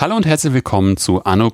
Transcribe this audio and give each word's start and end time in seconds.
Hallo 0.00 0.14
und 0.14 0.26
herzlich 0.26 0.52
willkommen 0.52 0.96
zu 0.96 1.24
Anno. 1.24 1.50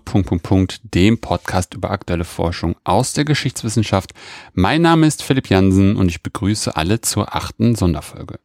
dem 0.83 1.19
Podcast 1.19 1.75
über 1.75 1.91
aktuelle 1.91 2.25
Forschung 2.25 2.77
aus 2.85 3.13
der 3.13 3.25
Geschichtswissenschaft. 3.25 4.11
Mein 4.53 4.83
Name 4.83 5.07
ist 5.07 5.23
Philipp 5.23 5.49
Jansen 5.49 5.97
und 5.97 6.09
ich 6.09 6.23
begrüße 6.23 6.77
alle 6.77 7.01
zur 7.01 7.35
achten 7.35 7.75
Sonderfolge. 7.75 8.39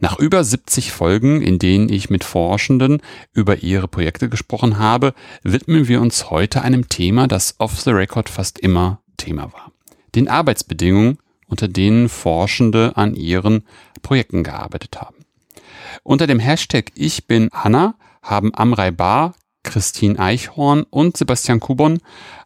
Nach 0.00 0.18
über 0.18 0.44
70 0.44 0.92
Folgen, 0.92 1.42
in 1.42 1.58
denen 1.58 1.88
ich 1.88 2.10
mit 2.10 2.24
Forschenden 2.24 3.00
über 3.32 3.62
ihre 3.62 3.88
Projekte 3.88 4.28
gesprochen 4.28 4.78
habe, 4.78 5.14
widmen 5.42 5.88
wir 5.88 6.00
uns 6.00 6.30
heute 6.30 6.62
einem 6.62 6.88
Thema, 6.88 7.26
das 7.26 7.56
off 7.58 7.80
the 7.80 7.90
record 7.90 8.28
fast 8.28 8.58
immer 8.58 9.00
Thema 9.16 9.52
war. 9.52 9.72
Den 10.14 10.28
Arbeitsbedingungen, 10.28 11.18
unter 11.46 11.68
denen 11.68 12.08
Forschende 12.08 12.92
an 12.96 13.14
ihren 13.14 13.64
Projekten 14.02 14.42
gearbeitet 14.42 15.00
haben. 15.00 15.16
Unter 16.02 16.26
dem 16.26 16.38
Hashtag 16.38 16.92
Ich 16.94 17.26
bin 17.26 17.50
Hanna 17.52 17.94
haben 18.22 18.54
Amrei 18.54 18.90
Bar, 18.90 19.34
Christine 19.62 20.18
Eichhorn 20.18 20.84
und 20.84 21.16
Sebastian 21.16 21.60
Kubon 21.60 22.00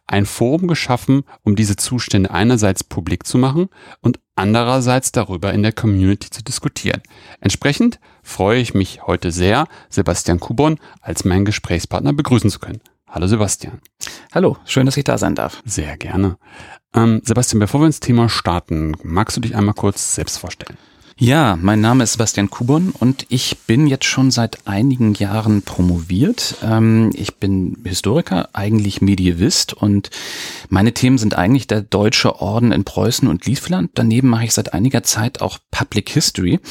ein 0.07 0.25
Forum 0.25 0.67
geschaffen, 0.67 1.23
um 1.43 1.55
diese 1.55 1.75
Zustände 1.75 2.31
einerseits 2.31 2.83
publik 2.83 3.27
zu 3.27 3.37
machen 3.37 3.69
und 4.01 4.19
andererseits 4.39 5.11
darüber 5.11 5.53
in 5.53 5.63
der 5.63 5.73
Community 5.73 6.29
zu 6.29 6.41
diskutieren. 6.41 7.01
Entsprechend 7.41 7.99
freue 8.23 8.59
ich 8.59 8.73
mich 8.73 9.05
heute 9.05 9.31
sehr, 9.31 9.67
Sebastian 9.89 10.39
Kubon 10.39 10.79
als 11.01 11.25
meinen 11.25 11.45
Gesprächspartner 11.45 12.13
begrüßen 12.13 12.49
zu 12.49 12.59
können. 12.59 12.79
Hallo 13.07 13.27
Sebastian. 13.27 13.81
Hallo, 14.33 14.57
schön, 14.65 14.85
dass 14.85 14.95
ich 14.95 15.03
da 15.03 15.17
sein 15.17 15.35
darf. 15.35 15.61
Sehr 15.65 15.97
gerne. 15.97 16.37
Ähm, 16.93 17.21
Sebastian, 17.23 17.59
bevor 17.59 17.81
wir 17.81 17.87
ins 17.87 17.99
Thema 17.99 18.29
starten, 18.29 18.95
magst 19.03 19.35
du 19.35 19.41
dich 19.41 19.55
einmal 19.55 19.75
kurz 19.75 20.15
selbst 20.15 20.37
vorstellen? 20.37 20.77
Ja, 21.21 21.59
mein 21.61 21.81
Name 21.81 22.05
ist 22.05 22.13
Sebastian 22.13 22.49
Kubon 22.49 22.91
und 22.97 23.25
ich 23.27 23.57
bin 23.67 23.87
jetzt 23.87 24.05
schon 24.05 24.31
seit 24.31 24.65
einigen 24.65 25.13
Jahren 25.15 25.63
promoviert. 25.63 26.55
Ähm, 26.63 27.11
ich 27.13 27.35
bin 27.35 27.75
Historiker, 27.83 28.47
eigentlich 28.53 29.01
Medievist 29.01 29.73
und 29.73 30.11
meine 30.69 30.93
Themen 30.93 31.17
sind 31.17 31.37
eigentlich 31.37 31.67
der 31.67 31.81
Deutsche 31.81 32.39
Orden 32.39 32.71
in 32.71 32.85
Preußen 32.85 33.27
und 33.27 33.45
Livland. 33.45 33.91
Daneben 33.95 34.29
mache 34.29 34.45
ich 34.45 34.53
seit 34.53 34.71
einiger 34.73 35.03
Zeit 35.03 35.41
auch 35.41 35.57
Public 35.71 36.09
History, 36.09 36.61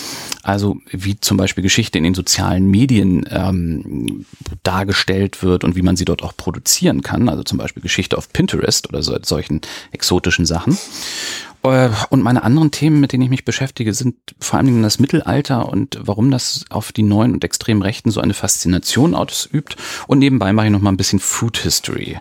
also 0.43 0.79
wie 0.93 1.21
zum 1.21 1.37
Beispiel 1.37 1.63
Geschichte 1.63 1.99
in 1.99 2.05
den 2.05 2.15
sozialen 2.15 2.71
Medien 2.71 3.29
ähm, 3.31 4.25
dargestellt 4.63 5.43
wird 5.43 5.63
und 5.63 5.77
wie 5.77 5.83
man 5.83 5.99
sie 5.99 6.07
dort 6.07 6.23
auch 6.23 6.35
produzieren 6.35 7.03
kann, 7.03 7.29
also 7.29 7.43
zum 7.43 7.59
Beispiel 7.59 7.83
Geschichte 7.83 8.17
auf 8.17 8.33
Pinterest 8.33 8.89
oder 8.89 9.03
so, 9.03 9.15
solchen 9.23 9.61
exotischen 9.93 10.47
Sachen. 10.47 10.79
Äh, 11.63 11.91
und 12.11 12.23
meine 12.23 12.43
anderen 12.43 12.71
Themen, 12.71 13.01
mit 13.01 13.13
denen 13.13 13.25
ich 13.25 13.31
mich 13.31 13.45
beschäftige, 13.45 13.95
sind 13.95 14.17
vor 14.39 14.59
allem 14.59 14.83
das 14.83 14.99
Mittelalter 14.99 15.69
und 15.69 15.99
warum 16.01 16.31
das 16.31 16.65
auf 16.71 16.93
die 16.93 17.03
neuen 17.03 17.33
und 17.33 17.45
extremen 17.45 17.83
Rechten 17.83 18.11
so 18.11 18.21
eine 18.21 18.35
Faszination 18.35 19.15
ausübt. 19.15 19.77
Und 20.07 20.19
nebenbei 20.19 20.53
mache 20.53 20.67
ich 20.67 20.73
noch 20.73 20.81
mal 20.81 20.91
ein 20.91 20.97
bisschen 20.97 21.21
Food 21.21 21.59
History. 21.59 22.19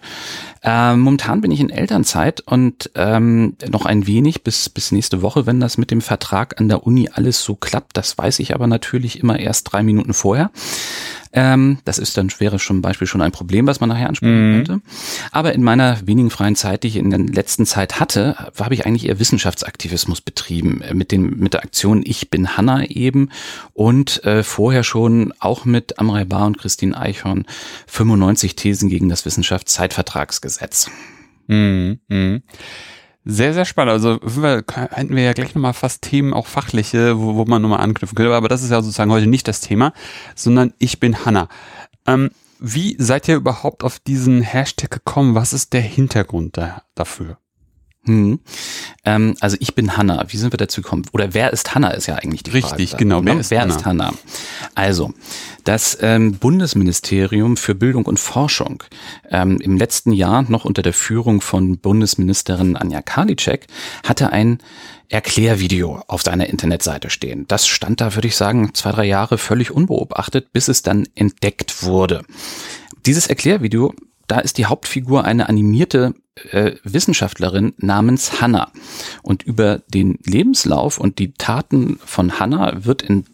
Ähm, 0.63 1.01
momentan 1.01 1.41
bin 1.41 1.51
ich 1.51 1.59
in 1.59 1.69
Elternzeit 1.69 2.41
und 2.41 2.91
ähm, 2.95 3.55
noch 3.69 3.85
ein 3.85 4.07
wenig 4.07 4.43
bis, 4.43 4.69
bis 4.69 4.91
nächste 4.91 5.21
Woche, 5.21 5.45
wenn 5.45 5.59
das 5.59 5.77
mit 5.77 5.91
dem 5.91 6.01
Vertrag 6.01 6.59
an 6.59 6.67
der 6.67 6.85
Uni 6.85 7.09
alles 7.13 7.43
so 7.43 7.55
klappt. 7.55 7.95
Das 7.95 8.17
weiß 8.17 8.39
ich 8.39 8.53
aber 8.53 8.67
natürlich 8.67 9.19
immer 9.19 9.39
erst 9.39 9.71
drei 9.71 9.83
Minuten 9.83 10.13
vorher. 10.13 10.51
Ähm, 11.39 11.77
das 11.85 11.99
ist 11.99 12.17
dann 12.17 12.31
wäre 12.39 12.57
schon 12.57 12.81
Beispiel 12.81 13.05
schon 13.05 13.21
ein 13.21 13.31
Problem, 13.31 13.67
was 13.67 13.79
man 13.79 13.89
nachher 13.89 14.09
ansprechen 14.09 14.49
mhm. 14.49 14.55
könnte. 14.55 14.81
Aber 15.31 15.53
in 15.53 15.61
meiner 15.61 15.99
wenigen 16.07 16.31
freien 16.31 16.55
Zeit, 16.55 16.81
die 16.81 16.87
ich 16.87 16.95
in 16.95 17.11
der 17.11 17.19
letzten 17.19 17.67
Zeit 17.67 17.99
hatte, 17.99 18.35
habe 18.59 18.73
ich 18.73 18.87
eigentlich 18.87 19.07
eher 19.07 19.19
Wissenschaftsaktivismus 19.19 20.21
betrieben 20.21 20.81
äh, 20.81 20.95
mit 20.95 21.11
dem 21.11 21.37
mit 21.37 21.53
der 21.53 21.61
Aktion 21.61 22.01
Ich 22.03 22.31
bin 22.31 22.57
Hanna 22.57 22.85
eben 22.85 23.29
und 23.73 24.23
äh, 24.23 24.41
vorher 24.41 24.83
schon 24.83 25.31
auch 25.39 25.63
mit 25.63 25.99
Amrei 25.99 26.25
Bar 26.25 26.47
und 26.47 26.57
Christine 26.57 26.97
Eichhorn 26.97 27.45
95 27.85 28.55
Thesen 28.55 28.89
gegen 28.89 29.07
das 29.07 29.23
Wissenschaftszeitvertragsgesetz. 29.23 30.89
Mhm. 31.45 31.99
Mhm. 32.07 32.41
Sehr, 33.29 33.53
sehr 33.53 33.65
spannend. 33.65 33.91
Also 33.91 34.19
hätten 34.21 35.13
wir 35.13 35.23
ja 35.23 35.33
gleich 35.33 35.53
nochmal 35.53 35.73
fast 35.73 36.01
Themen, 36.01 36.33
auch 36.33 36.47
fachliche, 36.47 37.19
wo, 37.19 37.35
wo 37.35 37.43
man 37.43 37.61
nochmal 37.61 37.81
anknüpfen 37.81 38.15
könnte. 38.15 38.33
Aber 38.33 38.47
das 38.47 38.63
ist 38.63 38.71
ja 38.71 38.81
sozusagen 38.81 39.11
heute 39.11 39.27
nicht 39.27 39.49
das 39.49 39.59
Thema, 39.59 39.91
sondern 40.33 40.73
ich 40.79 41.01
bin 41.01 41.25
Hanna. 41.25 41.49
Ähm, 42.05 42.31
wie 42.59 42.95
seid 42.99 43.27
ihr 43.27 43.35
überhaupt 43.35 43.83
auf 43.83 43.99
diesen 43.99 44.41
Hashtag 44.41 44.91
gekommen? 44.91 45.35
Was 45.35 45.51
ist 45.51 45.73
der 45.73 45.81
Hintergrund 45.81 46.55
da, 46.55 46.83
dafür? 46.95 47.37
Hm. 48.07 48.39
Ähm, 49.05 49.35
also 49.41 49.57
ich 49.59 49.75
bin 49.75 49.97
Hanna. 49.97 50.25
Wie 50.29 50.37
sind 50.37 50.53
wir 50.53 50.57
dazu 50.57 50.81
gekommen? 50.81 51.03
Oder 51.11 51.33
wer 51.33 51.51
ist 51.51 51.75
Hanna 51.75 51.91
ist 51.91 52.07
ja 52.07 52.15
eigentlich 52.15 52.43
die 52.43 52.51
Richtig, 52.51 52.69
Frage. 52.69 52.83
Richtig, 52.83 52.99
genau. 52.99 53.23
Wer, 53.23 53.39
ist, 53.39 53.51
wer 53.51 53.61
Hanna? 53.61 53.75
ist 53.75 53.85
Hanna? 53.85 54.13
Also, 54.75 55.13
das 55.65 55.97
ähm, 56.01 56.33
Bundesministerium 56.33 57.57
für 57.57 57.75
Bildung 57.75 58.05
und 58.05 58.19
Forschung 58.19 58.83
ähm, 59.29 59.59
im 59.59 59.77
letzten 59.77 60.13
Jahr 60.13 60.43
noch 60.43 60.65
unter 60.65 60.81
der 60.81 60.93
Führung 60.93 61.41
von 61.41 61.77
Bundesministerin 61.77 62.77
Anja 62.77 63.01
Karliczek 63.01 63.67
hatte 64.03 64.31
ein 64.31 64.59
Erklärvideo 65.09 66.01
auf 66.07 66.21
seiner 66.21 66.47
Internetseite 66.47 67.09
stehen. 67.09 67.45
Das 67.47 67.67
stand 67.67 68.01
da, 68.01 68.15
würde 68.15 68.27
ich 68.27 68.35
sagen, 68.35 68.73
zwei, 68.73 68.91
drei 68.91 69.05
Jahre 69.05 69.37
völlig 69.37 69.71
unbeobachtet, 69.71 70.51
bis 70.53 70.67
es 70.67 70.81
dann 70.81 71.07
entdeckt 71.15 71.83
wurde. 71.83 72.23
Dieses 73.05 73.27
Erklärvideo 73.27 73.93
da 74.27 74.39
ist 74.39 74.57
die 74.57 74.65
Hauptfigur 74.65 75.23
eine 75.23 75.49
animierte 75.49 76.13
äh, 76.51 76.73
Wissenschaftlerin 76.83 77.73
namens 77.77 78.41
Hannah. 78.41 78.71
Und 79.23 79.43
über 79.43 79.79
den 79.87 80.19
Lebenslauf 80.25 80.97
und 80.97 81.19
die 81.19 81.33
Taten 81.33 81.99
von 82.05 82.39
Hannah 82.39 82.85
wird 82.85 83.01
in 83.01 83.25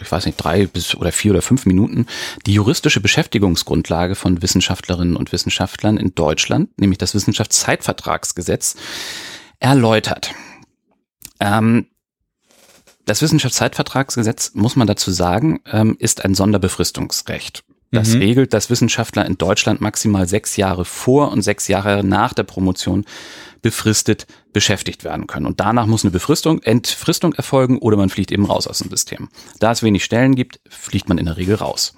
ich 0.00 0.10
weiß 0.10 0.26
nicht, 0.26 0.36
drei 0.36 0.66
bis 0.66 0.94
oder 0.94 1.12
vier 1.12 1.32
oder 1.32 1.42
fünf 1.42 1.66
Minuten 1.66 2.06
die 2.46 2.54
juristische 2.54 3.00
Beschäftigungsgrundlage 3.00 4.14
von 4.14 4.40
Wissenschaftlerinnen 4.40 5.16
und 5.16 5.32
Wissenschaftlern 5.32 5.98
in 5.98 6.14
Deutschland, 6.14 6.78
nämlich 6.78 6.98
das 6.98 7.14
Wissenschaftszeitvertragsgesetz, 7.14 8.76
erläutert. 9.60 10.32
Ähm, 11.40 11.86
das 13.04 13.22
Wissenschaftszeitvertragsgesetz, 13.22 14.52
muss 14.54 14.76
man 14.76 14.86
dazu 14.86 15.10
sagen, 15.10 15.60
ähm, 15.70 15.96
ist 15.98 16.24
ein 16.24 16.34
Sonderbefristungsrecht. 16.34 17.64
Das 17.96 18.14
mhm. 18.14 18.20
regelt, 18.20 18.52
dass 18.52 18.70
Wissenschaftler 18.70 19.26
in 19.26 19.38
Deutschland 19.38 19.80
maximal 19.80 20.28
sechs 20.28 20.56
Jahre 20.56 20.84
vor 20.84 21.32
und 21.32 21.42
sechs 21.42 21.68
Jahre 21.68 22.04
nach 22.04 22.32
der 22.32 22.44
Promotion 22.44 23.04
befristet 23.62 24.26
beschäftigt 24.52 25.04
werden 25.04 25.26
können. 25.26 25.46
Und 25.46 25.60
danach 25.60 25.86
muss 25.86 26.04
eine 26.04 26.12
Befristung, 26.12 26.62
Entfristung 26.62 27.34
erfolgen 27.34 27.78
oder 27.78 27.96
man 27.96 28.10
fliegt 28.10 28.30
eben 28.30 28.46
raus 28.46 28.66
aus 28.66 28.78
dem 28.78 28.90
System. 28.90 29.28
Da 29.58 29.72
es 29.72 29.82
wenig 29.82 30.04
Stellen 30.04 30.34
gibt, 30.34 30.60
fliegt 30.68 31.08
man 31.08 31.18
in 31.18 31.26
der 31.26 31.36
Regel 31.36 31.56
raus. 31.56 31.94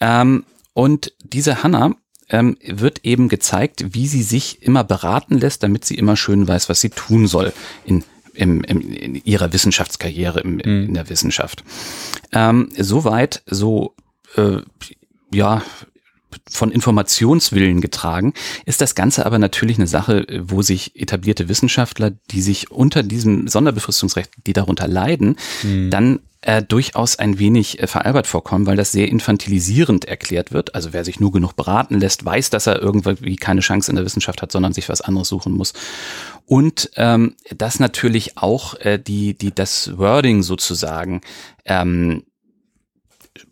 Ähm, 0.00 0.44
und 0.72 1.12
diese 1.22 1.62
Hanna 1.62 1.94
ähm, 2.30 2.56
wird 2.64 3.04
eben 3.04 3.28
gezeigt, 3.28 3.94
wie 3.94 4.06
sie 4.06 4.22
sich 4.22 4.62
immer 4.62 4.84
beraten 4.84 5.38
lässt, 5.38 5.62
damit 5.62 5.84
sie 5.84 5.94
immer 5.94 6.16
schön 6.16 6.48
weiß, 6.48 6.68
was 6.68 6.80
sie 6.80 6.90
tun 6.90 7.26
soll 7.26 7.52
in 7.84 8.04
im, 8.34 8.62
im, 8.62 8.80
in 8.80 9.14
ihrer 9.16 9.52
Wissenschaftskarriere 9.52 10.40
im, 10.40 10.54
mhm. 10.54 10.60
in 10.60 10.94
der 10.94 11.08
Wissenschaft. 11.10 11.64
Ähm, 12.32 12.68
Soweit 12.76 13.42
so 13.46 13.94
äh, 14.36 14.58
ja, 15.32 15.62
von 16.50 16.70
Informationswillen 16.70 17.80
getragen, 17.80 18.34
ist 18.66 18.80
das 18.80 18.94
Ganze 18.94 19.24
aber 19.24 19.38
natürlich 19.38 19.78
eine 19.78 19.86
Sache, 19.86 20.26
wo 20.42 20.62
sich 20.62 20.94
etablierte 20.94 21.48
Wissenschaftler, 21.48 22.12
die 22.30 22.42
sich 22.42 22.70
unter 22.70 23.02
diesem 23.02 23.48
Sonderbefristungsrecht, 23.48 24.30
die 24.46 24.52
darunter 24.52 24.88
leiden, 24.88 25.36
mhm. 25.62 25.90
dann 25.90 26.20
äh, 26.40 26.62
durchaus 26.62 27.18
ein 27.18 27.38
wenig 27.38 27.82
äh, 27.82 27.86
veralbert 27.86 28.26
vorkommen, 28.26 28.66
weil 28.66 28.76
das 28.76 28.92
sehr 28.92 29.08
infantilisierend 29.08 30.04
erklärt 30.04 30.52
wird. 30.52 30.74
Also 30.74 30.92
wer 30.92 31.04
sich 31.04 31.18
nur 31.18 31.32
genug 31.32 31.56
beraten 31.56 31.98
lässt, 31.98 32.24
weiß, 32.24 32.50
dass 32.50 32.66
er 32.66 32.80
irgendwie 32.80 33.36
keine 33.36 33.60
Chance 33.60 33.90
in 33.90 33.96
der 33.96 34.04
Wissenschaft 34.04 34.40
hat, 34.40 34.52
sondern 34.52 34.72
sich 34.72 34.88
was 34.88 35.00
anderes 35.00 35.28
suchen 35.28 35.52
muss. 35.52 35.72
Und 36.46 36.90
ähm, 36.96 37.34
dass 37.56 37.80
natürlich 37.80 38.38
auch 38.38 38.74
äh, 38.80 38.98
die, 38.98 39.34
die 39.34 39.52
das 39.52 39.98
Wording 39.98 40.42
sozusagen 40.42 41.22
ähm, 41.64 42.22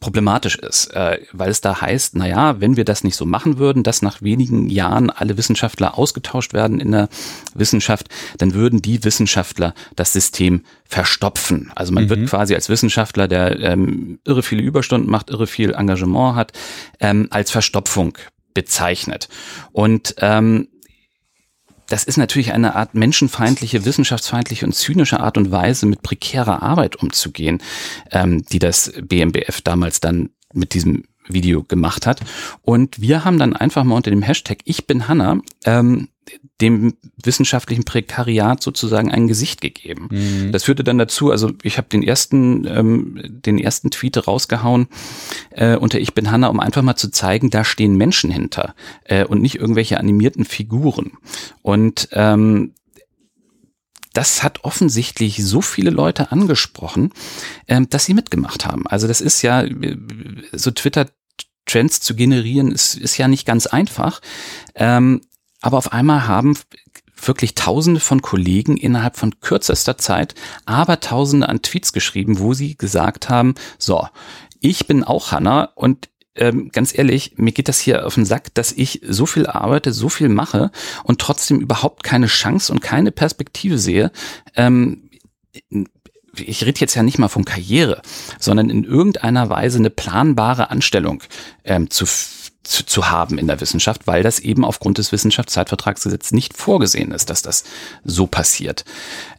problematisch 0.00 0.56
ist, 0.56 0.88
äh, 0.88 1.19
weil 1.33 1.50
es 1.50 1.61
da 1.61 1.81
heißt, 1.81 2.17
na 2.17 2.27
ja, 2.27 2.61
wenn 2.61 2.77
wir 2.77 2.85
das 2.85 3.05
nicht 3.05 3.17
so 3.17 3.27
machen 3.27 3.59
würden, 3.59 3.83
dass 3.83 4.03
nach 4.03 4.23
wenigen 4.23 4.69
Jahren 4.69 5.11
alle 5.11 5.37
Wissenschaftler 5.37 5.99
ausgetauscht 5.99 6.53
werden 6.53 6.81
in 6.81 6.93
der 6.93 7.09
Wissenschaft, 7.55 8.09
dann 8.38 8.55
würden 8.55 8.83
die 8.83 9.03
Wissenschaftler 9.05 9.75
das 9.94 10.12
System 10.12 10.65
verstopfen. 10.85 11.73
Also 11.75 11.93
man 11.93 12.05
mhm. 12.05 12.11
wird 12.11 12.29
quasi 12.29 12.55
als 12.55 12.69
Wissenschaftler, 12.69 13.29
der 13.29 13.59
ähm, 13.61 14.19
irre 14.25 14.43
viele 14.43 14.62
Überstunden 14.62 15.11
macht, 15.11 15.31
irre 15.31 15.47
viel 15.47 15.73
Engagement 15.73 16.37
hat, 16.37 16.53
ähm, 17.00 17.29
als 17.31 17.50
Verstopfung 17.50 18.17
bezeichnet. 18.55 19.29
Und 19.73 20.15
ähm, 20.21 20.69
das 21.87 22.05
ist 22.05 22.17
natürlich 22.17 22.53
eine 22.53 22.75
Art 22.75 22.94
menschenfeindliche, 22.94 23.85
wissenschaftsfeindliche 23.85 24.67
und 24.67 24.73
zynische 24.73 25.21
Art 25.21 25.38
und 25.38 25.50
Weise, 25.50 25.87
mit 25.87 26.03
prekärer 26.03 26.62
Arbeit 26.62 26.97
umzugehen, 26.97 27.62
ähm, 28.11 28.44
die 28.47 28.59
das 28.59 28.93
BMBF 29.00 29.61
damals 29.62 30.00
dann 30.00 30.31
mit 30.53 30.75
diesem 30.75 31.05
Video 31.29 31.62
gemacht 31.62 32.06
hat. 32.06 32.21
Und 32.62 33.00
wir 33.00 33.25
haben 33.25 33.38
dann 33.38 33.55
einfach 33.55 33.85
mal 33.85 33.97
unter 33.97 34.11
dem 34.11 34.23
Hashtag 34.23 34.59
Ich 34.65 34.87
bin 34.87 35.09
Hanna 35.09 35.41
ähm, 35.65 36.09
dem 36.61 36.94
wissenschaftlichen 37.23 37.84
Prekariat 37.84 38.62
sozusagen 38.62 39.11
ein 39.11 39.28
Gesicht 39.28 39.61
gegeben. 39.61 40.08
Mhm. 40.11 40.52
Das 40.52 40.64
führte 40.64 40.84
dann 40.84 40.99
dazu, 40.99 41.31
also 41.31 41.52
ich 41.62 41.78
habe 41.78 41.88
den 41.88 42.02
ersten, 42.02 42.67
ähm, 42.67 43.20
den 43.25 43.58
ersten 43.58 43.90
Tweet 43.90 44.26
rausgehauen 44.26 44.88
äh, 45.50 45.76
unter 45.76 46.00
Ich 46.00 46.14
bin 46.14 46.31
Hanna, 46.31 46.49
um 46.49 46.61
einfach 46.61 46.82
mal 46.82 46.96
zu 46.96 47.11
zeigen, 47.11 47.50
da 47.50 47.64
stehen 47.64 47.96
Menschen 47.96 48.31
hinter 48.31 48.75
äh, 49.05 49.25
und 49.25 49.43
nicht 49.43 49.56
irgendwelche 49.56 49.99
animierten 49.99 50.44
Figuren. 50.44 51.12
Und 51.62 52.08
ähm, 52.12 52.72
das 54.12 54.43
hat 54.43 54.64
offensichtlich 54.64 55.44
so 55.44 55.61
viele 55.61 55.90
Leute 55.90 56.32
angesprochen, 56.32 57.12
ähm, 57.69 57.88
dass 57.90 58.06
sie 58.06 58.14
mitgemacht 58.14 58.64
haben. 58.64 58.87
Also 58.87 59.06
das 59.06 59.20
ist 59.20 59.43
ja 59.43 59.62
äh, 59.62 59.96
so 60.52 60.70
Twitter 60.70 61.06
Trends 61.67 62.00
zu 62.00 62.14
generieren, 62.14 62.72
ist, 62.72 62.94
ist 62.94 63.19
ja 63.19 63.29
nicht 63.29 63.44
ganz 63.44 63.67
einfach. 63.67 64.20
Ähm, 64.75 65.20
aber 65.67 65.79
auf 65.79 65.93
einmal 65.93 66.29
haben 66.29 66.57
wirklich 67.21 67.57
Tausende 67.57 67.99
von 67.99 68.23
Kollegen 68.23 68.77
innerhalb 68.77 69.17
von 69.17 69.41
kürzester 69.41 69.99
Zeit, 69.99 70.37
aber 70.65 71.01
Tausende 71.01 71.49
an 71.49 71.61
Tweets 71.61 71.93
geschrieben, 71.93 72.39
wo 72.39 72.55
sie 72.55 72.77
gesagt 72.77 73.29
haben, 73.29 73.57
so, 73.77 74.07
ich 74.61 74.87
bin 74.87 75.03
auch 75.03 75.33
Hanna 75.33 75.71
und 75.75 76.09
ähm, 76.37 76.71
ganz 76.71 76.97
ehrlich, 76.97 77.33
mir 77.37 77.51
geht 77.51 77.67
das 77.67 77.81
hier 77.81 78.07
auf 78.07 78.15
den 78.15 78.25
Sack, 78.25 78.55
dass 78.55 78.71
ich 78.71 79.01
so 79.09 79.27
viel 79.27 79.49
arbeite, 79.49 79.93
so 79.93 80.09
viel 80.09 80.29
mache 80.29 80.71
und 81.03 81.21
trotzdem 81.21 81.59
überhaupt 81.59 82.05
keine 82.05 82.27
Chance 82.29 82.73
und 82.73 82.81
keine 82.81 83.11
Perspektive 83.11 83.79
sehe. 83.79 84.13
Ähm, 84.55 85.11
ich 86.37 86.65
rede 86.65 86.79
jetzt 86.79 86.95
ja 86.95 87.03
nicht 87.03 87.19
mal 87.19 87.27
von 87.27 87.45
Karriere, 87.45 88.03
sondern 88.39 88.71
in 88.71 88.85
irgendeiner 88.85 89.51
Weise 89.51 89.79
eine 89.79 89.91
planbare 89.91 90.71
Anstellung 90.71 91.25
ähm, 91.65 91.91
zu 91.91 92.07
zu, 92.67 92.85
zu 92.85 93.11
haben 93.11 93.39
in 93.39 93.47
der 93.47 93.61
Wissenschaft, 93.61 94.07
weil 94.07 94.23
das 94.23 94.39
eben 94.39 94.65
aufgrund 94.65 94.99
des 94.99 95.13
Wissenschaftszeitvertragsgesetzes 95.13 96.33
nicht 96.33 96.57
vorgesehen 96.57 97.13
ist, 97.13 97.31
dass 97.31 97.43
das 97.43 97.65
so 98.05 98.27
passiert. 98.27 98.85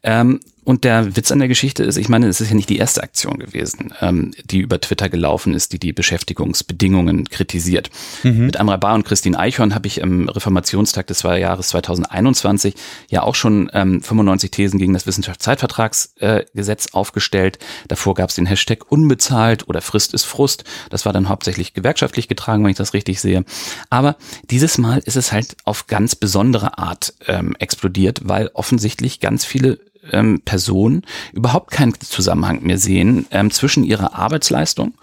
Ähm, 0.03 0.39
und 0.67 0.83
der 0.83 1.15
Witz 1.15 1.31
an 1.31 1.39
der 1.39 1.47
Geschichte 1.47 1.85
ist, 1.85 1.95
ich 1.95 2.09
meine, 2.09 2.27
es 2.27 2.41
ist 2.41 2.49
ja 2.49 2.55
nicht 2.55 2.67
die 2.67 2.77
erste 2.77 3.01
Aktion 3.01 3.39
gewesen, 3.39 3.93
ähm, 4.01 4.33
die 4.43 4.59
über 4.59 4.81
Twitter 4.81 5.07
gelaufen 5.07 5.53
ist, 5.53 5.71
die 5.71 5.79
die 5.79 5.93
Beschäftigungsbedingungen 5.93 7.29
kritisiert. 7.29 7.89
Mhm. 8.23 8.47
Mit 8.47 8.57
Amra 8.57 8.75
Bar 8.75 8.95
und 8.95 9.05
Christine 9.05 9.39
Eichhorn 9.39 9.73
habe 9.73 9.87
ich 9.87 9.99
im 9.99 10.27
Reformationstag 10.27 11.07
des 11.07 11.21
Jahres 11.21 11.69
2021 11.69 12.75
ja 13.07 13.23
auch 13.23 13.35
schon 13.35 13.71
ähm, 13.73 14.01
95 14.01 14.51
Thesen 14.51 14.77
gegen 14.77 14.91
das 14.91 15.07
Wissenschaftszeitvertragsgesetz 15.07 16.85
äh, 16.87 16.89
aufgestellt. 16.91 17.59
Davor 17.87 18.15
gab 18.15 18.29
es 18.29 18.35
den 18.35 18.45
Hashtag 18.45 18.91
unbezahlt 18.91 19.69
oder 19.69 19.79
Frist 19.79 20.13
ist 20.13 20.25
Frust. 20.25 20.65
Das 20.89 21.05
war 21.05 21.13
dann 21.13 21.29
hauptsächlich 21.29 21.75
gewerkschaftlich 21.75 22.27
getragen, 22.27 22.65
wenn 22.65 22.71
ich 22.71 22.77
das 22.77 22.93
richtig 22.93 23.21
sehe. 23.21 23.45
Aber 23.89 24.17
dieses 24.49 24.77
Mal 24.77 24.97
ist 25.05 25.15
es 25.15 25.31
halt 25.31 25.55
auf 25.63 25.87
ganz 25.87 26.15
besondere 26.15 26.77
Art 26.77 27.13
ähm, 27.25 27.55
explodiert, 27.57 28.23
weil 28.25 28.51
offensichtlich 28.53 29.21
ganz 29.21 29.45
viele 29.45 29.79
ähm, 30.11 30.41
Personen 30.43 31.03
überhaupt 31.33 31.71
keinen 31.71 31.93
Zusammenhang 31.99 32.63
mehr 32.63 32.77
sehen 32.77 33.25
ähm, 33.31 33.51
zwischen 33.51 33.83
ihrer 33.83 34.15
Arbeitsleistung, 34.15 34.93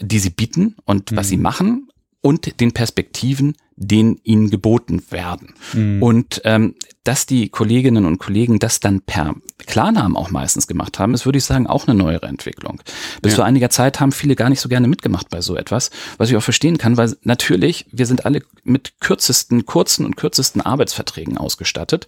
die 0.00 0.18
sie 0.18 0.30
bieten 0.30 0.76
und 0.84 1.12
mhm. 1.12 1.16
was 1.16 1.28
sie 1.28 1.36
machen, 1.36 1.88
und 2.24 2.58
den 2.58 2.72
Perspektiven, 2.72 3.54
denen 3.76 4.18
ihnen 4.24 4.48
geboten 4.48 5.02
werden. 5.10 5.52
Mhm. 5.74 6.02
Und 6.02 6.40
ähm, 6.44 6.74
dass 7.02 7.26
die 7.26 7.50
Kolleginnen 7.50 8.06
und 8.06 8.16
Kollegen 8.16 8.58
das 8.58 8.80
dann 8.80 9.02
per 9.02 9.34
Klarnamen 9.66 10.16
auch 10.16 10.30
meistens 10.30 10.66
gemacht 10.66 10.98
haben, 10.98 11.12
ist, 11.12 11.26
würde 11.26 11.36
ich 11.36 11.44
sagen, 11.44 11.66
auch 11.66 11.86
eine 11.86 11.94
neuere 11.94 12.26
Entwicklung. 12.26 12.80
Bis 13.20 13.32
ja. 13.32 13.36
vor 13.36 13.44
einiger 13.44 13.68
Zeit 13.68 14.00
haben 14.00 14.10
viele 14.10 14.36
gar 14.36 14.48
nicht 14.48 14.60
so 14.60 14.70
gerne 14.70 14.88
mitgemacht 14.88 15.28
bei 15.28 15.42
so 15.42 15.54
etwas, 15.54 15.90
was 16.16 16.30
ich 16.30 16.36
auch 16.36 16.42
verstehen 16.42 16.78
kann, 16.78 16.96
weil 16.96 17.14
natürlich, 17.24 17.84
wir 17.92 18.06
sind 18.06 18.24
alle 18.24 18.40
mit 18.62 19.00
kürzesten, 19.00 19.66
kurzen 19.66 20.06
und 20.06 20.16
kürzesten 20.16 20.62
Arbeitsverträgen 20.62 21.36
ausgestattet. 21.36 22.06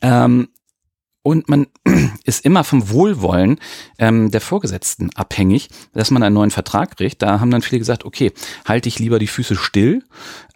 Ähm, 0.00 0.48
und 1.22 1.48
man 1.48 1.66
ist 2.24 2.44
immer 2.44 2.64
vom 2.64 2.90
Wohlwollen 2.90 3.58
ähm, 3.98 4.30
der 4.30 4.40
Vorgesetzten 4.40 5.10
abhängig, 5.14 5.68
dass 5.92 6.10
man 6.10 6.22
einen 6.22 6.34
neuen 6.34 6.50
Vertrag 6.50 6.96
kriegt. 6.96 7.22
Da 7.22 7.40
haben 7.40 7.50
dann 7.50 7.62
viele 7.62 7.78
gesagt, 7.78 8.04
okay, 8.04 8.32
halte 8.64 8.88
ich 8.88 8.98
lieber 8.98 9.18
die 9.18 9.28
Füße 9.28 9.54
still 9.54 10.02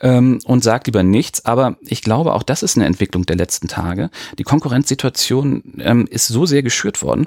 ähm, 0.00 0.40
und 0.44 0.64
sag 0.64 0.86
lieber 0.86 1.02
nichts. 1.02 1.44
Aber 1.44 1.76
ich 1.82 2.02
glaube, 2.02 2.34
auch 2.34 2.42
das 2.42 2.62
ist 2.62 2.76
eine 2.76 2.86
Entwicklung 2.86 3.26
der 3.26 3.36
letzten 3.36 3.68
Tage. 3.68 4.10
Die 4.38 4.44
Konkurrenzsituation 4.44 5.74
ähm, 5.78 6.06
ist 6.10 6.26
so 6.26 6.46
sehr 6.46 6.62
geschürt 6.62 7.00
worden. 7.02 7.26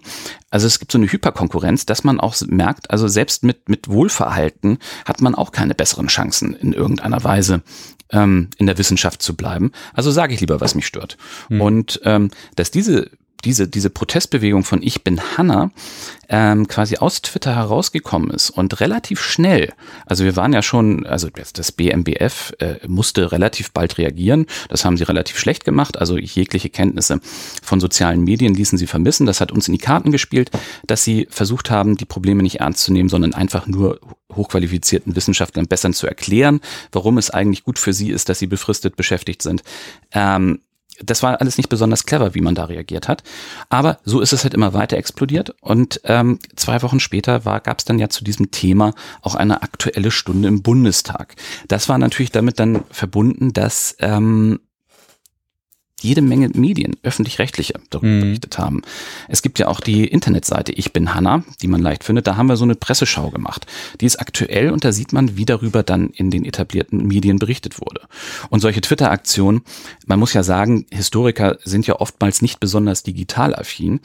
Also 0.49 0.67
es 0.67 0.79
gibt 0.79 0.91
so 0.91 0.97
eine 0.97 1.11
Hyperkonkurrenz, 1.11 1.85
dass 1.85 2.03
man 2.03 2.19
auch 2.19 2.35
merkt, 2.47 2.91
also 2.91 3.07
selbst 3.07 3.43
mit, 3.43 3.69
mit 3.69 3.87
Wohlverhalten 3.87 4.79
hat 5.05 5.21
man 5.21 5.35
auch 5.35 5.51
keine 5.51 5.75
besseren 5.75 6.07
Chancen 6.07 6.53
in 6.55 6.73
irgendeiner 6.73 7.23
Weise 7.23 7.61
ähm, 8.11 8.49
in 8.57 8.65
der 8.65 8.77
Wissenschaft 8.77 9.21
zu 9.21 9.35
bleiben. 9.35 9.71
Also 9.93 10.11
sage 10.11 10.33
ich 10.33 10.39
lieber, 10.39 10.61
was 10.61 10.75
mich 10.75 10.87
stört. 10.87 11.17
Mhm. 11.49 11.61
Und 11.61 12.01
ähm, 12.03 12.31
dass 12.55 12.71
diese 12.71 13.11
diese, 13.43 13.67
diese 13.67 13.89
Protestbewegung 13.89 14.63
von 14.63 14.81
Ich 14.81 15.03
bin 15.03 15.21
Hanna 15.37 15.71
ähm, 16.27 16.67
quasi 16.67 16.97
aus 16.97 17.21
Twitter 17.21 17.55
herausgekommen 17.55 18.29
ist 18.29 18.49
und 18.49 18.79
relativ 18.79 19.21
schnell, 19.21 19.73
also 20.05 20.23
wir 20.23 20.35
waren 20.35 20.53
ja 20.53 20.61
schon, 20.61 21.05
also 21.05 21.29
das 21.53 21.71
BMBF 21.71 22.53
äh, 22.59 22.75
musste 22.87 23.31
relativ 23.31 23.71
bald 23.71 23.97
reagieren, 23.97 24.45
das 24.69 24.85
haben 24.85 24.97
sie 24.97 25.03
relativ 25.03 25.39
schlecht 25.39 25.65
gemacht, 25.65 25.97
also 25.97 26.17
jegliche 26.17 26.69
Kenntnisse 26.69 27.19
von 27.63 27.79
sozialen 27.79 28.23
Medien 28.23 28.53
ließen 28.53 28.77
sie 28.77 28.87
vermissen, 28.87 29.25
das 29.25 29.41
hat 29.41 29.51
uns 29.51 29.67
in 29.67 29.73
die 29.73 29.79
Karten 29.79 30.11
gespielt, 30.11 30.51
dass 30.85 31.03
sie 31.03 31.27
versucht 31.29 31.71
haben, 31.71 31.97
die 31.97 32.05
Probleme 32.05 32.43
nicht 32.43 32.59
ernst 32.59 32.83
zu 32.83 32.93
nehmen, 32.93 33.09
sondern 33.09 33.33
einfach 33.33 33.65
nur 33.65 33.99
hochqualifizierten 34.33 35.15
Wissenschaftlern 35.15 35.67
besser 35.67 35.91
zu 35.91 36.05
erklären, 36.05 36.59
warum 36.91 37.17
es 37.17 37.31
eigentlich 37.31 37.63
gut 37.63 37.79
für 37.79 37.93
sie 37.93 38.11
ist, 38.11 38.29
dass 38.29 38.39
sie 38.39 38.47
befristet 38.47 38.95
beschäftigt 38.95 39.41
sind. 39.41 39.63
Ähm, 40.11 40.59
das 41.03 41.23
war 41.23 41.39
alles 41.39 41.57
nicht 41.57 41.69
besonders 41.69 42.05
clever, 42.05 42.35
wie 42.35 42.41
man 42.41 42.55
da 42.55 42.65
reagiert 42.65 43.07
hat. 43.07 43.23
Aber 43.69 43.99
so 44.03 44.19
ist 44.21 44.33
es 44.33 44.43
halt 44.43 44.53
immer 44.53 44.73
weiter 44.73 44.97
explodiert. 44.97 45.55
Und 45.61 46.01
ähm, 46.05 46.39
zwei 46.55 46.81
Wochen 46.81 46.99
später 46.99 47.39
gab 47.39 47.79
es 47.79 47.85
dann 47.85 47.99
ja 47.99 48.09
zu 48.09 48.23
diesem 48.23 48.51
Thema 48.51 48.93
auch 49.21 49.35
eine 49.35 49.61
aktuelle 49.61 50.11
Stunde 50.11 50.47
im 50.47 50.61
Bundestag. 50.61 51.35
Das 51.67 51.89
war 51.89 51.97
natürlich 51.97 52.31
damit 52.31 52.59
dann 52.59 52.83
verbunden, 52.91 53.53
dass 53.53 53.95
ähm, 53.99 54.59
jede 56.03 56.21
Menge 56.21 56.49
Medien, 56.49 56.95
öffentlich-rechtliche, 57.03 57.73
darüber 57.89 58.07
mhm. 58.07 58.21
berichtet 58.21 58.57
haben. 58.57 58.81
Es 59.27 59.41
gibt 59.41 59.59
ja 59.59 59.67
auch 59.67 59.79
die 59.79 60.05
Internetseite 60.05 60.71
Ich 60.71 60.93
bin 60.93 61.13
Hanna, 61.13 61.43
die 61.61 61.67
man 61.67 61.81
leicht 61.81 62.03
findet. 62.03 62.27
Da 62.27 62.35
haben 62.37 62.47
wir 62.47 62.57
so 62.57 62.63
eine 62.63 62.75
Presseschau 62.75 63.29
gemacht. 63.29 63.65
Die 64.01 64.05
ist 64.05 64.19
aktuell 64.19 64.71
und 64.71 64.83
da 64.83 64.91
sieht 64.91 65.13
man, 65.13 65.37
wie 65.37 65.45
darüber 65.45 65.83
dann 65.83 66.09
in 66.09 66.31
den 66.31 66.45
etablierten 66.45 67.05
Medien 67.05 67.39
berichtet 67.39 67.79
wurde. 67.79 68.01
Und 68.49 68.59
solche 68.59 68.81
Twitter-Aktionen, 68.81 69.61
man 70.05 70.19
muss 70.19 70.33
ja 70.33 70.43
sagen, 70.43 70.85
Historiker 70.91 71.57
sind 71.63 71.87
ja 71.87 71.95
oftmals 71.99 72.41
nicht 72.41 72.59
besonders 72.59 73.03
digital 73.03 73.55
affin. 73.55 73.99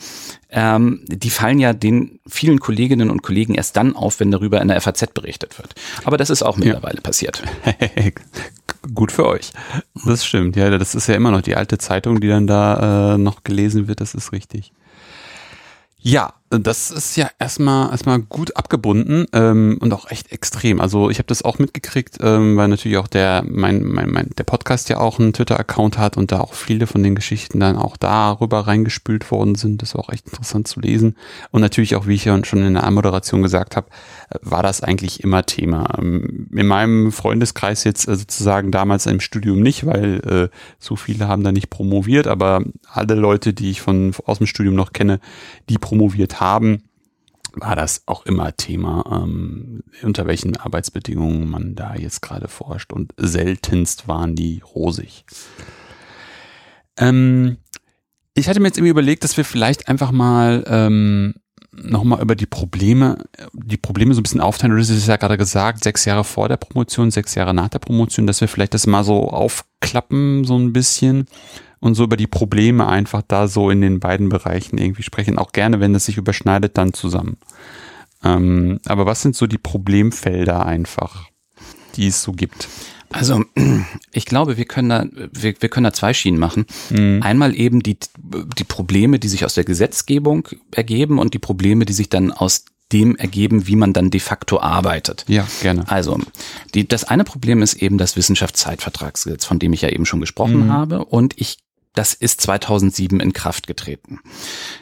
Ähm, 0.51 1.05
die 1.09 1.31
fallen 1.31 1.59
ja 1.59 1.73
den 1.73 2.21
vielen 2.27 2.61
Kolleginnen 2.61 3.11
und 3.11 3.23
Kollegen 3.23 3.55
erst 3.55 3.77
dann 3.77 3.97
auf, 3.97 4.21
wenn 4.21 4.31
darüber 4.31 4.61
in 4.61 4.69
der 4.69 4.81
FAZ 4.81 5.13
berichtet 5.13 5.59
wird. 5.59 5.75
Aber 6.05 6.17
das 6.17 6.31
ist 6.31 6.43
auch 6.43 6.57
mittlerweile 6.57 6.97
ja. 6.97 7.01
passiert. 7.01 7.43
Gut 8.93 9.13
für 9.13 9.27
euch. 9.27 9.53
Das 10.05 10.25
stimmt. 10.25 10.57
Ja, 10.57 10.77
das 10.77 10.95
ist 10.95 11.07
ja 11.07 11.15
immer 11.15 11.31
noch 11.31 11.41
die 11.41 11.57
alte 11.57 11.79
Zeitung, 11.79 12.21
die 12.21 12.29
dann 12.29 12.47
da 12.47 13.15
äh, 13.15 13.19
noch 13.19 13.45
gelesen 13.45 13.89
wird. 13.89 14.01
Das 14.01 14.15
ist 14.15 14.33
richtig. 14.33 14.73
Ja, 15.99 16.35
das 16.51 16.91
ist 16.91 17.17
ja 17.17 17.31
erstmal 17.39 17.91
erstmal 17.91 18.21
gut 18.21 18.57
abgebunden 18.57 19.27
ähm, 19.33 19.79
und 19.81 19.93
auch 19.93 20.11
echt 20.11 20.31
extrem. 20.31 20.81
Also 20.81 21.11
ich 21.11 21.19
habe 21.19 21.27
das 21.27 21.43
auch 21.43 21.59
mitgekriegt, 21.59 22.19
ähm, 22.21 22.57
weil 22.57 22.69
natürlich 22.69 22.99
auch 22.99 23.09
der 23.09 23.45
mein, 23.47 23.83
mein, 23.83 24.11
mein 24.11 24.31
der 24.37 24.45
Podcast 24.45 24.89
ja 24.89 24.99
auch 24.99 25.19
einen 25.19 25.33
Twitter-Account 25.33 25.99
hat 25.99 26.17
und 26.17 26.33
da 26.33 26.41
auch 26.41 26.55
viele 26.55 26.87
von 26.87 27.03
den 27.03 27.15
Geschichten 27.15 27.61
dann 27.61 27.77
auch 27.77 27.97
darüber 27.97 28.67
reingespült 28.67 29.31
worden 29.31 29.55
sind. 29.55 29.83
Das 29.83 29.95
war 29.95 30.05
auch 30.05 30.11
echt 30.11 30.27
interessant 30.27 30.69
zu 30.69 30.81
lesen. 30.81 31.17
Und 31.51 31.61
natürlich 31.63 31.97
auch, 31.97 32.07
wie 32.07 32.15
ich 32.15 32.27
ja 32.27 32.45
schon 32.45 32.65
in 32.65 32.75
der 32.75 32.85
Anmoderation 32.85 33.43
gesagt 33.43 33.77
habe, 33.77 33.89
war 34.43 34.63
das 34.63 34.83
eigentlich 34.83 35.23
immer 35.25 35.47
Thema. 35.47 35.99
Ähm, 35.99 36.49
in 36.53 36.67
meinem 36.67 37.11
Freundeskreis 37.11 37.85
jetzt 37.85 38.07
äh, 38.07 38.17
sozusagen 38.17 38.71
damals 38.71 39.07
im 39.07 39.21
Studium 39.21 39.61
nicht, 39.61 39.87
weil 39.87 40.51
äh, 40.51 40.57
so 40.79 40.97
viele 40.97 41.27
haben 41.27 41.43
da 41.43 41.53
nicht 41.53 41.71
promoviert, 41.71 42.27
aber 42.27 42.63
alle 42.93 43.15
Leute, 43.15 43.55
die 43.55 43.71
ich 43.71 43.81
von 43.81 44.13
aus 44.27 44.39
dem 44.39 44.47
Studium 44.47 44.75
noch 44.75 44.93
kenne, 44.93 45.21
die 45.69 45.79
promoviert 45.79 46.34
haben, 46.41 46.85
war 47.53 47.77
das 47.77 48.03
auch 48.07 48.27
immer 48.27 48.57
Thema, 48.57 49.05
ähm, 49.11 49.83
unter 50.03 50.27
welchen 50.27 50.57
Arbeitsbedingungen 50.57 51.49
man 51.49 51.75
da 51.75 51.95
jetzt 51.95 52.21
gerade 52.21 52.49
forscht. 52.49 52.93
Und 52.93 53.13
seltenst 53.17 54.09
waren 54.09 54.35
die 54.35 54.61
rosig. 54.75 55.25
Ähm, 56.97 57.59
ich 58.35 58.49
hatte 58.49 58.61
mir 58.61 58.69
jetzt 58.69 58.79
irgendwie 58.79 58.91
überlegt, 58.91 59.25
dass 59.25 59.37
wir 59.37 59.45
vielleicht 59.45 59.89
einfach 59.89 60.11
mal 60.11 60.65
ähm, 60.67 61.35
nochmal 61.73 62.21
über 62.21 62.35
die 62.35 62.47
Probleme, 62.47 63.19
die 63.53 63.77
Probleme 63.77 64.15
so 64.15 64.21
ein 64.21 64.25
bisschen 64.25 64.41
aufteilen. 64.41 64.75
Du 64.75 64.81
hast 64.81 64.91
es 64.91 65.07
ja 65.07 65.17
gerade 65.17 65.39
gesagt, 65.39 65.85
sechs 65.85 66.05
Jahre 66.05 66.25
vor 66.25 66.49
der 66.49 66.57
Promotion, 66.57 67.11
sechs 67.11 67.35
Jahre 67.35 67.55
nach 67.55 67.69
der 67.69 67.79
Promotion, 67.79 68.27
dass 68.27 68.41
wir 68.41 68.49
vielleicht 68.49 68.75
das 68.75 68.87
mal 68.87 69.05
so 69.05 69.29
aufklappen, 69.29 70.45
so 70.45 70.59
ein 70.59 70.73
bisschen 70.73 71.27
und 71.85 71.95
so 71.95 72.05
über 72.05 72.17
die 72.17 72.27
Probleme 72.27 72.87
einfach 72.89 73.21
da 73.29 73.47
so 73.47 73.69
in 73.69 73.83
den 73.83 74.01
beiden 74.01 74.31
Bereichen 74.31 74.79
irgendwie 74.79 75.03
sprechen. 75.03 75.37
Auch 75.37 75.53
gerne, 75.53 75.81
wenn 75.81 75.95
es 75.95 76.07
sich 76.07 76.17
überschneidet, 76.17 76.79
dann 76.79 76.95
zusammen. 76.95 77.37
Ähm, 78.25 78.81
aber 78.87 79.05
was 79.05 79.21
sind 79.21 79.37
so 79.37 79.47
die 79.47 79.59
Problemfelder 79.59 80.65
einfach, 80.65 81.29
die 81.97 82.07
es 82.07 82.23
so 82.23 82.33
gibt? 82.33 82.69
Also 83.11 83.45
ich 84.13 84.25
glaube, 84.25 84.57
wir 84.57 84.65
können 84.65 84.89
da, 84.89 85.05
wir, 85.13 85.55
wir 85.61 85.69
können 85.69 85.85
da 85.85 85.93
zwei 85.93 86.15
Schienen 86.15 86.39
machen. 86.39 86.65
Mhm. 86.89 87.21
Einmal 87.23 87.55
eben 87.55 87.83
die, 87.83 87.99
die 88.17 88.65
Probleme, 88.65 89.19
die 89.19 89.29
sich 89.29 89.45
aus 89.45 89.53
der 89.53 89.65
Gesetzgebung 89.65 90.49
ergeben 90.71 91.19
und 91.19 91.35
die 91.35 91.39
Probleme, 91.39 91.85
die 91.85 91.93
sich 91.93 92.09
dann 92.09 92.33
aus 92.33 92.65
dem 92.93 93.17
ergeben, 93.17 93.67
wie 93.67 93.77
man 93.77 93.93
dann 93.93 94.11
de 94.11 94.21
facto 94.21 94.59
arbeitet. 94.59 95.25
Ja, 95.29 95.47
gerne. 95.61 95.91
Also, 95.91 96.19
die, 96.75 96.87
das 96.87 97.05
eine 97.05 97.25
Problem 97.25 97.61
ist 97.61 97.75
eben 97.75 97.99
das 97.99 98.17
Wissenschaftszeitvertragsgesetz, 98.17 99.45
von 99.45 99.59
dem 99.59 99.73
ich 99.73 99.83
ja 99.83 99.91
eben 99.91 100.07
schon 100.07 100.21
gesprochen 100.21 100.67
mhm. 100.67 100.73
habe. 100.73 101.05
Und 101.05 101.35
ich 101.39 101.59
das 101.95 102.13
ist 102.13 102.41
2007 102.41 103.21
in 103.21 103.33
Kraft 103.33 103.67
getreten. 103.67 104.21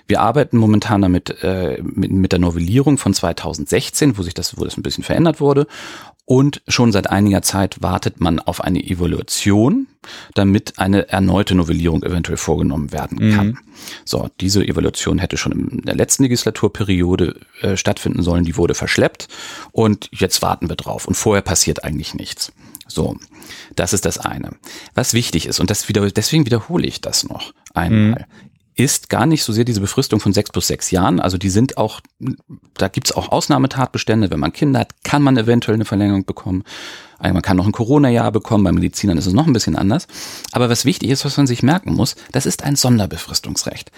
Wir 0.06 0.20
arbeiten 0.20 0.56
momentan 0.56 1.02
damit 1.02 1.42
äh, 1.42 1.80
mit, 1.82 2.10
mit 2.10 2.32
der 2.32 2.38
Novellierung 2.38 2.98
von 2.98 3.14
2016, 3.14 4.18
wo 4.18 4.22
sich 4.22 4.34
das, 4.34 4.58
wo 4.58 4.64
das 4.64 4.76
ein 4.76 4.82
bisschen 4.82 5.04
verändert 5.04 5.40
wurde. 5.40 5.66
Und 6.24 6.62
schon 6.68 6.92
seit 6.92 7.10
einiger 7.10 7.42
Zeit 7.42 7.82
wartet 7.82 8.20
man 8.20 8.38
auf 8.38 8.62
eine 8.62 8.82
Evaluation, 8.82 9.88
damit 10.34 10.78
eine 10.78 11.08
erneute 11.08 11.54
Novellierung 11.54 12.02
eventuell 12.02 12.38
vorgenommen 12.38 12.92
werden 12.92 13.32
kann. 13.34 13.46
Mhm. 13.48 13.58
So, 14.04 14.30
diese 14.40 14.64
Evaluation 14.66 15.18
hätte 15.18 15.36
schon 15.36 15.52
in 15.52 15.82
der 15.82 15.96
letzten 15.96 16.22
Legislaturperiode 16.22 17.40
äh, 17.60 17.76
stattfinden 17.76 18.22
sollen, 18.22 18.44
die 18.44 18.56
wurde 18.56 18.74
verschleppt 18.74 19.28
und 19.72 20.08
jetzt 20.12 20.40
warten 20.42 20.68
wir 20.68 20.76
drauf. 20.76 21.06
Und 21.06 21.14
vorher 21.14 21.42
passiert 21.42 21.84
eigentlich 21.84 22.14
nichts. 22.14 22.52
So, 22.86 23.16
das 23.76 23.92
ist 23.92 24.04
das 24.04 24.18
eine. 24.18 24.50
Was 24.94 25.14
wichtig 25.14 25.46
ist, 25.46 25.60
und 25.60 25.70
das 25.70 25.88
wieder, 25.88 26.10
deswegen 26.10 26.46
wiederhole 26.46 26.86
ich 26.86 27.00
das 27.00 27.24
noch 27.24 27.52
einmal, 27.74 28.20
mhm. 28.20 28.24
ist 28.74 29.08
gar 29.08 29.26
nicht 29.26 29.44
so 29.44 29.52
sehr 29.52 29.64
diese 29.64 29.80
Befristung 29.80 30.20
von 30.20 30.32
sechs 30.32 30.50
plus 30.50 30.66
sechs 30.66 30.90
Jahren. 30.90 31.20
Also 31.20 31.38
die 31.38 31.50
sind 31.50 31.78
auch, 31.78 32.00
da 32.74 32.88
gibt's 32.88 33.12
auch 33.12 33.30
Ausnahmetatbestände. 33.30 34.30
Wenn 34.30 34.40
man 34.40 34.52
Kinder 34.52 34.80
hat, 34.80 35.04
kann 35.04 35.22
man 35.22 35.36
eventuell 35.36 35.74
eine 35.74 35.84
Verlängerung 35.84 36.24
bekommen. 36.24 36.64
Also 37.18 37.34
man 37.34 37.42
kann 37.42 37.56
noch 37.56 37.66
ein 37.66 37.72
Corona-Jahr 37.72 38.32
bekommen, 38.32 38.64
bei 38.64 38.72
Medizinern 38.72 39.16
ist 39.16 39.26
es 39.26 39.32
noch 39.32 39.46
ein 39.46 39.52
bisschen 39.52 39.76
anders. 39.76 40.08
Aber 40.50 40.68
was 40.68 40.84
wichtig 40.84 41.10
ist, 41.10 41.24
was 41.24 41.36
man 41.36 41.46
sich 41.46 41.62
merken 41.62 41.94
muss, 41.94 42.16
das 42.32 42.46
ist 42.46 42.64
ein 42.64 42.74
Sonderbefristungsrecht. 42.74 43.92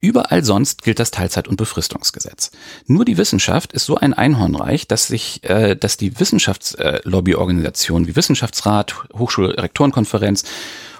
Überall 0.00 0.42
sonst 0.44 0.82
gilt 0.82 0.98
das 0.98 1.10
Teilzeit- 1.10 1.46
und 1.46 1.56
Befristungsgesetz. 1.56 2.50
Nur 2.86 3.04
die 3.04 3.18
Wissenschaft 3.18 3.72
ist 3.72 3.84
so 3.84 3.96
ein 3.96 4.14
Einhornreich, 4.14 4.88
dass 4.88 5.06
sich, 5.06 5.44
äh, 5.44 5.76
dass 5.76 5.98
die 5.98 6.18
Wissenschaftslobbyorganisationen 6.18 8.08
wie 8.08 8.16
Wissenschaftsrat, 8.16 8.94
Hochschulrektorenkonferenz 9.14 10.44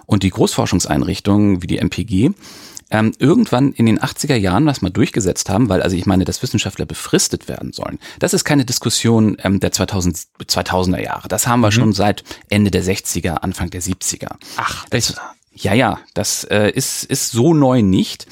und 0.04 0.22
die 0.22 0.30
Großforschungseinrichtungen 0.30 1.62
wie 1.62 1.66
die 1.66 1.78
MPG 1.78 2.32
ähm, 2.90 3.12
irgendwann 3.18 3.72
in 3.72 3.86
den 3.86 4.00
80er 4.00 4.34
Jahren 4.34 4.66
was 4.66 4.82
mal 4.82 4.90
durchgesetzt 4.90 5.48
haben, 5.48 5.68
weil 5.68 5.82
also 5.82 5.96
ich 5.96 6.06
meine, 6.06 6.24
dass 6.24 6.42
Wissenschaftler 6.42 6.86
befristet 6.86 7.48
werden 7.48 7.72
sollen. 7.72 7.98
Das 8.18 8.34
ist 8.34 8.44
keine 8.44 8.64
Diskussion 8.64 9.36
ähm, 9.42 9.60
der 9.60 9.72
2000, 9.72 10.18
2000er 10.42 11.00
Jahre. 11.00 11.28
Das 11.28 11.46
haben 11.46 11.60
wir 11.60 11.68
mhm. 11.68 11.72
schon 11.72 11.92
seit 11.92 12.24
Ende 12.48 12.70
der 12.70 12.84
60er, 12.84 13.34
Anfang 13.34 13.70
der 13.70 13.80
70er. 13.80 14.34
Ach, 14.56 14.86
das, 14.90 15.14
ja, 15.62 15.74
ja, 15.74 16.00
das 16.14 16.44
äh, 16.44 16.70
ist, 16.70 17.04
ist 17.04 17.32
so 17.32 17.54
neu 17.54 17.82
nicht. 17.82 18.26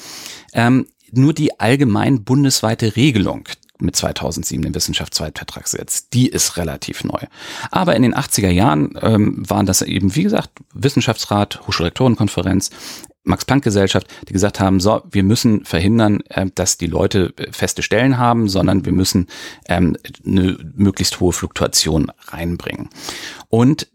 Ähm, 0.53 0.87
nur 1.11 1.33
die 1.33 1.59
allgemein 1.59 2.23
bundesweite 2.23 2.95
Regelung 2.95 3.47
mit 3.79 3.95
2007 3.95 4.61
dem 4.61 4.75
Wissenschaftszeitvertragsgesetz, 4.75 6.09
die 6.09 6.27
ist 6.27 6.57
relativ 6.57 7.03
neu. 7.03 7.19
Aber 7.71 7.95
in 7.95 8.03
den 8.03 8.13
80er 8.13 8.49
Jahren 8.49 8.97
ähm, 9.01 9.49
waren 9.49 9.65
das 9.65 9.81
eben, 9.81 10.15
wie 10.15 10.23
gesagt, 10.23 10.49
Wissenschaftsrat, 10.73 11.65
Hochschulrektorenkonferenz, 11.65 12.71
Max-Planck-Gesellschaft, 13.23 14.07
die 14.27 14.33
gesagt 14.33 14.59
haben, 14.59 14.79
so, 14.79 15.01
wir 15.11 15.23
müssen 15.23 15.63
verhindern, 15.65 16.21
äh, 16.29 16.47
dass 16.53 16.77
die 16.77 16.87
Leute 16.87 17.33
äh, 17.37 17.51
feste 17.51 17.81
Stellen 17.81 18.17
haben, 18.17 18.49
sondern 18.49 18.85
wir 18.85 18.91
müssen 18.91 19.27
ähm, 19.67 19.95
eine 20.25 20.57
möglichst 20.75 21.19
hohe 21.19 21.31
Fluktuation 21.31 22.11
reinbringen. 22.27 22.89
Und 23.49 23.87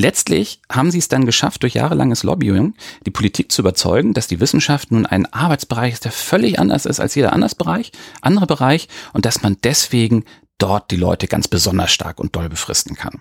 Letztlich 0.00 0.62
haben 0.72 0.90
sie 0.90 0.96
es 0.96 1.08
dann 1.08 1.26
geschafft, 1.26 1.62
durch 1.62 1.74
jahrelanges 1.74 2.22
Lobbying 2.22 2.72
die 3.04 3.10
Politik 3.10 3.52
zu 3.52 3.60
überzeugen, 3.60 4.14
dass 4.14 4.28
die 4.28 4.40
Wissenschaft 4.40 4.90
nun 4.92 5.04
ein 5.04 5.30
Arbeitsbereich 5.30 5.92
ist, 5.92 6.06
der 6.06 6.12
völlig 6.12 6.58
anders 6.58 6.86
ist 6.86 7.00
als 7.00 7.14
jeder 7.14 7.34
anderes 7.34 7.54
Bereich, 7.54 7.92
andere 8.22 8.46
Bereich 8.46 8.88
und 9.12 9.26
dass 9.26 9.42
man 9.42 9.58
deswegen 9.62 10.24
dort 10.56 10.90
die 10.90 10.96
Leute 10.96 11.28
ganz 11.28 11.48
besonders 11.48 11.92
stark 11.92 12.18
und 12.18 12.34
doll 12.34 12.48
befristen 12.48 12.96
kann. 12.96 13.20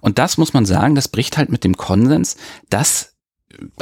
Und 0.00 0.20
das 0.20 0.38
muss 0.38 0.52
man 0.52 0.66
sagen, 0.66 0.94
das 0.94 1.08
bricht 1.08 1.36
halt 1.36 1.50
mit 1.50 1.64
dem 1.64 1.76
Konsens, 1.76 2.36
dass 2.68 3.16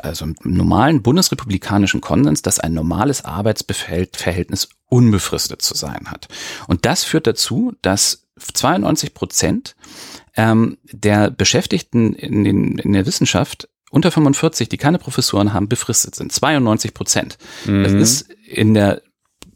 also 0.03 0.25
im 0.25 0.35
normalen 0.43 1.03
bundesrepublikanischen 1.03 2.01
Konsens, 2.01 2.41
dass 2.41 2.59
ein 2.59 2.73
normales 2.73 3.27
Arbeitsverhältnis 3.27 4.71
unbefristet 4.87 5.61
zu 5.61 5.75
sein 5.75 6.07
hat. 6.11 6.29
Und 6.67 6.87
das 6.87 7.05
führt 7.05 7.27
dazu, 7.27 7.75
dass 7.83 8.27
92 8.39 9.13
Prozent 9.13 9.77
ähm, 10.39 10.79
der 10.85 11.31
Beschäftigten 11.31 12.15
in, 12.15 12.45
den, 12.45 12.79
in 12.79 12.93
der 12.93 13.05
Wissenschaft 13.07 13.69
unter 13.91 14.13
45, 14.13 14.69
die 14.69 14.77
keine 14.77 14.99
Professoren 14.99 15.53
haben, 15.53 15.69
befristet 15.69 16.15
sind. 16.15 16.33
92 16.33 16.95
Prozent. 16.95 17.39
Mhm. 17.67 17.83
Das 17.83 17.93
ist 17.93 18.33
in 18.47 18.73
der 18.73 19.03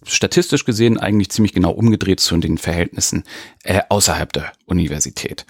statistisch 0.04 0.64
gesehen 0.64 0.98
eigentlich 0.98 1.30
ziemlich 1.30 1.52
genau 1.52 1.70
umgedreht 1.70 2.18
zu 2.18 2.36
den 2.38 2.58
Verhältnissen 2.58 3.22
äh, 3.62 3.80
außerhalb 3.88 4.32
der 4.32 4.52
Universität. 4.66 5.46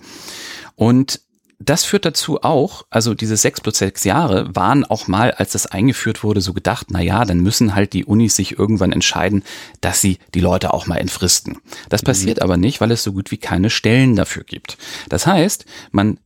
Und 0.74 1.22
das 1.64 1.84
führt 1.84 2.04
dazu 2.04 2.42
auch, 2.42 2.84
also 2.90 3.14
diese 3.14 3.36
sechs 3.36 3.60
plus 3.60 3.78
sechs 3.78 4.04
Jahre 4.04 4.54
waren 4.54 4.84
auch 4.84 5.08
mal, 5.08 5.32
als 5.32 5.52
das 5.52 5.66
eingeführt 5.66 6.22
wurde, 6.22 6.40
so 6.40 6.52
gedacht, 6.52 6.88
na 6.90 7.00
ja, 7.00 7.24
dann 7.24 7.40
müssen 7.40 7.74
halt 7.74 7.92
die 7.92 8.04
Unis 8.04 8.36
sich 8.36 8.58
irgendwann 8.58 8.92
entscheiden, 8.92 9.44
dass 9.80 10.00
sie 10.00 10.18
die 10.34 10.40
Leute 10.40 10.72
auch 10.74 10.86
mal 10.86 10.98
entfristen. 10.98 11.58
Das 11.88 12.02
mhm. 12.02 12.06
passiert 12.06 12.42
aber 12.42 12.56
nicht, 12.56 12.80
weil 12.80 12.90
es 12.90 13.02
so 13.02 13.12
gut 13.12 13.30
wie 13.30 13.38
keine 13.38 13.70
Stellen 13.70 14.16
dafür 14.16 14.44
gibt. 14.44 14.78
Das 15.08 15.26
heißt, 15.26 15.64
man 15.90 16.18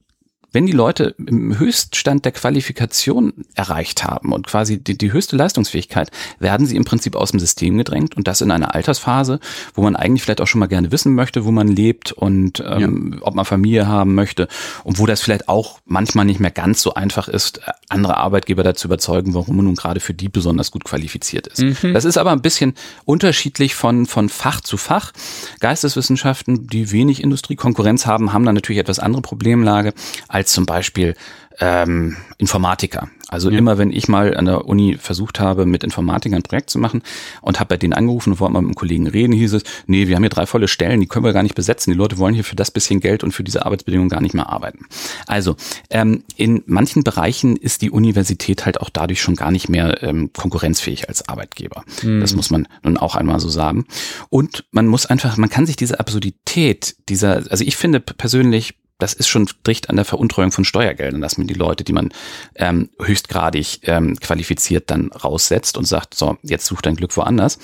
wenn 0.56 0.64
die 0.64 0.72
Leute 0.72 1.14
im 1.18 1.58
Höchststand 1.58 2.24
der 2.24 2.32
Qualifikation 2.32 3.44
erreicht 3.54 4.04
haben 4.04 4.32
und 4.32 4.46
quasi 4.46 4.78
die, 4.78 4.96
die, 4.96 5.12
höchste 5.12 5.36
Leistungsfähigkeit, 5.36 6.10
werden 6.38 6.66
sie 6.66 6.76
im 6.76 6.86
Prinzip 6.86 7.14
aus 7.14 7.32
dem 7.32 7.40
System 7.40 7.76
gedrängt 7.76 8.16
und 8.16 8.26
das 8.26 8.40
in 8.40 8.50
einer 8.50 8.74
Altersphase, 8.74 9.38
wo 9.74 9.82
man 9.82 9.96
eigentlich 9.96 10.22
vielleicht 10.22 10.40
auch 10.40 10.46
schon 10.46 10.60
mal 10.60 10.66
gerne 10.66 10.90
wissen 10.92 11.14
möchte, 11.14 11.44
wo 11.44 11.50
man 11.50 11.68
lebt 11.68 12.12
und 12.12 12.64
ähm, 12.66 13.12
ja. 13.12 13.18
ob 13.20 13.34
man 13.34 13.44
Familie 13.44 13.86
haben 13.86 14.14
möchte 14.14 14.48
und 14.82 14.98
wo 14.98 15.04
das 15.04 15.20
vielleicht 15.20 15.46
auch 15.46 15.78
manchmal 15.84 16.24
nicht 16.24 16.40
mehr 16.40 16.50
ganz 16.50 16.80
so 16.80 16.94
einfach 16.94 17.28
ist, 17.28 17.60
andere 17.90 18.16
Arbeitgeber 18.16 18.62
dazu 18.62 18.88
überzeugen, 18.88 19.34
warum 19.34 19.56
man 19.56 19.66
nun 19.66 19.74
gerade 19.74 20.00
für 20.00 20.14
die 20.14 20.30
besonders 20.30 20.70
gut 20.70 20.84
qualifiziert 20.84 21.48
ist. 21.48 21.82
Mhm. 21.82 21.92
Das 21.92 22.06
ist 22.06 22.16
aber 22.16 22.32
ein 22.32 22.40
bisschen 22.40 22.72
unterschiedlich 23.04 23.74
von, 23.74 24.06
von 24.06 24.30
Fach 24.30 24.62
zu 24.62 24.78
Fach. 24.78 25.12
Geisteswissenschaften, 25.60 26.66
die 26.66 26.92
wenig 26.92 27.22
Industriekonkurrenz 27.22 28.06
haben, 28.06 28.32
haben 28.32 28.46
dann 28.46 28.54
natürlich 28.54 28.80
etwas 28.80 29.00
andere 29.00 29.20
Problemlage 29.20 29.92
als 30.28 30.45
als 30.46 30.52
zum 30.52 30.64
Beispiel 30.64 31.14
ähm, 31.58 32.16
Informatiker. 32.38 33.08
Also 33.28 33.50
ja. 33.50 33.58
immer 33.58 33.78
wenn 33.78 33.90
ich 33.90 34.06
mal 34.06 34.36
an 34.36 34.44
der 34.44 34.66
Uni 34.66 34.96
versucht 34.96 35.40
habe, 35.40 35.66
mit 35.66 35.82
Informatikern 35.82 36.38
ein 36.38 36.42
Projekt 36.42 36.70
zu 36.70 36.78
machen 36.78 37.02
und 37.40 37.58
habe 37.58 37.70
bei 37.70 37.76
denen 37.76 37.94
angerufen 37.94 38.32
und 38.32 38.40
wollte 38.40 38.52
mal 38.52 38.60
mit 38.60 38.68
einem 38.68 38.74
Kollegen 38.76 39.08
reden, 39.08 39.32
hieß 39.32 39.54
es, 39.54 39.62
nee, 39.86 40.06
wir 40.06 40.14
haben 40.14 40.22
hier 40.22 40.30
drei 40.30 40.46
volle 40.46 40.68
Stellen, 40.68 41.00
die 41.00 41.06
können 41.06 41.24
wir 41.24 41.32
gar 41.32 41.42
nicht 41.42 41.56
besetzen. 41.56 41.90
Die 41.90 41.96
Leute 41.96 42.18
wollen 42.18 42.34
hier 42.34 42.44
für 42.44 42.54
das 42.54 42.70
bisschen 42.70 43.00
Geld 43.00 43.24
und 43.24 43.32
für 43.32 43.42
diese 43.42 43.66
Arbeitsbedingungen 43.66 44.10
gar 44.10 44.20
nicht 44.20 44.34
mehr 44.34 44.48
arbeiten. 44.48 44.86
Also 45.26 45.56
ähm, 45.90 46.22
in 46.36 46.62
manchen 46.66 47.02
Bereichen 47.02 47.56
ist 47.56 47.82
die 47.82 47.90
Universität 47.90 48.64
halt 48.64 48.80
auch 48.80 48.90
dadurch 48.90 49.20
schon 49.20 49.34
gar 49.34 49.50
nicht 49.50 49.68
mehr 49.68 50.04
ähm, 50.04 50.30
konkurrenzfähig 50.32 51.08
als 51.08 51.28
Arbeitgeber. 51.28 51.82
Mhm. 52.02 52.20
Das 52.20 52.36
muss 52.36 52.50
man 52.50 52.68
nun 52.84 52.96
auch 52.98 53.16
einmal 53.16 53.40
so 53.40 53.48
sagen. 53.48 53.86
Und 54.28 54.66
man 54.70 54.86
muss 54.86 55.06
einfach, 55.06 55.36
man 55.36 55.48
kann 55.48 55.66
sich 55.66 55.74
diese 55.74 55.98
Absurdität 55.98 56.94
dieser, 57.08 57.42
also 57.50 57.64
ich 57.64 57.76
finde 57.76 57.98
persönlich 57.98 58.74
das 58.98 59.12
ist 59.12 59.28
schon 59.28 59.48
dicht 59.66 59.90
an 59.90 59.96
der 59.96 60.04
Veruntreuung 60.04 60.52
von 60.52 60.64
Steuergeldern, 60.64 61.20
dass 61.20 61.36
man 61.36 61.46
die 61.46 61.54
Leute, 61.54 61.84
die 61.84 61.92
man 61.92 62.12
ähm, 62.54 62.88
höchstgradig 63.00 63.80
ähm, 63.82 64.16
qualifiziert, 64.18 64.90
dann 64.90 65.10
raussetzt 65.12 65.76
und 65.76 65.84
sagt, 65.84 66.14
so, 66.14 66.38
jetzt 66.42 66.66
such 66.66 66.80
dein 66.80 66.96
Glück 66.96 67.16
woanders. 67.16 67.58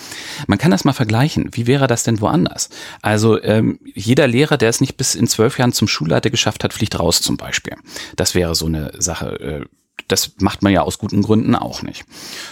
Man 0.47 0.59
kann 0.59 0.71
das 0.71 0.85
mal 0.85 0.93
vergleichen. 0.93 1.51
Wie 1.53 1.67
wäre 1.67 1.87
das 1.87 2.03
denn 2.03 2.21
woanders? 2.21 2.69
Also 3.01 3.43
ähm, 3.43 3.79
jeder 3.95 4.27
Lehrer, 4.27 4.59
der 4.59 4.69
es 4.69 4.81
nicht 4.81 4.97
bis 4.97 5.15
in 5.15 5.27
zwölf 5.27 5.59
Jahren 5.59 5.73
zum 5.73 5.89
Schulleiter 5.89 6.31
geschafft 6.31 6.65
hat, 6.65 6.75
fliegt 6.75 6.99
raus 6.99 7.23
zum 7.23 7.37
Beispiel. 7.39 7.77
Das 8.17 8.35
wäre 8.35 8.55
so 8.55 8.67
eine 8.67 8.93
Sache. 8.99 9.41
Äh, 9.41 9.65
das 10.09 10.33
macht 10.41 10.63
man 10.63 10.73
ja 10.73 10.83
aus 10.83 10.99
guten 10.99 11.23
Gründen 11.23 11.55
auch 11.55 11.83
nicht. 11.83 12.05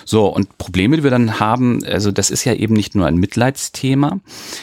So, 0.04 0.26
und 0.26 0.56
Probleme, 0.56 0.96
die 0.96 1.02
wir 1.02 1.10
dann 1.10 1.40
haben, 1.40 1.84
also 1.84 2.12
das 2.12 2.30
ist 2.30 2.44
ja 2.44 2.54
eben 2.54 2.75
nicht 2.75 2.94
nur 2.94 3.06
ein 3.06 3.16
Mitleidsthema, 3.16 4.20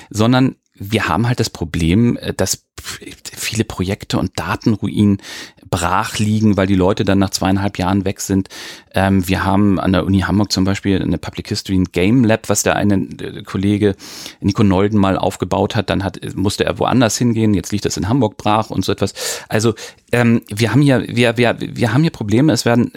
sondern 0.10 0.56
wir 0.80 1.08
haben 1.08 1.28
halt 1.28 1.40
das 1.40 1.50
Problem, 1.50 2.18
äh, 2.18 2.34
dass 2.34 2.66
viele 2.82 3.64
Projekte 3.64 4.18
und 4.18 4.32
Datenruinen 4.40 5.22
brach 5.70 6.18
liegen, 6.20 6.58
weil 6.58 6.68
die 6.68 6.76
Leute 6.76 7.04
dann 7.04 7.20
nach 7.20 7.32
zweieinhalb 7.32 7.78
Jahren 7.78 8.06
weg 8.06 8.22
sind. 8.22 8.50
Ähm, 8.94 9.28
wir 9.28 9.44
haben 9.44 9.80
an 9.80 9.92
der 9.92 10.06
Uni 10.06 10.22
Hamburg 10.22 10.52
zum 10.52 10.64
Beispiel 10.64 11.02
eine 11.02 11.18
Public 11.18 11.50
History 11.50 11.84
Game 11.92 12.24
Lab, 12.24 12.50
was 12.50 12.64
der 12.64 12.76
eine 12.76 12.96
äh, 12.96 13.44
Kollege 13.44 13.96
Nico 14.40 14.64
Nolden 14.64 15.00
mal 15.00 15.18
aufgebaut 15.18 15.76
hat. 15.76 15.90
Dann 15.90 16.04
hat, 16.04 16.20
musste 16.36 16.66
er 16.66 16.80
woanders 16.80 17.18
hingehen. 17.18 17.54
Jetzt 17.54 17.72
liegt 17.72 17.86
das 17.86 17.98
in 17.98 18.08
Hamburg 18.08 18.38
brach 18.38 18.70
und 18.70 18.86
so 18.86 18.92
etwas. 18.92 19.14
Also 19.50 19.74
ähm, 20.12 20.42
wir 20.50 20.72
haben 20.72 20.82
hier, 20.82 21.06
wir, 21.08 21.38
wir, 21.38 21.58
wir 21.60 21.94
haben 21.94 22.02
hier 22.02 22.12
Probleme. 22.12 22.54
Es 22.54 22.66
werden 22.66 22.92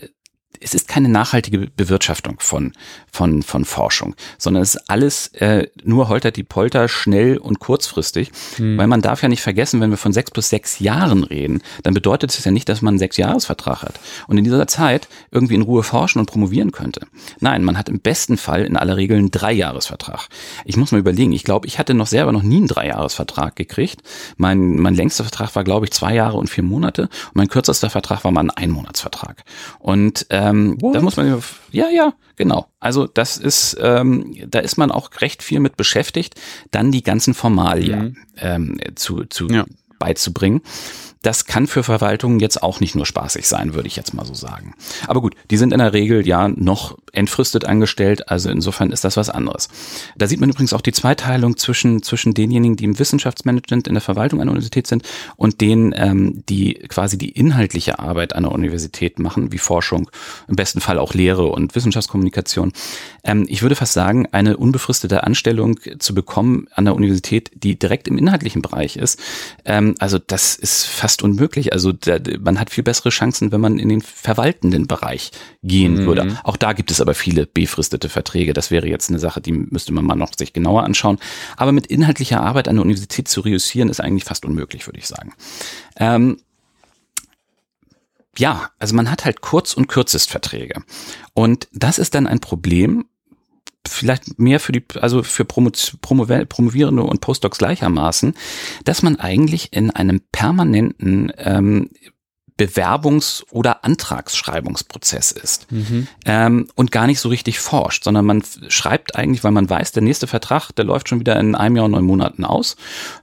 es 0.60 0.74
ist 0.74 0.88
keine 0.88 1.08
nachhaltige 1.08 1.70
Bewirtschaftung 1.74 2.36
von, 2.38 2.72
von, 3.10 3.42
von 3.42 3.64
Forschung, 3.64 4.14
sondern 4.38 4.62
es 4.62 4.74
ist 4.74 4.90
alles 4.90 5.28
äh, 5.28 5.68
nur 5.82 6.08
holter 6.08 6.30
die 6.30 6.42
Polter, 6.42 6.88
schnell 6.88 7.38
und 7.38 7.58
kurzfristig, 7.58 8.30
hm. 8.56 8.76
weil 8.76 8.86
man 8.86 9.00
darf 9.00 9.22
ja 9.22 9.28
nicht 9.28 9.42
vergessen, 9.42 9.80
wenn 9.80 9.90
wir 9.90 9.96
von 9.96 10.12
sechs 10.12 10.30
plus 10.30 10.50
sechs 10.50 10.78
Jahren 10.78 11.24
reden, 11.24 11.62
dann 11.82 11.94
bedeutet 11.94 12.30
es 12.30 12.44
ja 12.44 12.50
nicht, 12.50 12.68
dass 12.68 12.82
man 12.82 12.92
einen 12.92 12.98
Sechsjahresvertrag 12.98 13.82
hat 13.82 14.00
und 14.26 14.38
in 14.38 14.44
dieser 14.44 14.66
Zeit 14.66 15.08
irgendwie 15.30 15.54
in 15.54 15.62
Ruhe 15.62 15.82
forschen 15.82 16.18
und 16.18 16.26
promovieren 16.26 16.72
könnte. 16.72 17.06
Nein, 17.40 17.64
man 17.64 17.78
hat 17.78 17.88
im 17.88 18.00
besten 18.00 18.36
Fall 18.36 18.64
in 18.64 18.76
aller 18.76 18.96
Regel 18.96 19.18
einen 19.18 19.30
Dreijahresvertrag. 19.30 20.28
Ich 20.64 20.76
muss 20.76 20.92
mal 20.92 20.98
überlegen, 20.98 21.32
ich 21.32 21.44
glaube, 21.44 21.66
ich 21.66 21.78
hatte 21.78 21.94
noch 21.94 22.06
selber 22.06 22.32
noch 22.32 22.42
nie 22.42 22.56
einen 22.56 22.66
Dreijahresvertrag 22.66 23.56
gekriegt. 23.56 24.02
Mein, 24.36 24.76
mein 24.76 24.94
längster 24.94 25.24
Vertrag 25.24 25.54
war, 25.56 25.64
glaube 25.64 25.86
ich, 25.86 25.92
zwei 25.92 26.14
Jahre 26.14 26.36
und 26.36 26.50
vier 26.50 26.64
Monate 26.64 27.02
und 27.02 27.34
mein 27.34 27.48
kürzester 27.48 27.90
Vertrag 27.90 28.24
war 28.24 28.30
mal 28.30 28.42
ein 28.42 28.50
Einmonatsvertrag. 28.50 29.44
Und 29.78 30.26
ähm, 30.50 30.78
da 30.92 31.00
muss 31.00 31.16
man, 31.16 31.42
ja, 31.70 31.88
ja, 31.88 32.14
genau. 32.36 32.66
Also 32.80 33.06
das 33.06 33.36
ist, 33.36 33.76
ähm, 33.80 34.34
da 34.48 34.58
ist 34.58 34.76
man 34.76 34.90
auch 34.90 35.10
recht 35.20 35.42
viel 35.42 35.60
mit 35.60 35.76
beschäftigt, 35.76 36.40
dann 36.70 36.92
die 36.92 37.02
ganzen 37.02 37.34
Formalien 37.34 38.00
mhm. 38.00 38.16
ähm, 38.36 38.80
zu, 38.94 39.24
zu 39.24 39.48
ja. 39.48 39.64
beizubringen. 39.98 40.62
Das 41.22 41.44
kann 41.44 41.66
für 41.66 41.82
Verwaltungen 41.82 42.40
jetzt 42.40 42.62
auch 42.62 42.80
nicht 42.80 42.94
nur 42.94 43.04
spaßig 43.04 43.46
sein, 43.46 43.74
würde 43.74 43.88
ich 43.88 43.96
jetzt 43.96 44.14
mal 44.14 44.24
so 44.24 44.32
sagen. 44.32 44.74
Aber 45.06 45.20
gut, 45.20 45.34
die 45.50 45.58
sind 45.58 45.72
in 45.72 45.78
der 45.78 45.92
Regel 45.92 46.26
ja 46.26 46.48
noch 46.48 46.96
entfristet 47.12 47.64
angestellt, 47.64 48.30
also 48.30 48.48
insofern 48.48 48.90
ist 48.90 49.04
das 49.04 49.16
was 49.16 49.28
anderes. 49.28 49.68
Da 50.16 50.26
sieht 50.26 50.40
man 50.40 50.48
übrigens 50.48 50.72
auch 50.72 50.80
die 50.80 50.92
Zweiteilung 50.92 51.56
zwischen, 51.56 52.02
zwischen 52.02 52.34
denjenigen, 52.34 52.76
die 52.76 52.84
im 52.84 52.98
Wissenschaftsmanagement 52.98 53.88
in 53.88 53.94
der 53.94 54.00
Verwaltung 54.00 54.40
einer 54.40 54.50
Universität 54.50 54.86
sind 54.86 55.02
und 55.36 55.60
denen, 55.60 55.92
ähm, 55.94 56.42
die 56.48 56.74
quasi 56.88 57.18
die 57.18 57.30
inhaltliche 57.30 57.98
Arbeit 57.98 58.32
der 58.32 58.52
Universität 58.52 59.18
machen, 59.18 59.52
wie 59.52 59.58
Forschung, 59.58 60.10
im 60.48 60.56
besten 60.56 60.80
Fall 60.80 60.98
auch 60.98 61.12
Lehre 61.12 61.46
und 61.48 61.74
Wissenschaftskommunikation. 61.74 62.72
Ähm, 63.24 63.44
ich 63.48 63.60
würde 63.60 63.74
fast 63.74 63.92
sagen, 63.92 64.26
eine 64.32 64.56
unbefristete 64.56 65.24
Anstellung 65.24 65.78
zu 65.98 66.14
bekommen 66.14 66.66
an 66.74 66.86
der 66.86 66.94
Universität, 66.94 67.50
die 67.54 67.78
direkt 67.78 68.08
im 68.08 68.16
inhaltlichen 68.16 68.62
Bereich 68.62 68.96
ist, 68.96 69.20
ähm, 69.64 69.94
also 69.98 70.18
das 70.18 70.56
ist 70.56 70.86
fast 70.86 71.09
fast 71.10 71.22
unmöglich. 71.22 71.72
Also 71.72 71.90
da, 71.90 72.18
man 72.38 72.60
hat 72.60 72.70
viel 72.70 72.84
bessere 72.84 73.08
Chancen, 73.08 73.50
wenn 73.50 73.60
man 73.60 73.80
in 73.80 73.88
den 73.88 74.00
verwaltenden 74.00 74.86
Bereich 74.86 75.32
gehen 75.64 75.94
mhm. 75.94 76.06
würde. 76.06 76.38
Auch 76.44 76.56
da 76.56 76.72
gibt 76.72 76.92
es 76.92 77.00
aber 77.00 77.14
viele 77.14 77.46
befristete 77.46 78.08
Verträge. 78.08 78.52
Das 78.52 78.70
wäre 78.70 78.86
jetzt 78.86 79.10
eine 79.10 79.18
Sache, 79.18 79.40
die 79.40 79.50
müsste 79.50 79.92
man 79.92 80.04
mal 80.04 80.14
noch 80.14 80.30
sich 80.38 80.52
genauer 80.52 80.84
anschauen. 80.84 81.18
Aber 81.56 81.72
mit 81.72 81.88
inhaltlicher 81.88 82.40
Arbeit 82.40 82.68
an 82.68 82.76
der 82.76 82.84
Universität 82.84 83.26
zu 83.26 83.40
reüssieren, 83.40 83.88
ist 83.88 84.00
eigentlich 84.00 84.22
fast 84.22 84.44
unmöglich, 84.44 84.86
würde 84.86 85.00
ich 85.00 85.08
sagen. 85.08 85.32
Ähm, 85.96 86.36
ja, 88.38 88.70
also 88.78 88.94
man 88.94 89.10
hat 89.10 89.24
halt 89.24 89.40
Kurz- 89.40 89.74
und 89.74 89.88
Kürzestverträge. 89.88 90.82
Und 91.34 91.66
das 91.72 91.98
ist 91.98 92.14
dann 92.14 92.28
ein 92.28 92.38
Problem, 92.38 93.06
vielleicht 94.00 94.38
mehr 94.38 94.60
für 94.60 94.72
die, 94.72 94.82
also 95.00 95.22
für 95.22 95.44
Promo, 95.44 95.70
Promo, 96.00 96.26
Promovierende 96.46 97.02
und 97.02 97.20
Postdocs 97.20 97.58
gleichermaßen, 97.58 98.34
dass 98.84 99.02
man 99.02 99.16
eigentlich 99.16 99.72
in 99.72 99.90
einem 99.90 100.20
permanenten 100.32 101.32
ähm, 101.36 101.90
Bewerbungs- 102.60 103.42
oder 103.50 103.86
Antragsschreibungsprozess 103.86 105.32
ist 105.32 105.72
mhm. 105.72 106.08
ähm, 106.26 106.68
und 106.74 106.92
gar 106.92 107.06
nicht 107.06 107.18
so 107.18 107.30
richtig 107.30 107.58
forscht, 107.58 108.04
sondern 108.04 108.26
man 108.26 108.42
schreibt 108.68 109.16
eigentlich, 109.16 109.42
weil 109.42 109.52
man 109.52 109.70
weiß, 109.70 109.92
der 109.92 110.02
nächste 110.02 110.26
Vertrag, 110.26 110.70
der 110.72 110.84
läuft 110.84 111.08
schon 111.08 111.20
wieder 111.20 111.40
in 111.40 111.54
einem 111.54 111.76
Jahr 111.76 111.86
und 111.86 111.92
neun 111.92 112.04
Monaten 112.04 112.44
aus. 112.44 112.76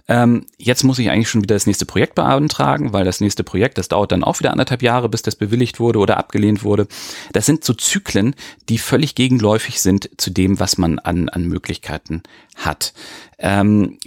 Ähm, 0.07 0.47
jetzt 0.57 0.83
muss 0.83 0.97
ich 0.97 1.11
eigentlich 1.11 1.29
schon 1.29 1.43
wieder 1.43 1.53
das 1.53 1.67
nächste 1.67 1.85
Projekt 1.85 2.15
beantragen, 2.15 2.93
weil 2.93 3.05
das 3.05 3.21
nächste 3.21 3.43
Projekt, 3.43 3.77
das 3.77 3.89
dauert 3.89 4.11
dann 4.11 4.23
auch 4.23 4.39
wieder 4.39 4.51
anderthalb 4.51 4.81
Jahre, 4.81 5.07
bis 5.07 5.21
das 5.21 5.35
bewilligt 5.35 5.79
wurde 5.79 5.99
oder 5.99 6.17
abgelehnt 6.17 6.63
wurde. 6.63 6.87
Das 7.31 7.45
sind 7.45 7.63
so 7.63 7.75
Zyklen, 7.75 8.33
die 8.69 8.79
völlig 8.79 9.13
gegenläufig 9.13 9.81
sind 9.81 10.09
zu 10.17 10.31
dem, 10.31 10.59
was 10.59 10.79
man 10.79 10.97
an, 10.97 11.29
an 11.29 11.45
Möglichkeiten 11.45 12.23
hat. 12.55 12.93
Ähm, 13.37 13.99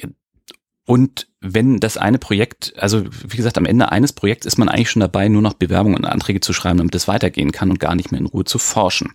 und 0.87 1.30
wenn 1.41 1.81
das 1.81 1.97
eine 1.97 2.19
Projekt, 2.19 2.75
also 2.77 3.05
wie 3.27 3.37
gesagt, 3.37 3.57
am 3.57 3.65
Ende 3.65 3.91
eines 3.91 4.13
Projekts 4.13 4.47
ist 4.47 4.59
man 4.59 4.69
eigentlich 4.69 4.91
schon 4.91 5.01
dabei, 5.01 5.29
nur 5.29 5.43
noch 5.43 5.55
Bewerbungen 5.55 5.97
und 5.97 6.05
Anträge 6.05 6.41
zu 6.41 6.53
schreiben, 6.53 6.79
damit 6.79 6.95
es 6.95 7.09
weitergehen 7.09 7.51
kann 7.51 7.71
und 7.71 7.81
gar 7.81 7.95
nicht 7.95 8.13
mehr 8.13 8.21
in 8.21 8.27
Ruhe 8.27 8.45
zu 8.45 8.59
forschen. 8.59 9.15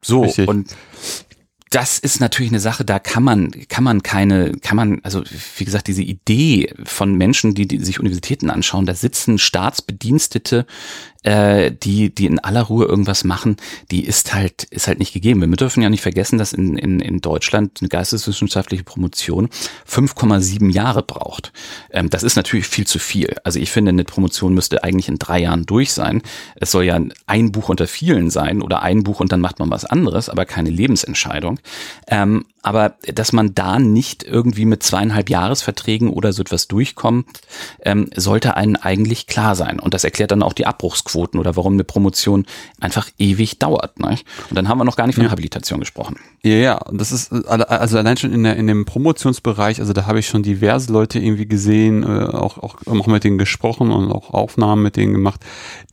So, 0.00 0.22
Richtig. 0.22 0.48
und 0.48 0.76
das 1.70 1.98
ist 1.98 2.20
natürlich 2.20 2.52
eine 2.52 2.60
Sache, 2.60 2.84
da 2.84 3.00
kann 3.00 3.24
man, 3.24 3.50
kann 3.68 3.82
man 3.82 4.04
keine, 4.04 4.52
kann 4.52 4.76
man, 4.76 5.00
also 5.02 5.24
wie 5.56 5.64
gesagt, 5.64 5.88
diese 5.88 6.02
Idee 6.02 6.72
von 6.84 7.16
Menschen, 7.16 7.54
die, 7.54 7.66
die 7.66 7.84
sich 7.84 7.98
Universitäten 7.98 8.50
anschauen, 8.50 8.86
da 8.86 8.94
sitzen 8.94 9.38
Staatsbedienstete 9.38 10.64
äh, 11.26 11.72
die, 11.72 12.14
die 12.14 12.26
in 12.26 12.38
aller 12.38 12.62
Ruhe 12.62 12.84
irgendwas 12.84 13.24
machen, 13.24 13.56
die 13.90 14.04
ist 14.04 14.32
halt, 14.32 14.62
ist 14.64 14.86
halt 14.86 15.00
nicht 15.00 15.12
gegeben. 15.12 15.40
Wir 15.40 15.56
dürfen 15.56 15.82
ja 15.82 15.90
nicht 15.90 16.02
vergessen, 16.02 16.38
dass 16.38 16.52
in, 16.52 16.78
in, 16.78 17.00
in 17.00 17.20
Deutschland 17.20 17.78
eine 17.80 17.88
geisteswissenschaftliche 17.88 18.84
Promotion 18.84 19.48
5,7 19.90 20.70
Jahre 20.70 21.02
braucht. 21.02 21.52
Ähm, 21.90 22.10
das 22.10 22.22
ist 22.22 22.36
natürlich 22.36 22.68
viel 22.68 22.86
zu 22.86 23.00
viel. 23.00 23.34
Also 23.42 23.58
ich 23.58 23.72
finde, 23.72 23.88
eine 23.88 24.04
Promotion 24.04 24.54
müsste 24.54 24.84
eigentlich 24.84 25.08
in 25.08 25.18
drei 25.18 25.40
Jahren 25.40 25.66
durch 25.66 25.92
sein. 25.92 26.22
Es 26.54 26.70
soll 26.70 26.84
ja 26.84 27.00
ein 27.26 27.50
Buch 27.50 27.70
unter 27.70 27.88
vielen 27.88 28.30
sein 28.30 28.62
oder 28.62 28.82
ein 28.82 29.02
Buch 29.02 29.18
und 29.18 29.32
dann 29.32 29.40
macht 29.40 29.58
man 29.58 29.70
was 29.70 29.84
anderes, 29.84 30.28
aber 30.28 30.44
keine 30.44 30.70
Lebensentscheidung. 30.70 31.58
Ähm, 32.06 32.44
aber 32.66 32.96
dass 33.14 33.32
man 33.32 33.54
da 33.54 33.78
nicht 33.78 34.24
irgendwie 34.24 34.64
mit 34.64 34.82
zweieinhalb 34.82 35.30
Jahresverträgen 35.30 36.10
oder 36.10 36.32
so 36.32 36.42
etwas 36.42 36.66
durchkommt, 36.66 37.40
ähm, 37.82 38.10
sollte 38.16 38.56
einen 38.56 38.74
eigentlich 38.74 39.28
klar 39.28 39.54
sein. 39.54 39.78
Und 39.78 39.94
das 39.94 40.02
erklärt 40.02 40.32
dann 40.32 40.42
auch 40.42 40.52
die 40.52 40.66
Abbruchsquoten 41.16 41.40
oder 41.40 41.56
warum 41.56 41.74
eine 41.74 41.84
Promotion 41.84 42.46
einfach 42.80 43.08
ewig 43.18 43.58
dauert. 43.58 43.98
Ne? 43.98 44.18
Und 44.50 44.56
dann 44.56 44.68
haben 44.68 44.78
wir 44.78 44.84
noch 44.84 44.96
gar 44.96 45.06
nicht 45.06 45.16
von 45.16 45.24
ja. 45.24 45.30
Habilitation 45.30 45.80
gesprochen. 45.80 46.16
Ja, 46.42 46.54
ja, 46.54 46.80
das 46.92 47.12
ist 47.12 47.32
also 47.32 47.98
allein 47.98 48.16
schon 48.16 48.32
in, 48.32 48.44
der, 48.44 48.56
in 48.56 48.66
dem 48.66 48.84
Promotionsbereich, 48.84 49.80
also 49.80 49.92
da 49.92 50.06
habe 50.06 50.18
ich 50.18 50.26
schon 50.28 50.42
diverse 50.42 50.92
Leute 50.92 51.18
irgendwie 51.18 51.46
gesehen, 51.46 52.02
äh, 52.02 52.06
auch, 52.06 52.58
auch, 52.58 52.76
auch 52.86 53.06
mit 53.06 53.24
denen 53.24 53.38
gesprochen 53.38 53.90
und 53.90 54.10
auch 54.12 54.30
Aufnahmen 54.30 54.82
mit 54.82 54.96
denen 54.96 55.12
gemacht, 55.12 55.40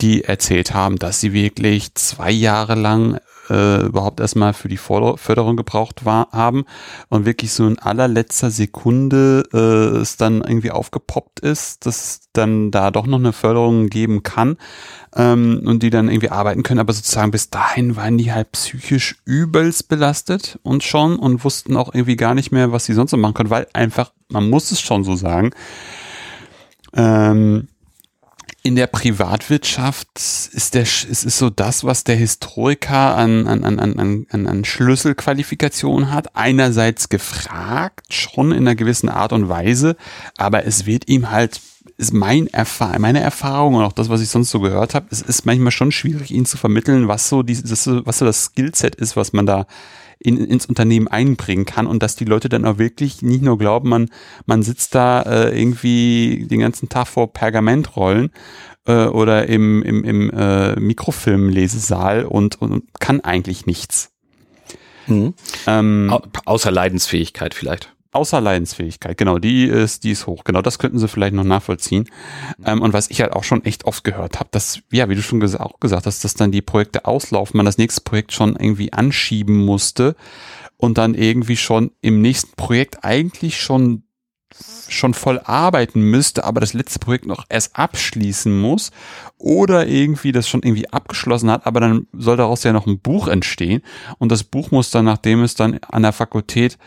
die 0.02 0.24
erzählt 0.24 0.74
haben, 0.74 0.98
dass 0.98 1.20
sie 1.20 1.34
wirklich 1.34 1.94
zwei 1.96 2.32
Jahre 2.32 2.76
lang 2.76 3.20
äh, 3.50 3.86
überhaupt 3.86 4.20
erstmal 4.20 4.54
für 4.54 4.70
die 4.70 4.78
Förderung 4.78 5.58
gebraucht 5.58 6.06
war, 6.06 6.30
haben. 6.32 6.66
Und 7.10 7.26
wirklich 7.26 7.52
so 7.52 7.68
in 7.68 7.80
allerletzter 7.80 8.50
Sekunde 8.52 9.44
äh, 9.54 9.98
es 10.00 10.18
dann 10.18 10.42
irgendwie 10.42 10.72
aufgepoppt 10.72 11.40
ist, 11.40 11.86
dass 11.86 12.22
dann 12.34 12.72
da 12.72 12.92
doch 12.92 13.06
noch 13.06 13.20
eine 13.20 13.34
Förderung 13.34 13.88
geben 13.88 14.24
kann 14.24 14.58
ähm, 15.16 15.62
und 15.66 15.84
die 15.84 15.90
dann 15.90 16.10
irgendwie 16.10 16.32
arbeiten 16.32 16.64
können, 16.64 16.80
aber 16.80 16.94
sozusagen 16.94 17.32
bis 17.32 17.50
dahin 17.50 17.96
waren 17.96 18.18
die 18.18 18.34
halt 18.34 18.52
psychisch 18.52 19.18
übelst 19.26 19.88
belastet 19.88 20.60
und 20.64 20.84
schon 20.84 21.18
und 21.18 21.44
wussten 21.44 21.78
auch 21.78 21.94
irgendwie 21.94 22.16
gar 22.16 22.34
nicht 22.34 22.52
mehr, 22.52 22.72
was 22.72 22.86
sie 22.86 22.94
sonst 22.94 23.12
so 23.12 23.18
machen 23.18 23.36
können, 23.36 23.50
weil 23.52 23.68
einfach, 23.74 24.12
man 24.30 24.50
muss 24.50 24.72
es 24.72 24.82
schon 24.82 25.04
so 25.04 25.16
sagen, 25.16 25.52
ähm, 26.96 27.68
in 28.66 28.78
der 28.78 28.88
Privatwirtschaft 28.88 30.08
ist 30.16 30.74
der 30.74 30.84
ist, 30.84 31.04
ist 31.04 31.38
so 31.38 31.50
das, 31.50 31.84
was 31.84 32.06
der 32.06 32.16
Historiker 32.16 33.18
an, 33.18 33.46
an, 33.46 33.66
an, 33.66 34.26
an, 34.30 34.48
an, 34.48 34.64
Schlüsselqualifikation 34.64 36.10
hat. 36.12 36.34
Einerseits 36.34 37.10
gefragt, 37.10 38.14
schon 38.14 38.54
in 38.54 38.60
einer 38.60 38.76
gewissen 38.76 39.10
Art 39.10 39.34
und 39.34 39.50
Weise, 39.50 39.98
aber 40.38 40.66
es 40.66 40.86
wird 40.86 41.10
ihm 41.10 41.30
halt, 41.30 41.60
ist 41.98 42.14
mein 42.14 42.48
Erfahr 42.48 42.98
meine 43.00 43.20
Erfahrung 43.20 43.76
und 43.76 43.84
auch 43.84 43.92
das, 43.92 44.08
was 44.08 44.22
ich 44.22 44.30
sonst 44.30 44.50
so 44.50 44.62
gehört 44.62 44.96
habe, 44.96 45.08
es 45.12 45.22
ist 45.22 45.46
manchmal 45.46 45.72
schon 45.72 45.92
schwierig, 45.92 46.32
ihn 46.32 46.46
zu 46.46 46.56
vermitteln, 46.56 47.10
was 47.10 47.28
so 47.28 47.44
dieses, 47.44 47.86
was 47.86 48.20
so 48.20 48.26
das 48.26 48.46
Skillset 48.46 48.96
ist, 48.96 49.18
was 49.18 49.34
man 49.34 49.46
da 49.46 49.68
in, 50.24 50.38
ins 50.38 50.66
Unternehmen 50.66 51.08
einbringen 51.08 51.66
kann 51.66 51.88
und 51.88 52.02
dass 52.02 52.16
die 52.16 52.26
Leute 52.26 52.50
dann 52.50 52.66
auch 52.66 52.78
wirklich 52.78 53.22
nicht 53.22 53.42
nur 53.42 53.58
glauben, 53.58 53.90
man, 53.90 54.10
man 54.46 54.64
sitzt 54.64 54.96
da 54.96 55.22
äh, 55.22 55.60
irgendwie 55.60 56.48
den 56.50 56.62
ganzen 56.62 56.90
Tag 56.90 57.08
vor 57.08 57.32
Pergamentrollen 57.34 58.32
äh, 58.88 59.06
oder 59.06 59.48
im, 59.48 59.84
im, 59.84 60.04
im 60.04 60.30
äh, 60.32 60.80
Mikrofilmlesesaal 60.80 62.26
und, 62.26 62.62
und 62.62 62.84
kann 63.00 63.22
eigentlich 63.22 63.66
nichts. 63.66 64.12
Mhm. 65.08 65.34
Ähm, 65.68 66.18
außer 66.46 66.72
Leidensfähigkeit 66.72 67.54
vielleicht. 67.54 67.93
Außer 68.14 68.40
Leidensfähigkeit, 68.40 69.18
genau, 69.18 69.40
die 69.40 69.66
ist, 69.66 70.04
die 70.04 70.12
ist 70.12 70.28
hoch. 70.28 70.44
Genau, 70.44 70.62
das 70.62 70.78
könnten 70.78 71.00
sie 71.00 71.08
vielleicht 71.08 71.34
noch 71.34 71.44
nachvollziehen. 71.44 72.10
Ähm, 72.64 72.82
und 72.82 72.94
was 72.94 73.10
ich 73.10 73.22
halt 73.22 73.34
auch 73.34 73.44
schon 73.44 73.66
echt 73.66 73.86
oft 73.86 74.04
gehört 74.04 74.40
habe, 74.40 74.50
dass, 74.52 74.82
ja, 74.92 75.10
wie 75.10 75.16
du 75.16 75.24
schon 75.24 75.40
ges 75.40 75.56
auch 75.56 75.80
gesagt 75.80 76.06
hast, 76.06 76.24
dass 76.24 76.36
dann 76.36 76.52
die 76.52 76.62
Projekte 76.62 77.06
auslaufen, 77.06 77.58
man 77.58 77.66
das 77.66 77.80
nächste 77.80 78.02
Projekt 78.02 78.32
schon 78.32 78.56
irgendwie 78.56 78.94
anschieben 78.94 79.66
musste 79.66 80.16
und 80.78 81.00
dann 81.00 81.16
irgendwie 81.16 81.58
schon 81.58 81.92
im 82.02 82.22
nächsten 82.22 82.56
Projekt 82.56 83.04
eigentlich 83.04 83.60
schon 83.60 84.04
schon 84.88 85.14
voll 85.14 85.42
arbeiten 85.44 86.02
müsste, 86.02 86.44
aber 86.44 86.62
das 86.62 86.74
letzte 86.74 87.00
Projekt 87.00 87.26
noch 87.26 87.46
erst 87.50 87.76
abschließen 87.76 88.62
muss 88.62 88.92
oder 89.38 89.88
irgendwie 89.88 90.32
das 90.32 90.48
schon 90.48 90.62
irgendwie 90.62 90.90
abgeschlossen 90.90 91.50
hat, 91.50 91.66
aber 91.66 91.80
dann 91.80 92.08
soll 92.14 92.38
daraus 92.38 92.64
ja 92.64 92.74
noch 92.74 92.86
ein 92.86 93.00
Buch 93.00 93.28
entstehen 93.28 93.82
und 94.20 94.32
das 94.32 94.44
Buch 94.44 94.72
muss 94.72 94.92
dann, 94.92 95.06
nachdem 95.06 95.42
es 95.42 95.56
dann 95.56 95.80
an 95.90 96.04
der 96.04 96.14
Fakultät 96.14 96.78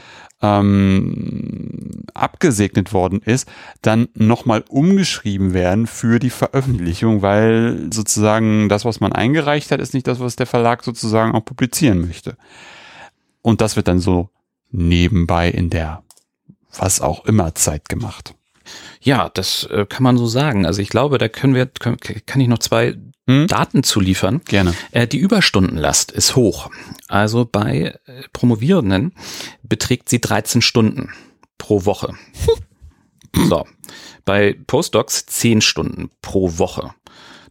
ähm, 0.42 2.04
abgesegnet 2.14 2.92
worden 2.92 3.20
ist, 3.24 3.48
dann 3.82 4.08
nochmal 4.14 4.64
umgeschrieben 4.68 5.54
werden 5.54 5.86
für 5.86 6.18
die 6.18 6.30
Veröffentlichung, 6.30 7.22
weil 7.22 7.88
sozusagen 7.92 8.68
das, 8.68 8.84
was 8.84 9.00
man 9.00 9.12
eingereicht 9.12 9.70
hat, 9.70 9.80
ist 9.80 9.94
nicht 9.94 10.06
das, 10.06 10.20
was 10.20 10.36
der 10.36 10.46
Verlag 10.46 10.84
sozusagen 10.84 11.32
auch 11.32 11.44
publizieren 11.44 12.00
möchte. 12.00 12.36
Und 13.42 13.60
das 13.60 13.76
wird 13.76 13.88
dann 13.88 14.00
so 14.00 14.30
nebenbei 14.70 15.48
in 15.48 15.70
der 15.70 16.02
was 16.78 17.00
auch 17.00 17.24
immer 17.24 17.54
Zeit 17.54 17.88
gemacht. 17.88 18.34
Ja, 19.00 19.30
das 19.32 19.64
äh, 19.64 19.86
kann 19.88 20.02
man 20.02 20.18
so 20.18 20.26
sagen. 20.26 20.66
Also 20.66 20.82
ich 20.82 20.88
glaube, 20.88 21.18
da 21.18 21.28
können 21.28 21.54
wir, 21.54 21.66
kann 21.66 22.40
ich 22.40 22.48
noch 22.48 22.58
zwei 22.58 22.96
hm? 23.26 23.46
Daten 23.46 23.82
zu 23.82 24.00
liefern. 24.00 24.40
Gerne. 24.44 24.74
Äh, 24.92 25.06
die 25.06 25.18
Überstundenlast 25.18 26.12
ist 26.12 26.36
hoch. 26.36 26.70
Also 27.08 27.44
bei 27.44 27.98
äh, 28.06 28.22
Promovierenden 28.32 29.12
beträgt 29.62 30.08
sie 30.08 30.20
13 30.20 30.62
Stunden 30.62 31.10
pro 31.58 31.84
Woche. 31.84 32.14
so. 33.48 33.66
Bei 34.24 34.56
Postdocs 34.66 35.26
10 35.26 35.60
Stunden 35.60 36.10
pro 36.22 36.58
Woche. 36.58 36.94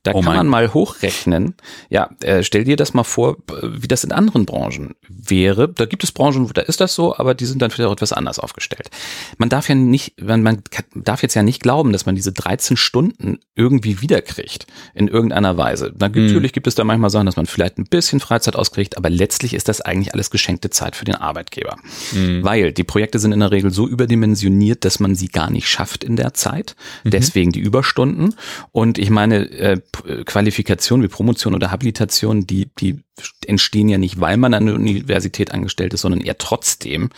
Da 0.05 0.11
oh 0.13 0.21
kann 0.21 0.35
man 0.35 0.47
mal 0.47 0.71
hochrechnen. 0.71 1.55
Ja, 1.89 2.11
äh, 2.21 2.43
stell 2.43 2.63
dir 2.63 2.75
das 2.75 2.93
mal 2.93 3.03
vor, 3.03 3.37
wie 3.63 3.87
das 3.87 4.03
in 4.03 4.11
anderen 4.11 4.45
Branchen 4.45 4.93
wäre. 5.09 5.67
Da 5.67 5.85
gibt 5.85 6.03
es 6.03 6.11
Branchen, 6.11 6.47
wo 6.47 6.53
da 6.53 6.61
ist 6.61 6.79
das 6.79 6.93
so, 6.93 7.17
aber 7.17 7.33
die 7.33 7.45
sind 7.45 7.59
dann 7.61 7.71
vielleicht 7.71 7.87
auch 7.87 7.93
etwas 7.93 8.13
anders 8.13 8.37
aufgestellt. 8.37 8.91
Man 9.39 9.49
darf 9.49 9.67
ja 9.67 9.73
nicht, 9.73 10.21
man, 10.21 10.43
man 10.43 10.61
darf 10.93 11.23
jetzt 11.23 11.33
ja 11.33 11.41
nicht 11.41 11.63
glauben, 11.63 11.91
dass 11.91 12.05
man 12.05 12.13
diese 12.13 12.31
13 12.31 12.77
Stunden 12.77 13.39
irgendwie 13.55 13.99
wiederkriegt 13.99 14.67
in 14.93 15.07
irgendeiner 15.07 15.57
Weise. 15.57 15.87
Hm. 15.87 15.95
Natürlich 15.97 16.53
gibt 16.53 16.67
es 16.67 16.75
da 16.75 16.83
manchmal 16.83 17.09
Sachen, 17.09 17.25
dass 17.25 17.35
man 17.35 17.47
vielleicht 17.47 17.79
ein 17.79 17.85
bisschen 17.85 18.19
Freizeit 18.19 18.55
auskriegt, 18.55 18.97
aber 18.97 19.09
letztlich 19.09 19.55
ist 19.55 19.67
das 19.67 19.81
eigentlich 19.81 20.13
alles 20.13 20.29
geschenkte 20.29 20.69
Zeit 20.69 20.95
für 20.95 21.05
den 21.05 21.15
Arbeitgeber. 21.15 21.77
Mhm. 22.13 22.43
Weil 22.43 22.73
die 22.73 22.83
Projekte 22.83 23.17
sind 23.17 23.31
in 23.31 23.39
der 23.39 23.51
Regel 23.51 23.71
so 23.71 23.87
überdimensioniert, 23.87 24.85
dass 24.85 24.99
man 24.99 25.15
sie 25.15 25.29
gar 25.29 25.49
nicht 25.49 25.67
schafft 25.67 26.03
in 26.03 26.15
der 26.15 26.35
Zeit. 26.35 26.75
Mhm. 27.03 27.09
Deswegen 27.09 27.51
die 27.51 27.59
Überstunden. 27.59 28.35
Und 28.71 28.99
ich 28.99 29.09
meine, 29.09 29.49
äh, 29.49 29.81
Qualifikation 30.25 31.01
wie 31.01 31.07
Promotion 31.07 31.55
oder 31.55 31.71
Habilitation, 31.71 32.45
die, 32.45 32.69
die 32.79 33.04
entstehen 33.45 33.87
ja 33.87 33.97
nicht, 33.97 34.19
weil 34.19 34.37
man 34.37 34.53
an 34.53 34.65
der 34.65 34.75
Universität 34.75 35.51
angestellt 35.53 35.93
ist, 35.93 36.01
sondern 36.01 36.21
eher 36.21 36.37
trotzdem, 36.37 37.09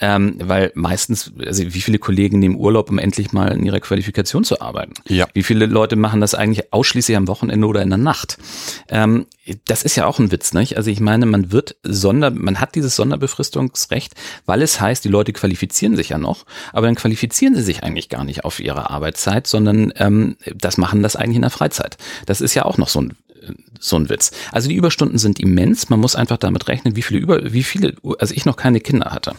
ähm, 0.00 0.36
weil 0.38 0.70
meistens, 0.74 1.32
also 1.44 1.64
wie 1.64 1.80
viele 1.80 1.98
Kollegen 1.98 2.38
nehmen 2.38 2.56
Urlaub, 2.56 2.90
um 2.90 2.98
endlich 2.98 3.32
mal 3.32 3.52
in 3.52 3.64
ihrer 3.64 3.80
Qualifikation 3.80 4.44
zu 4.44 4.60
arbeiten? 4.60 4.94
Ja. 5.08 5.26
Wie 5.34 5.42
viele 5.42 5.66
Leute 5.66 5.96
machen 5.96 6.20
das 6.20 6.34
eigentlich 6.34 6.72
ausschließlich 6.72 7.16
am 7.16 7.28
Wochenende 7.28 7.66
oder 7.66 7.82
in 7.82 7.88
der 7.88 7.98
Nacht? 7.98 8.38
Ähm, 8.88 9.26
das 9.64 9.82
ist 9.82 9.96
ja 9.96 10.06
auch 10.06 10.18
ein 10.18 10.30
Witz, 10.30 10.52
nicht? 10.52 10.76
Also 10.76 10.90
ich 10.90 11.00
meine, 11.00 11.26
man 11.26 11.50
wird 11.50 11.76
Sonder, 11.82 12.30
man 12.30 12.60
hat 12.60 12.76
dieses 12.76 12.94
Sonderbefristungsrecht, 12.94 14.14
weil 14.46 14.62
es 14.62 14.80
heißt, 14.80 15.04
die 15.04 15.08
Leute 15.08 15.32
qualifizieren 15.32 15.96
sich 15.96 16.10
ja 16.10 16.18
noch, 16.18 16.46
aber 16.72 16.86
dann 16.86 16.94
qualifizieren 16.94 17.56
sie 17.56 17.62
sich 17.62 17.82
eigentlich 17.82 18.08
gar 18.08 18.24
nicht 18.24 18.44
auf 18.44 18.60
ihre 18.60 18.90
Arbeitszeit, 18.90 19.46
sondern 19.48 19.92
ähm, 19.96 20.36
das 20.54 20.78
machen 20.78 21.02
das 21.02 21.16
eigentlich 21.16 21.36
in 21.36 21.42
der 21.42 21.50
Freizeit. 21.50 21.96
Das 22.26 22.40
ist 22.40 22.54
ja 22.54 22.64
auch 22.64 22.78
noch 22.78 22.88
so 22.88 23.00
ein 23.00 23.16
so 23.78 23.96
ein 23.96 24.08
Witz. 24.08 24.30
Also 24.52 24.68
die 24.68 24.74
Überstunden 24.74 25.18
sind 25.18 25.40
immens. 25.40 25.88
Man 25.88 26.00
muss 26.00 26.16
einfach 26.16 26.36
damit 26.36 26.68
rechnen, 26.68 26.96
wie 26.96 27.02
viele 27.02 27.20
über, 27.20 27.52
wie 27.52 27.62
viele, 27.62 27.94
also 28.18 28.34
ich 28.34 28.44
noch 28.44 28.56
keine 28.56 28.80
Kinder 28.80 29.10
hatte, 29.10 29.34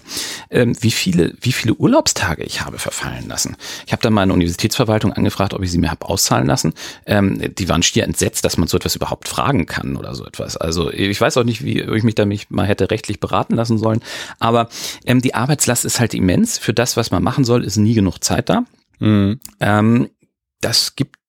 ähm, 0.49 0.75
wie 0.79 0.91
viele, 0.91 1.33
wie 1.41 1.51
viele 1.51 1.75
Urlaubstage 1.75 2.43
ich 2.43 2.61
habe 2.61 2.79
verfallen 2.79 3.27
lassen. 3.27 3.55
Ich 3.85 3.91
habe 3.91 4.01
dann 4.01 4.13
meine 4.13 4.33
Universitätsverwaltung 4.33 5.13
angefragt, 5.13 5.53
ob 5.53 5.61
ich 5.63 5.71
sie 5.71 5.77
mir 5.77 5.91
habe 5.91 6.07
auszahlen 6.07 6.47
lassen. 6.47 6.73
Ähm, 7.05 7.41
die 7.55 7.69
waren 7.69 7.83
schier 7.83 8.03
entsetzt, 8.03 8.43
dass 8.45 8.57
man 8.57 8.67
so 8.67 8.77
etwas 8.77 8.95
überhaupt 8.95 9.27
fragen 9.27 9.65
kann 9.65 9.95
oder 9.95 10.15
so 10.15 10.25
etwas. 10.25 10.57
Also 10.57 10.91
ich 10.91 11.19
weiß 11.19 11.37
auch 11.37 11.43
nicht, 11.43 11.63
wie 11.63 11.81
ich 11.81 12.03
mich 12.03 12.15
da 12.15 12.25
mich 12.25 12.49
mal 12.49 12.65
hätte 12.65 12.89
rechtlich 12.89 13.19
beraten 13.19 13.55
lassen 13.55 13.77
sollen. 13.77 14.01
Aber 14.39 14.69
ähm, 15.05 15.21
die 15.21 15.35
Arbeitslast 15.35 15.85
ist 15.85 15.99
halt 15.99 16.13
immens. 16.13 16.57
Für 16.57 16.73
das, 16.73 16.97
was 16.97 17.11
man 17.11 17.23
machen 17.23 17.45
soll, 17.45 17.63
ist 17.63 17.77
nie 17.77 17.93
genug 17.93 18.23
Zeit 18.23 18.49
da. 18.49 18.65
Mhm. 18.99 19.39
Ähm, 19.59 20.09
das 20.61 20.95
gibt 20.95 21.20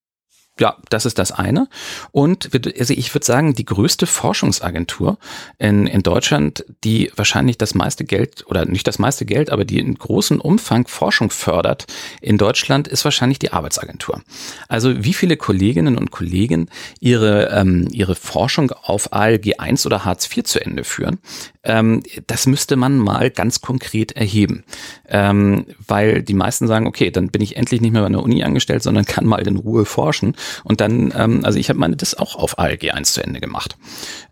ja, 0.61 0.77
das 0.91 1.07
ist 1.07 1.19
das 1.19 1.33
eine. 1.33 1.69
Und 2.11 2.51
also 2.79 2.93
ich 2.93 3.15
würde 3.15 3.25
sagen, 3.25 3.55
die 3.55 3.65
größte 3.65 4.07
Forschungsagentur 4.07 5.19
in, 5.59 5.87
in 5.87 6.03
Deutschland, 6.03 6.65
die 6.85 7.11
wahrscheinlich 7.17 7.57
das 7.57 7.75
meiste 7.75 8.05
Geld 8.05 8.45
oder 8.47 8.67
nicht 8.67 8.87
das 8.87 8.99
meiste 8.99 9.25
Geld, 9.25 9.51
aber 9.51 9.65
die 9.65 9.79
in 9.79 9.95
großem 9.95 10.41
Umfang 10.41 10.87
Forschung 10.87 11.31
fördert 11.31 11.87
in 12.21 12.37
Deutschland, 12.37 12.87
ist 12.87 13.05
wahrscheinlich 13.05 13.39
die 13.39 13.53
Arbeitsagentur. 13.53 14.21
Also 14.69 15.03
wie 15.03 15.15
viele 15.15 15.39
Kolleginnen 15.39 15.97
und 15.97 16.11
Kollegen 16.11 16.69
ihre, 17.01 17.49
ähm, 17.49 17.89
ihre 17.91 18.15
Forschung 18.15 18.73
auf 18.73 19.13
ALG 19.13 19.59
1 19.59 19.87
oder 19.87 20.05
Hartz 20.05 20.29
IV 20.37 20.45
zu 20.45 20.61
Ende 20.61 20.85
führen, 20.85 21.19
ähm, 21.65 22.03
das 22.27 22.47
müsste 22.47 22.77
man 22.77 22.99
mal 22.99 23.31
ganz 23.31 23.61
konkret 23.61 24.13
erheben. 24.13 24.65
Ähm, 25.09 25.67
weil 25.87 26.23
die 26.23 26.35
meisten 26.35 26.67
sagen, 26.67 26.87
okay, 26.87 27.11
dann 27.11 27.29
bin 27.29 27.41
ich 27.41 27.57
endlich 27.57 27.81
nicht 27.81 27.93
mehr 27.93 28.03
bei 28.03 28.07
einer 28.07 28.23
Uni 28.23 28.43
angestellt, 28.43 28.83
sondern 28.83 29.05
kann 29.05 29.27
mal 29.27 29.47
in 29.47 29.57
Ruhe 29.57 29.85
forschen. 29.85 30.35
Und 30.65 30.81
dann, 30.81 31.13
ähm, 31.17 31.45
also 31.45 31.59
ich 31.59 31.69
habe 31.69 31.79
meine 31.79 31.97
das 31.97 32.15
auch 32.15 32.37
auf 32.37 32.59
ALG 32.59 32.91
1 32.93 33.13
zu 33.13 33.23
Ende 33.23 33.41
gemacht. 33.41 33.77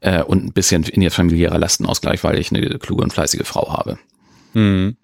Äh, 0.01 0.23
und 0.23 0.45
ein 0.45 0.53
bisschen 0.53 0.85
in 0.85 1.03
ihr 1.03 1.11
familiärer 1.11 1.59
Lastenausgleich, 1.59 2.25
weil 2.25 2.39
ich 2.39 2.51
eine 2.51 2.79
kluge 2.79 3.03
und 3.03 3.13
fleißige 3.13 3.47
Frau 3.47 3.73
habe. 3.73 3.99
Mhm. 4.53 4.97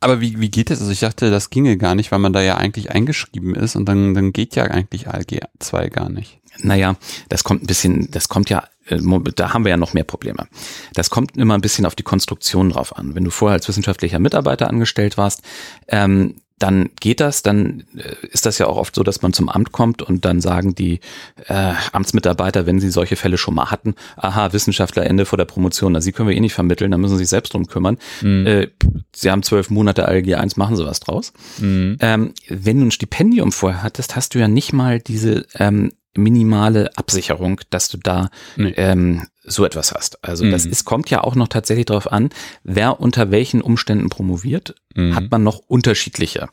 Aber 0.00 0.20
wie, 0.20 0.40
wie 0.40 0.50
geht 0.50 0.70
das? 0.70 0.80
Also 0.80 0.92
ich 0.92 1.00
dachte, 1.00 1.30
das 1.30 1.50
ginge 1.50 1.76
gar 1.76 1.94
nicht, 1.94 2.12
weil 2.12 2.18
man 2.18 2.32
da 2.32 2.42
ja 2.42 2.56
eigentlich 2.56 2.90
eingeschrieben 2.90 3.54
ist 3.54 3.76
und 3.76 3.86
dann, 3.86 4.14
dann 4.14 4.32
geht 4.32 4.54
ja 4.56 4.64
eigentlich 4.64 5.08
ALG 5.08 5.40
2 5.58 5.88
gar 5.88 6.08
nicht. 6.08 6.40
Naja, 6.58 6.96
das 7.28 7.44
kommt 7.44 7.62
ein 7.62 7.66
bisschen, 7.66 8.10
das 8.10 8.28
kommt 8.28 8.50
ja, 8.50 8.64
äh, 8.86 8.98
da 9.34 9.54
haben 9.54 9.64
wir 9.64 9.70
ja 9.70 9.76
noch 9.76 9.94
mehr 9.94 10.04
Probleme. 10.04 10.46
Das 10.94 11.10
kommt 11.10 11.36
immer 11.36 11.54
ein 11.54 11.62
bisschen 11.62 11.86
auf 11.86 11.94
die 11.94 12.02
Konstruktion 12.02 12.70
drauf 12.70 12.96
an. 12.96 13.14
Wenn 13.14 13.24
du 13.24 13.30
vorher 13.30 13.54
als 13.54 13.68
wissenschaftlicher 13.68 14.18
Mitarbeiter 14.18 14.68
angestellt 14.68 15.16
warst, 15.16 15.42
ähm, 15.88 16.41
dann 16.62 16.90
geht 17.00 17.20
das, 17.20 17.42
dann 17.42 17.84
äh, 17.96 18.26
ist 18.28 18.46
das 18.46 18.58
ja 18.58 18.66
auch 18.66 18.76
oft 18.76 18.94
so, 18.94 19.02
dass 19.02 19.22
man 19.22 19.32
zum 19.32 19.48
Amt 19.48 19.72
kommt 19.72 20.00
und 20.00 20.24
dann 20.24 20.40
sagen 20.40 20.74
die 20.74 21.00
äh, 21.46 21.72
Amtsmitarbeiter, 21.92 22.66
wenn 22.66 22.78
sie 22.78 22.90
solche 22.90 23.16
Fälle 23.16 23.36
schon 23.36 23.54
mal 23.54 23.70
hatten, 23.70 23.94
aha, 24.16 24.52
Wissenschaftler 24.52 25.04
Ende 25.04 25.24
vor 25.24 25.36
der 25.36 25.44
Promotion, 25.44 25.92
na, 25.92 26.00
sie 26.00 26.12
können 26.12 26.28
wir 26.28 26.36
eh 26.36 26.40
nicht 26.40 26.54
vermitteln, 26.54 26.92
da 26.92 26.98
müssen 26.98 27.16
sie 27.16 27.24
sich 27.24 27.30
selbst 27.30 27.54
drum 27.54 27.66
kümmern. 27.66 27.98
Mhm. 28.20 28.46
Äh, 28.46 28.68
sie 29.14 29.30
haben 29.30 29.42
zwölf 29.42 29.70
Monate 29.70 30.06
ALG 30.06 30.34
1, 30.34 30.56
machen 30.56 30.76
sie 30.76 30.86
was 30.86 31.00
draus. 31.00 31.32
Mhm. 31.58 31.96
Ähm, 32.00 32.34
wenn 32.48 32.78
du 32.78 32.86
ein 32.86 32.90
Stipendium 32.92 33.50
vorher 33.50 33.82
hattest, 33.82 34.14
hast 34.14 34.34
du 34.34 34.38
ja 34.38 34.48
nicht 34.48 34.72
mal 34.72 35.00
diese 35.00 35.46
ähm, 35.58 35.92
minimale 36.16 36.96
Absicherung, 36.96 37.60
dass 37.70 37.88
du 37.88 37.96
da 37.96 38.30
nee. 38.56 38.72
ähm, 38.76 39.26
so 39.44 39.64
etwas 39.64 39.92
hast. 39.92 40.22
Also 40.24 40.44
mhm. 40.44 40.50
das 40.50 40.66
ist, 40.66 40.84
kommt 40.84 41.10
ja 41.10 41.22
auch 41.22 41.34
noch 41.34 41.48
tatsächlich 41.48 41.86
darauf 41.86 42.10
an, 42.10 42.30
wer 42.62 43.00
unter 43.00 43.30
welchen 43.30 43.60
Umständen 43.60 44.08
promoviert, 44.08 44.74
mhm. 44.94 45.14
hat 45.14 45.30
man 45.30 45.42
noch 45.42 45.58
unterschiedliche, 45.58 46.48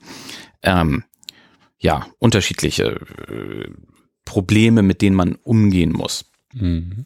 ähm, 0.64 1.04
ja, 1.78 2.08
unterschiedliche 2.18 2.84
äh, 2.84 3.72
Probleme, 4.26 4.82
mit 4.82 5.02
denen 5.02 5.16
man 5.16 5.36
umgehen 5.36 5.92
muss. 5.92 6.26
Mhm. 6.54 7.06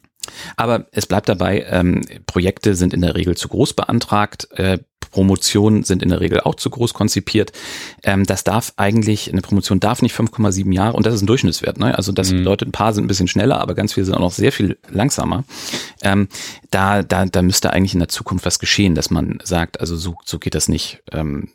Aber 0.56 0.86
es 0.92 1.06
bleibt 1.06 1.28
dabei, 1.28 1.66
ähm, 1.68 2.02
Projekte 2.26 2.74
sind 2.74 2.94
in 2.94 3.02
der 3.02 3.14
Regel 3.14 3.36
zu 3.36 3.48
groß 3.48 3.74
beantragt, 3.74 4.48
äh, 4.52 4.78
Promotionen 5.14 5.84
sind 5.84 6.02
in 6.02 6.08
der 6.08 6.20
Regel 6.20 6.40
auch 6.40 6.56
zu 6.56 6.68
groß 6.70 6.92
konzipiert. 6.92 7.52
Ähm, 8.02 8.24
das 8.24 8.42
darf 8.42 8.72
eigentlich, 8.76 9.30
eine 9.30 9.42
Promotion 9.42 9.78
darf 9.78 10.02
nicht 10.02 10.12
5,7 10.12 10.72
Jahre 10.74 10.96
und 10.96 11.06
das 11.06 11.14
ist 11.14 11.22
ein 11.22 11.28
Durchschnittswert. 11.28 11.78
Ne? 11.78 11.96
Also 11.96 12.10
das 12.10 12.32
mhm. 12.32 12.38
bedeutet, 12.38 12.68
ein 12.68 12.72
paar 12.72 12.92
sind 12.92 13.04
ein 13.04 13.06
bisschen 13.06 13.28
schneller, 13.28 13.60
aber 13.60 13.76
ganz 13.76 13.92
viele 13.92 14.06
sind 14.06 14.16
auch 14.16 14.20
noch 14.20 14.32
sehr 14.32 14.50
viel 14.50 14.76
langsamer. 14.90 15.44
Ähm, 16.02 16.26
da, 16.72 17.04
da, 17.04 17.26
da 17.26 17.42
müsste 17.42 17.72
eigentlich 17.72 17.94
in 17.94 18.00
der 18.00 18.08
Zukunft 18.08 18.44
was 18.44 18.58
geschehen, 18.58 18.96
dass 18.96 19.10
man 19.10 19.38
sagt, 19.44 19.78
also 19.78 19.94
so, 19.94 20.16
so 20.24 20.40
geht 20.40 20.56
das 20.56 20.66
nicht. 20.66 21.00
Ähm, 21.12 21.50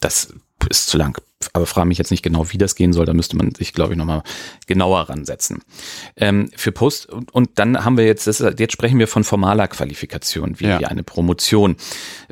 das 0.00 0.32
ist 0.68 0.88
zu 0.88 0.98
lang. 0.98 1.20
Aber 1.52 1.66
frage 1.66 1.88
mich 1.88 1.98
jetzt 1.98 2.10
nicht 2.10 2.22
genau, 2.22 2.50
wie 2.52 2.58
das 2.58 2.74
gehen 2.74 2.92
soll. 2.92 3.06
Da 3.06 3.12
müsste 3.12 3.36
man 3.36 3.54
sich, 3.54 3.72
glaube 3.72 3.92
ich, 3.92 3.98
nochmal 3.98 4.22
genauer 4.66 5.08
ransetzen. 5.08 5.62
Ähm, 6.16 6.50
für 6.56 6.72
Post 6.72 7.06
und, 7.06 7.32
und 7.32 7.50
dann 7.58 7.84
haben 7.84 7.96
wir 7.96 8.06
jetzt, 8.06 8.26
das, 8.26 8.38
jetzt 8.38 8.72
sprechen 8.72 8.98
wir 8.98 9.06
von 9.06 9.22
formaler 9.22 9.68
Qualifikation, 9.68 10.58
wie, 10.58 10.66
ja. 10.66 10.78
eine 10.78 11.02
Promotion, 11.02 11.76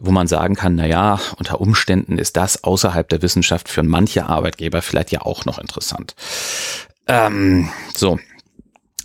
wo 0.01 0.11
man 0.11 0.27
sagen 0.27 0.57
kann, 0.57 0.75
na 0.75 0.87
ja, 0.87 1.21
unter 1.39 1.61
Umständen 1.61 2.19
ist 2.19 2.37
das 2.37 2.65
außerhalb 2.65 3.09
der 3.09 3.23
Wissenschaft 3.23 3.69
für 3.69 3.83
manche 3.83 4.27
Arbeitgeber 4.27 4.83
vielleicht 4.83 5.13
ja 5.13 5.23
auch 5.23 5.45
noch 5.45 5.59
interessant. 5.59 6.15
Ähm, 7.07 7.69
so. 7.95 8.19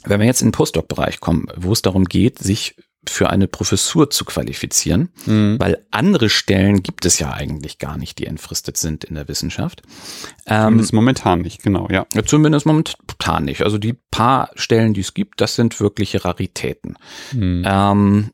Wenn 0.06 0.22
wir 0.22 0.28
jetzt 0.28 0.42
in 0.42 0.48
den 0.48 0.54
Postdoc-Bereich 0.54 1.20
kommen, 1.20 1.48
wo 1.58 1.74
es 1.74 1.82
darum 1.82 2.06
geht, 2.06 2.40
sich 2.40 2.76
für 3.10 3.30
eine 3.30 3.48
Professur 3.48 4.10
zu 4.10 4.26
qualifizieren, 4.26 5.10
mhm. 5.26 5.58
weil 5.60 5.86
andere 5.92 6.30
Stellen 6.30 6.84
gibt 6.84 7.06
es 7.06 7.20
ja 7.20 7.34
eigentlich 7.34 7.80
gar 7.80 7.98
nicht, 7.98 8.20
die 8.20 8.26
entfristet 8.26 8.78
sind 8.78 9.04
in 9.04 9.16
der 9.16 9.28
Wissenschaft. 9.28 9.82
Ähm, 10.46 10.64
zumindest 10.64 10.94
momentan 10.94 11.42
nicht, 11.42 11.64
genau, 11.64 11.88
ja. 11.90 12.06
Zumindest 12.26 12.66
momentan 12.66 13.46
nicht. 13.46 13.64
Also 13.64 13.78
die 13.78 13.94
paar 13.94 14.50
Stellen, 14.56 14.94
die 14.94 15.02
es 15.02 15.14
gibt, 15.14 15.42
das 15.42 15.56
sind 15.56 15.80
wirkliche 15.80 16.24
Raritäten. 16.26 16.98
Mhm. 17.34 17.64
Ähm, 17.66 18.32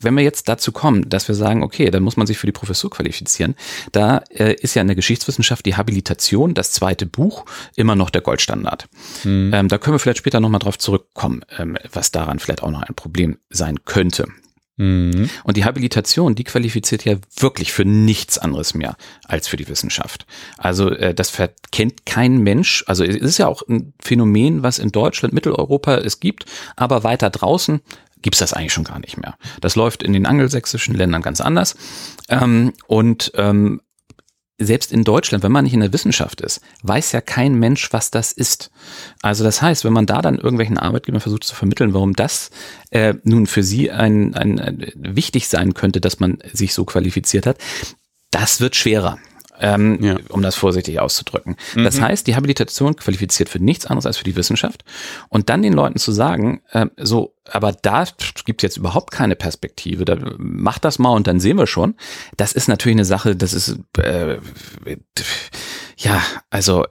wenn 0.00 0.14
wir 0.14 0.22
jetzt 0.22 0.48
dazu 0.48 0.72
kommen, 0.72 1.08
dass 1.08 1.28
wir 1.28 1.34
sagen, 1.34 1.62
okay, 1.62 1.90
dann 1.90 2.02
muss 2.02 2.16
man 2.16 2.26
sich 2.26 2.38
für 2.38 2.46
die 2.46 2.52
Professur 2.52 2.90
qualifizieren, 2.90 3.54
da 3.92 4.18
äh, 4.30 4.54
ist 4.54 4.74
ja 4.74 4.82
in 4.82 4.88
der 4.88 4.96
Geschichtswissenschaft 4.96 5.66
die 5.66 5.76
Habilitation, 5.76 6.54
das 6.54 6.72
zweite 6.72 7.06
Buch, 7.06 7.44
immer 7.76 7.96
noch 7.96 8.10
der 8.10 8.22
Goldstandard. 8.22 8.88
Mhm. 9.24 9.50
Ähm, 9.52 9.68
da 9.68 9.78
können 9.78 9.94
wir 9.94 9.98
vielleicht 9.98 10.18
später 10.18 10.40
nochmal 10.40 10.60
drauf 10.60 10.78
zurückkommen, 10.78 11.44
ähm, 11.58 11.76
was 11.92 12.10
daran 12.10 12.38
vielleicht 12.38 12.62
auch 12.62 12.70
noch 12.70 12.82
ein 12.82 12.94
Problem 12.94 13.38
sein 13.50 13.84
könnte. 13.84 14.26
Mhm. 14.78 15.28
Und 15.42 15.56
die 15.56 15.64
Habilitation, 15.64 16.36
die 16.36 16.44
qualifiziert 16.44 17.04
ja 17.04 17.16
wirklich 17.36 17.72
für 17.72 17.84
nichts 17.84 18.38
anderes 18.38 18.74
mehr 18.74 18.96
als 19.26 19.48
für 19.48 19.56
die 19.56 19.68
Wissenschaft. 19.68 20.24
Also 20.56 20.90
äh, 20.90 21.12
das 21.12 21.36
kennt 21.72 22.06
kein 22.06 22.38
Mensch. 22.38 22.84
Also 22.86 23.04
es 23.04 23.16
ist 23.16 23.38
ja 23.38 23.48
auch 23.48 23.62
ein 23.68 23.92
Phänomen, 24.00 24.62
was 24.62 24.78
in 24.78 24.92
Deutschland, 24.92 25.34
Mitteleuropa 25.34 25.96
es 25.96 26.20
gibt, 26.20 26.44
aber 26.76 27.02
weiter 27.02 27.28
draußen 27.28 27.80
gibt's 28.22 28.38
das 28.38 28.52
eigentlich 28.52 28.72
schon 28.72 28.84
gar 28.84 28.98
nicht 28.98 29.16
mehr. 29.16 29.36
Das 29.60 29.76
läuft 29.76 30.02
in 30.02 30.12
den 30.12 30.26
angelsächsischen 30.26 30.94
Ländern 30.94 31.22
ganz 31.22 31.40
anders. 31.40 31.76
Ähm, 32.28 32.72
und 32.86 33.32
ähm, 33.34 33.80
selbst 34.60 34.90
in 34.90 35.04
Deutschland, 35.04 35.44
wenn 35.44 35.52
man 35.52 35.64
nicht 35.64 35.74
in 35.74 35.80
der 35.80 35.92
Wissenschaft 35.92 36.40
ist, 36.40 36.60
weiß 36.82 37.12
ja 37.12 37.20
kein 37.20 37.54
Mensch, 37.54 37.92
was 37.92 38.10
das 38.10 38.32
ist. 38.32 38.70
Also 39.22 39.44
das 39.44 39.62
heißt, 39.62 39.84
wenn 39.84 39.92
man 39.92 40.06
da 40.06 40.20
dann 40.20 40.36
irgendwelchen 40.36 40.78
Arbeitgebern 40.78 41.20
versucht 41.20 41.44
zu 41.44 41.54
vermitteln, 41.54 41.94
warum 41.94 42.14
das 42.14 42.50
äh, 42.90 43.14
nun 43.22 43.46
für 43.46 43.62
sie 43.62 43.92
ein, 43.92 44.34
ein, 44.34 44.58
ein 44.58 44.92
wichtig 44.96 45.48
sein 45.48 45.74
könnte, 45.74 46.00
dass 46.00 46.18
man 46.18 46.38
sich 46.52 46.74
so 46.74 46.84
qualifiziert 46.84 47.46
hat, 47.46 47.58
das 48.30 48.60
wird 48.60 48.74
schwerer 48.74 49.18
ähm, 49.60 50.02
ja. 50.02 50.16
um 50.28 50.42
das 50.42 50.54
vorsichtig 50.54 51.00
auszudrücken. 51.00 51.56
Mhm. 51.74 51.84
Das 51.84 52.00
heißt, 52.00 52.26
die 52.26 52.36
Habilitation 52.36 52.96
qualifiziert 52.96 53.48
für 53.48 53.58
nichts 53.58 53.86
anderes 53.86 54.06
als 54.06 54.16
für 54.16 54.24
die 54.24 54.36
Wissenschaft. 54.36 54.84
Und 55.28 55.48
dann 55.48 55.62
den 55.62 55.72
Leuten 55.72 55.98
zu 55.98 56.12
sagen, 56.12 56.62
äh, 56.70 56.86
so, 56.96 57.34
aber 57.50 57.72
da 57.72 58.04
gibt 58.44 58.62
es 58.62 58.62
jetzt 58.62 58.76
überhaupt 58.76 59.10
keine 59.10 59.36
Perspektive, 59.36 60.04
da 60.04 60.16
macht 60.38 60.84
das 60.84 60.98
mal 60.98 61.10
und 61.10 61.26
dann 61.26 61.40
sehen 61.40 61.58
wir 61.58 61.66
schon. 61.66 61.94
Das 62.36 62.52
ist 62.52 62.68
natürlich 62.68 62.96
eine 62.96 63.04
Sache, 63.04 63.36
das 63.36 63.52
ist 63.52 63.78
äh, 63.98 64.38
ja, 65.96 66.22
also 66.50 66.84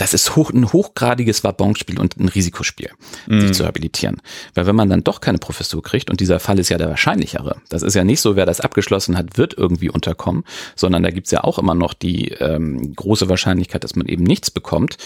das 0.00 0.14
ist 0.14 0.34
hoch, 0.34 0.50
ein 0.50 0.72
hochgradiges 0.72 1.44
Wabonspiel 1.44 2.00
und 2.00 2.16
ein 2.16 2.28
Risikospiel, 2.28 2.90
mm. 3.26 3.40
sich 3.40 3.50
mhm. 3.50 3.54
zu 3.54 3.66
habilitieren. 3.66 4.22
Weil 4.54 4.66
wenn 4.66 4.74
man 4.74 4.88
dann 4.88 5.04
doch 5.04 5.20
keine 5.20 5.36
Professur 5.36 5.82
kriegt, 5.82 6.08
und 6.08 6.20
dieser 6.20 6.40
Fall 6.40 6.58
ist 6.58 6.70
ja 6.70 6.78
der 6.78 6.88
wahrscheinlichere, 6.88 7.60
das 7.68 7.82
ist 7.82 7.94
ja 7.94 8.02
nicht 8.02 8.22
so, 8.22 8.34
wer 8.34 8.46
das 8.46 8.62
abgeschlossen 8.62 9.18
hat, 9.18 9.36
wird 9.36 9.52
irgendwie 9.58 9.90
unterkommen, 9.90 10.44
sondern 10.74 11.02
da 11.02 11.10
gibt's 11.10 11.30
ja 11.32 11.44
auch 11.44 11.58
immer 11.58 11.74
noch 11.74 11.92
die 11.92 12.28
ähm, 12.28 12.94
große 12.96 13.28
Wahrscheinlichkeit, 13.28 13.84
dass 13.84 13.94
man 13.94 14.06
eben 14.06 14.24
nichts 14.24 14.50
bekommt, 14.50 14.96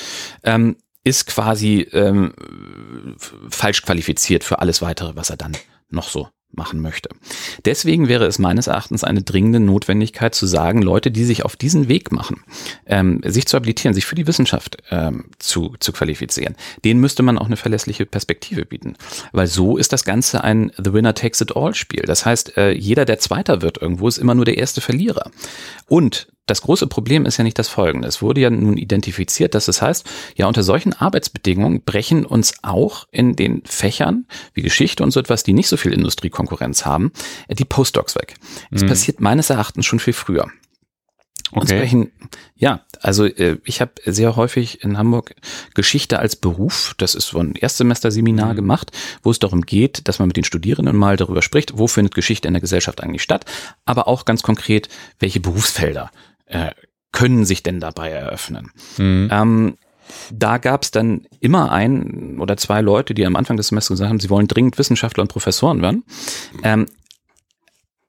ähm, 0.44 0.76
ist 1.02 1.26
quasi 1.26 1.88
ähm, 1.92 2.32
falsch 3.50 3.82
qualifiziert 3.82 4.44
für 4.44 4.60
alles 4.60 4.80
weitere, 4.80 5.16
was 5.16 5.28
er 5.28 5.36
dann 5.36 5.56
noch 5.90 6.08
so 6.08 6.28
machen 6.56 6.80
möchte. 6.80 7.10
Deswegen 7.64 8.08
wäre 8.08 8.26
es 8.26 8.38
meines 8.38 8.66
Erachtens 8.66 9.04
eine 9.04 9.22
dringende 9.22 9.60
Notwendigkeit 9.60 10.34
zu 10.34 10.46
sagen, 10.46 10.82
Leute, 10.82 11.10
die 11.10 11.24
sich 11.24 11.44
auf 11.44 11.56
diesen 11.56 11.88
Weg 11.88 12.12
machen, 12.12 12.42
ähm, 12.86 13.20
sich 13.24 13.46
zu 13.46 13.56
habilitieren, 13.56 13.94
sich 13.94 14.06
für 14.06 14.14
die 14.14 14.26
Wissenschaft 14.26 14.78
ähm, 14.90 15.26
zu, 15.38 15.74
zu 15.80 15.92
qualifizieren, 15.92 16.56
denen 16.84 17.00
müsste 17.00 17.22
man 17.22 17.38
auch 17.38 17.46
eine 17.46 17.56
verlässliche 17.56 18.06
Perspektive 18.06 18.64
bieten. 18.64 18.96
Weil 19.32 19.46
so 19.46 19.76
ist 19.76 19.92
das 19.92 20.04
Ganze 20.04 20.44
ein 20.44 20.72
The 20.76 20.92
Winner 20.92 21.14
Takes 21.14 21.40
It 21.40 21.56
All 21.56 21.74
Spiel. 21.74 22.02
Das 22.02 22.26
heißt, 22.26 22.56
äh, 22.56 22.72
jeder, 22.72 23.04
der 23.04 23.18
Zweiter 23.18 23.62
wird 23.62 23.80
irgendwo, 23.80 24.08
ist 24.08 24.18
immer 24.18 24.34
nur 24.34 24.44
der 24.44 24.58
erste 24.58 24.80
Verlierer. 24.80 25.30
Und 25.86 26.28
das 26.46 26.60
große 26.62 26.86
Problem 26.86 27.24
ist 27.24 27.38
ja 27.38 27.44
nicht 27.44 27.58
das 27.58 27.68
folgende. 27.68 28.06
Es 28.06 28.20
wurde 28.20 28.40
ja 28.40 28.50
nun 28.50 28.76
identifiziert, 28.76 29.54
dass 29.54 29.68
es 29.68 29.80
heißt, 29.80 30.06
ja, 30.36 30.46
unter 30.46 30.62
solchen 30.62 30.92
Arbeitsbedingungen 30.92 31.82
brechen 31.82 32.26
uns 32.26 32.54
auch 32.62 33.06
in 33.10 33.34
den 33.34 33.62
Fächern 33.64 34.26
wie 34.52 34.62
Geschichte 34.62 35.02
und 35.02 35.10
so 35.10 35.20
etwas, 35.20 35.42
die 35.42 35.54
nicht 35.54 35.68
so 35.68 35.76
viel 35.76 35.92
Industriekonkurrenz 35.92 36.84
haben, 36.84 37.12
die 37.48 37.64
Postdocs 37.64 38.14
weg. 38.16 38.34
Das 38.70 38.82
mhm. 38.82 38.88
passiert 38.88 39.20
meines 39.20 39.50
Erachtens 39.50 39.86
schon 39.86 40.00
viel 40.00 40.12
früher. 40.12 40.48
Okay. 41.52 41.76
sprechen, 41.76 42.10
ja, 42.56 42.84
also 43.00 43.26
äh, 43.26 43.58
ich 43.64 43.80
habe 43.80 43.92
sehr 44.06 44.34
häufig 44.34 44.82
in 44.82 44.98
Hamburg 44.98 45.36
Geschichte 45.74 46.18
als 46.18 46.36
Beruf, 46.36 46.94
das 46.98 47.14
ist 47.14 47.28
so 47.28 47.38
ein 47.38 47.54
Erstsemester-Seminar 47.54 48.52
mhm. 48.52 48.56
gemacht, 48.56 48.90
wo 49.22 49.30
es 49.30 49.38
darum 49.38 49.62
geht, 49.62 50.08
dass 50.08 50.18
man 50.18 50.28
mit 50.28 50.36
den 50.36 50.44
Studierenden 50.44 50.96
mal 50.96 51.16
darüber 51.16 51.42
spricht, 51.42 51.78
wo 51.78 51.86
findet 51.86 52.14
Geschichte 52.14 52.48
in 52.48 52.54
der 52.54 52.60
Gesellschaft 52.60 53.02
eigentlich 53.02 53.22
statt, 53.22 53.44
aber 53.84 54.08
auch 54.08 54.24
ganz 54.24 54.42
konkret, 54.42 54.88
welche 55.20 55.40
Berufsfelder 55.40 56.10
äh, 56.46 56.70
können 57.12 57.44
sich 57.44 57.62
denn 57.62 57.80
dabei 57.80 58.10
eröffnen? 58.10 58.70
Mhm. 58.98 59.28
Ähm, 59.30 59.74
da 60.32 60.58
gab 60.58 60.82
es 60.82 60.90
dann 60.90 61.26
immer 61.40 61.72
ein 61.72 62.38
oder 62.38 62.56
zwei 62.56 62.80
Leute, 62.80 63.14
die 63.14 63.24
am 63.24 63.36
Anfang 63.36 63.56
des 63.56 63.68
Semesters 63.68 63.96
gesagt 63.96 64.10
haben, 64.10 64.20
sie 64.20 64.30
wollen 64.30 64.48
dringend 64.48 64.78
Wissenschaftler 64.78 65.22
und 65.22 65.28
Professoren 65.28 65.82
werden. 65.82 66.04
Ähm, 66.62 66.86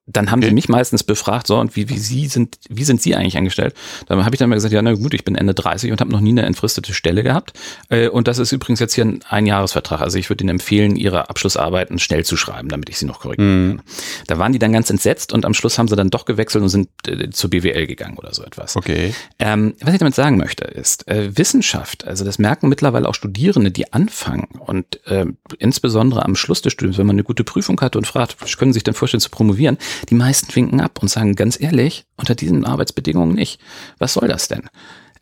dann 0.07 0.29
haben 0.29 0.39
okay. 0.39 0.49
die 0.49 0.53
mich 0.55 0.69
meistens 0.69 1.03
befragt, 1.03 1.47
so, 1.47 1.57
und 1.57 1.75
wie, 1.75 1.89
wie 1.89 1.97
Sie 1.97 2.27
sind, 2.27 2.57
wie 2.69 2.83
sind 2.83 3.01
Sie 3.01 3.15
eigentlich 3.15 3.37
angestellt? 3.37 3.73
Da 4.05 4.23
habe 4.23 4.35
ich 4.35 4.39
dann 4.39 4.49
mal 4.49 4.55
gesagt, 4.55 4.73
ja, 4.73 4.81
na 4.81 4.93
gut, 4.93 5.15
ich 5.15 5.25
bin 5.25 5.33
Ende 5.35 5.55
30 5.55 5.91
und 5.91 5.99
habe 5.99 6.11
noch 6.11 6.19
nie 6.19 6.29
eine 6.29 6.43
entfristete 6.43 6.93
Stelle 6.93 7.23
gehabt. 7.23 7.53
Äh, 7.89 8.09
und 8.09 8.27
das 8.27 8.37
ist 8.37 8.51
übrigens 8.51 8.79
jetzt 8.79 8.93
hier 8.93 9.03
ein 9.03 9.21
Einjahresvertrag. 9.27 10.01
Also 10.01 10.19
ich 10.19 10.29
würde 10.29 10.43
Ihnen 10.43 10.51
empfehlen, 10.51 10.95
Ihre 10.95 11.29
Abschlussarbeiten 11.29 11.97
schnell 11.97 12.23
zu 12.23 12.37
schreiben, 12.37 12.69
damit 12.69 12.89
ich 12.89 12.99
sie 12.99 13.05
noch 13.05 13.19
korrigieren 13.19 13.67
mhm. 13.67 13.77
kann. 13.77 13.85
Da 14.27 14.37
waren 14.37 14.53
die 14.53 14.59
dann 14.59 14.73
ganz 14.73 14.91
entsetzt 14.91 15.33
und 15.33 15.43
am 15.43 15.55
Schluss 15.55 15.79
haben 15.79 15.87
sie 15.87 15.95
dann 15.95 16.11
doch 16.11 16.25
gewechselt 16.25 16.61
und 16.61 16.69
sind 16.69 16.89
äh, 17.07 17.31
zur 17.31 17.49
BWL 17.49 17.87
gegangen 17.87 18.17
oder 18.17 18.33
so 18.33 18.43
etwas. 18.43 18.75
Okay. 18.75 19.13
Ähm, 19.39 19.73
was 19.81 19.93
ich 19.93 19.99
damit 19.99 20.13
sagen 20.13 20.37
möchte, 20.37 20.65
ist, 20.65 21.07
äh, 21.07 21.35
Wissenschaft, 21.35 22.05
also 22.05 22.23
das 22.23 22.37
merken 22.37 22.69
mittlerweile 22.69 23.09
auch 23.09 23.15
Studierende, 23.15 23.71
die 23.71 23.91
anfangen 23.91 24.49
und 24.59 25.05
äh, 25.07 25.25
insbesondere 25.57 26.23
am 26.25 26.35
Schluss 26.35 26.61
des 26.61 26.73
Studiums, 26.73 26.99
wenn 26.99 27.07
man 27.07 27.15
eine 27.15 27.23
gute 27.23 27.43
Prüfung 27.43 27.81
hatte 27.81 27.97
und 27.97 28.05
fragt, 28.05 28.37
können 28.57 28.71
Sie 28.71 28.77
sich 28.77 28.83
denn 28.83 28.93
vorstellen 28.93 29.21
zu 29.21 29.29
promovieren, 29.29 29.77
die 30.09 30.15
meisten 30.15 30.53
winken 30.55 30.81
ab 30.81 30.99
und 31.01 31.07
sagen 31.07 31.35
ganz 31.35 31.59
ehrlich, 31.59 32.05
unter 32.17 32.35
diesen 32.35 32.65
Arbeitsbedingungen 32.65 33.35
nicht. 33.35 33.59
Was 33.97 34.13
soll 34.13 34.27
das 34.27 34.47
denn? 34.47 34.69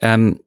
Ähm, 0.01 0.39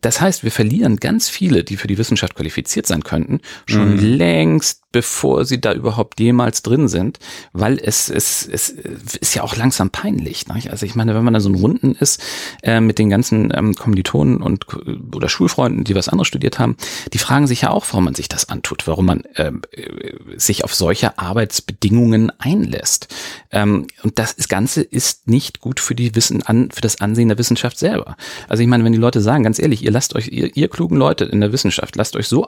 das 0.00 0.20
heißt, 0.20 0.44
wir 0.44 0.50
verlieren 0.50 0.96
ganz 0.96 1.28
viele, 1.28 1.64
die 1.64 1.76
für 1.76 1.86
die 1.86 1.98
Wissenschaft 1.98 2.34
qualifiziert 2.34 2.86
sein 2.86 3.04
könnten, 3.04 3.40
schon 3.66 3.96
mhm. 3.96 4.16
längst 4.16 4.80
bevor 4.92 5.44
sie 5.44 5.60
da 5.60 5.72
überhaupt 5.72 6.18
jemals 6.18 6.62
drin 6.62 6.88
sind, 6.88 7.18
weil 7.52 7.78
es, 7.78 8.08
es, 8.08 8.46
es 8.46 8.70
ist 8.70 9.34
ja 9.34 9.42
auch 9.42 9.56
langsam 9.56 9.90
peinlich. 9.90 10.48
Nicht? 10.48 10.70
Also 10.70 10.84
ich 10.84 10.96
meine, 10.96 11.14
wenn 11.14 11.22
man 11.22 11.34
da 11.34 11.40
so 11.40 11.48
ein 11.48 11.54
Runden 11.54 11.94
ist 11.94 12.20
äh, 12.62 12.80
mit 12.80 12.98
den 12.98 13.08
ganzen 13.08 13.52
ähm, 13.54 13.74
Kommilitonen 13.74 14.42
und 14.42 14.66
oder 15.14 15.28
Schulfreunden, 15.28 15.84
die 15.84 15.94
was 15.94 16.08
anderes 16.08 16.26
studiert 16.26 16.58
haben, 16.58 16.76
die 17.12 17.18
fragen 17.18 17.46
sich 17.46 17.62
ja 17.62 17.70
auch, 17.70 17.86
warum 17.90 18.04
man 18.04 18.14
sich 18.14 18.28
das 18.28 18.48
antut, 18.48 18.86
warum 18.88 19.06
man 19.06 19.22
ähm, 19.36 19.62
äh, 19.70 19.88
sich 20.36 20.64
auf 20.64 20.74
solche 20.74 21.18
Arbeitsbedingungen 21.18 22.32
einlässt. 22.38 23.14
Ähm, 23.52 23.86
und 24.02 24.18
das 24.18 24.48
Ganze 24.48 24.82
ist 24.82 25.28
nicht 25.28 25.60
gut 25.60 25.78
für 25.78 25.94
die 25.94 26.16
Wissen 26.16 26.42
an, 26.42 26.70
für 26.72 26.80
das 26.80 27.00
Ansehen 27.00 27.28
der 27.28 27.38
Wissenschaft 27.38 27.78
selber. 27.78 28.16
Also 28.48 28.62
ich 28.62 28.68
meine, 28.68 28.84
wenn 28.84 28.92
die 28.92 28.98
Leute 28.98 29.20
sagen, 29.20 29.44
ganz 29.44 29.60
ehrlich, 29.60 29.84
ihr 29.90 29.92
lasst 29.92 30.14
euch, 30.14 30.28
ihr, 30.28 30.56
ihr 30.56 30.68
klugen 30.68 30.96
Leute 30.96 31.24
in 31.24 31.40
der 31.40 31.52
Wissenschaft, 31.52 31.96
lasst 31.96 32.14
euch 32.16 32.28
so 32.28 32.46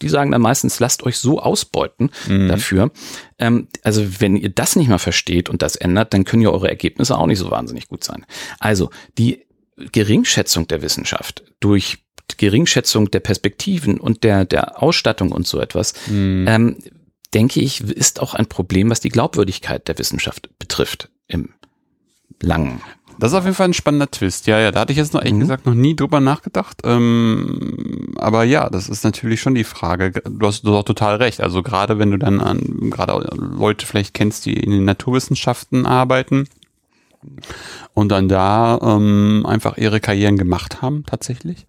die 0.00 0.08
sagen 0.08 0.30
dann 0.30 0.40
meistens, 0.40 0.80
lasst 0.80 1.02
euch 1.02 1.18
so 1.18 1.38
ausbeuten 1.38 2.10
mhm. 2.26 2.48
dafür. 2.48 2.90
Ähm, 3.38 3.68
also 3.82 4.20
wenn 4.20 4.36
ihr 4.36 4.48
das 4.48 4.74
nicht 4.74 4.88
mal 4.88 4.98
versteht 4.98 5.50
und 5.50 5.60
das 5.60 5.76
ändert, 5.76 6.14
dann 6.14 6.24
können 6.24 6.42
ja 6.42 6.48
eure 6.48 6.68
Ergebnisse 6.68 7.18
auch 7.18 7.26
nicht 7.26 7.38
so 7.38 7.50
wahnsinnig 7.50 7.88
gut 7.88 8.04
sein. 8.04 8.24
Also 8.58 8.88
die 9.18 9.44
Geringschätzung 9.92 10.66
der 10.68 10.80
Wissenschaft 10.80 11.44
durch 11.60 11.98
Geringschätzung 12.38 13.10
der 13.10 13.20
Perspektiven 13.20 14.00
und 14.00 14.24
der, 14.24 14.46
der 14.46 14.82
Ausstattung 14.82 15.30
und 15.30 15.46
so 15.46 15.60
etwas, 15.60 15.92
mhm. 16.06 16.46
ähm, 16.48 16.76
denke 17.34 17.60
ich, 17.60 17.82
ist 17.82 18.20
auch 18.20 18.32
ein 18.34 18.46
Problem, 18.46 18.88
was 18.88 19.00
die 19.00 19.10
Glaubwürdigkeit 19.10 19.86
der 19.88 19.98
Wissenschaft 19.98 20.48
betrifft 20.58 21.10
im 21.26 21.50
langen 22.40 22.80
das 23.18 23.32
ist 23.32 23.38
auf 23.38 23.44
jeden 23.44 23.56
Fall 23.56 23.68
ein 23.68 23.74
spannender 23.74 24.10
Twist. 24.10 24.46
Ja, 24.46 24.58
ja, 24.58 24.70
da 24.70 24.80
hatte 24.80 24.92
ich 24.92 24.98
jetzt 24.98 25.14
noch 25.14 25.20
ehrlich 25.20 25.34
mhm. 25.34 25.40
gesagt 25.40 25.66
noch 25.66 25.74
nie 25.74 25.96
drüber 25.96 26.20
nachgedacht. 26.20 26.82
Ähm, 26.84 28.14
aber 28.16 28.44
ja, 28.44 28.68
das 28.68 28.88
ist 28.88 29.04
natürlich 29.04 29.40
schon 29.40 29.54
die 29.54 29.64
Frage. 29.64 30.10
Du 30.10 30.46
hast, 30.46 30.62
du 30.62 30.70
hast 30.70 30.76
auch 30.76 30.84
total 30.84 31.16
recht. 31.16 31.40
Also 31.40 31.62
gerade 31.62 31.98
wenn 31.98 32.10
du 32.10 32.18
dann 32.18 32.40
an, 32.40 32.90
gerade 32.90 33.12
Leute 33.36 33.86
vielleicht 33.86 34.14
kennst, 34.14 34.46
die 34.46 34.54
in 34.54 34.70
den 34.70 34.84
Naturwissenschaften 34.84 35.86
arbeiten 35.86 36.48
und 37.94 38.10
dann 38.10 38.28
da 38.28 38.78
ähm, 38.82 39.44
einfach 39.46 39.76
ihre 39.76 40.00
Karrieren 40.00 40.36
gemacht 40.36 40.82
haben, 40.82 41.04
tatsächlich 41.06 41.66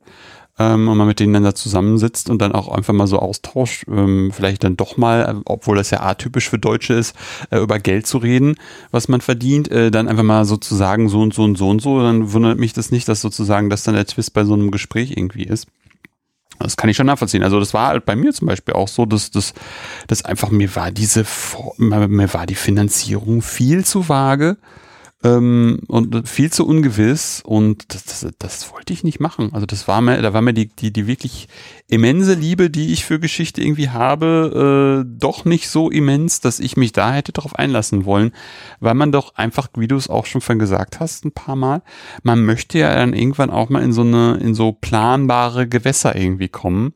ähm, 0.57 0.87
und 0.87 0.97
man 0.97 1.07
mit 1.07 1.19
denen 1.19 1.33
dann 1.33 1.43
da 1.43 1.53
zusammensitzt 1.53 2.29
und 2.29 2.41
dann 2.41 2.53
auch 2.53 2.69
einfach 2.69 2.93
mal 2.93 3.07
so 3.07 3.19
austauscht, 3.19 3.85
ähm, 3.87 4.31
vielleicht 4.33 4.63
dann 4.63 4.77
doch 4.77 4.97
mal, 4.97 5.41
obwohl 5.45 5.77
das 5.77 5.91
ja 5.91 6.01
atypisch 6.01 6.49
für 6.49 6.59
Deutsche 6.59 6.93
ist, 6.93 7.15
äh, 7.49 7.59
über 7.59 7.79
Geld 7.79 8.07
zu 8.07 8.17
reden, 8.17 8.55
was 8.91 9.07
man 9.07 9.21
verdient, 9.21 9.69
äh, 9.69 9.91
dann 9.91 10.07
einfach 10.07 10.23
mal 10.23 10.45
sozusagen 10.45 11.09
so 11.09 11.21
und 11.21 11.33
so 11.33 11.43
und 11.43 11.57
so 11.57 11.69
und 11.69 11.81
so, 11.81 12.01
dann 12.01 12.31
wundert 12.31 12.57
mich 12.57 12.73
das 12.73 12.91
nicht, 12.91 13.07
dass 13.07 13.21
sozusagen 13.21 13.69
das 13.69 13.83
dann 13.83 13.95
der 13.95 14.05
Twist 14.05 14.33
bei 14.33 14.45
so 14.45 14.53
einem 14.53 14.71
Gespräch 14.71 15.11
irgendwie 15.11 15.43
ist. 15.43 15.67
Das 16.59 16.77
kann 16.77 16.89
ich 16.89 16.95
schon 16.95 17.07
nachvollziehen. 17.07 17.43
Also 17.43 17.59
das 17.59 17.73
war 17.73 17.89
halt 17.89 18.05
bei 18.05 18.15
mir 18.15 18.33
zum 18.33 18.47
Beispiel 18.47 18.75
auch 18.75 18.87
so, 18.87 19.05
dass 19.05 19.29
das 19.29 19.53
dass 20.07 20.23
einfach 20.23 20.51
mir 20.51 20.73
war 20.75 20.89
diese 20.91 21.25
mir 21.77 22.33
war 22.33 22.45
die 22.45 22.55
Finanzierung 22.55 23.41
viel 23.41 23.83
zu 23.83 24.07
vage 24.07 24.55
ähm, 25.25 25.79
und 25.87 26.29
viel 26.29 26.51
zu 26.51 26.67
ungewiss 26.67 27.41
und 27.43 27.93
das, 27.93 28.05
das, 28.05 28.27
das 28.37 28.71
wollte 28.71 28.93
ich 28.93 29.03
nicht 29.03 29.19
machen. 29.19 29.49
Also 29.53 29.65
das 29.65 29.87
war 29.87 29.99
mir, 30.01 30.21
da 30.21 30.33
war 30.33 30.41
mir 30.43 30.53
die, 30.53 30.67
die, 30.67 30.93
die 30.93 31.07
wirklich 31.07 31.47
immense 31.87 32.35
Liebe, 32.35 32.69
die 32.69 32.93
ich 32.93 33.05
für 33.05 33.19
Geschichte 33.19 33.61
irgendwie 33.61 33.89
habe, 33.89 35.03
äh, 35.03 35.09
doch 35.19 35.43
nicht 35.43 35.69
so 35.69 35.89
immens, 35.89 36.41
dass 36.41 36.59
ich 36.59 36.77
mich 36.77 36.91
da 36.91 37.11
hätte 37.11 37.31
darauf 37.31 37.55
einlassen 37.55 38.05
wollen, 38.05 38.33
weil 38.79 38.93
man 38.93 39.11
doch 39.11 39.33
einfach, 39.35 39.67
wie 39.75 39.87
du 39.87 39.95
es 39.95 40.09
auch 40.09 40.27
schon 40.27 40.41
von 40.41 40.59
gesagt 40.59 40.99
hast, 40.99 41.25
ein 41.25 41.31
paar 41.31 41.55
Mal, 41.55 41.81
man 42.21 42.45
möchte 42.45 42.77
ja 42.77 42.93
dann 42.93 43.13
irgendwann 43.13 43.49
auch 43.49 43.69
mal 43.69 43.81
in 43.81 43.93
so 43.93 44.01
eine, 44.01 44.37
in 44.37 44.53
so 44.53 44.73
planbare 44.73 45.67
Gewässer 45.67 46.15
irgendwie 46.15 46.49
kommen 46.49 46.93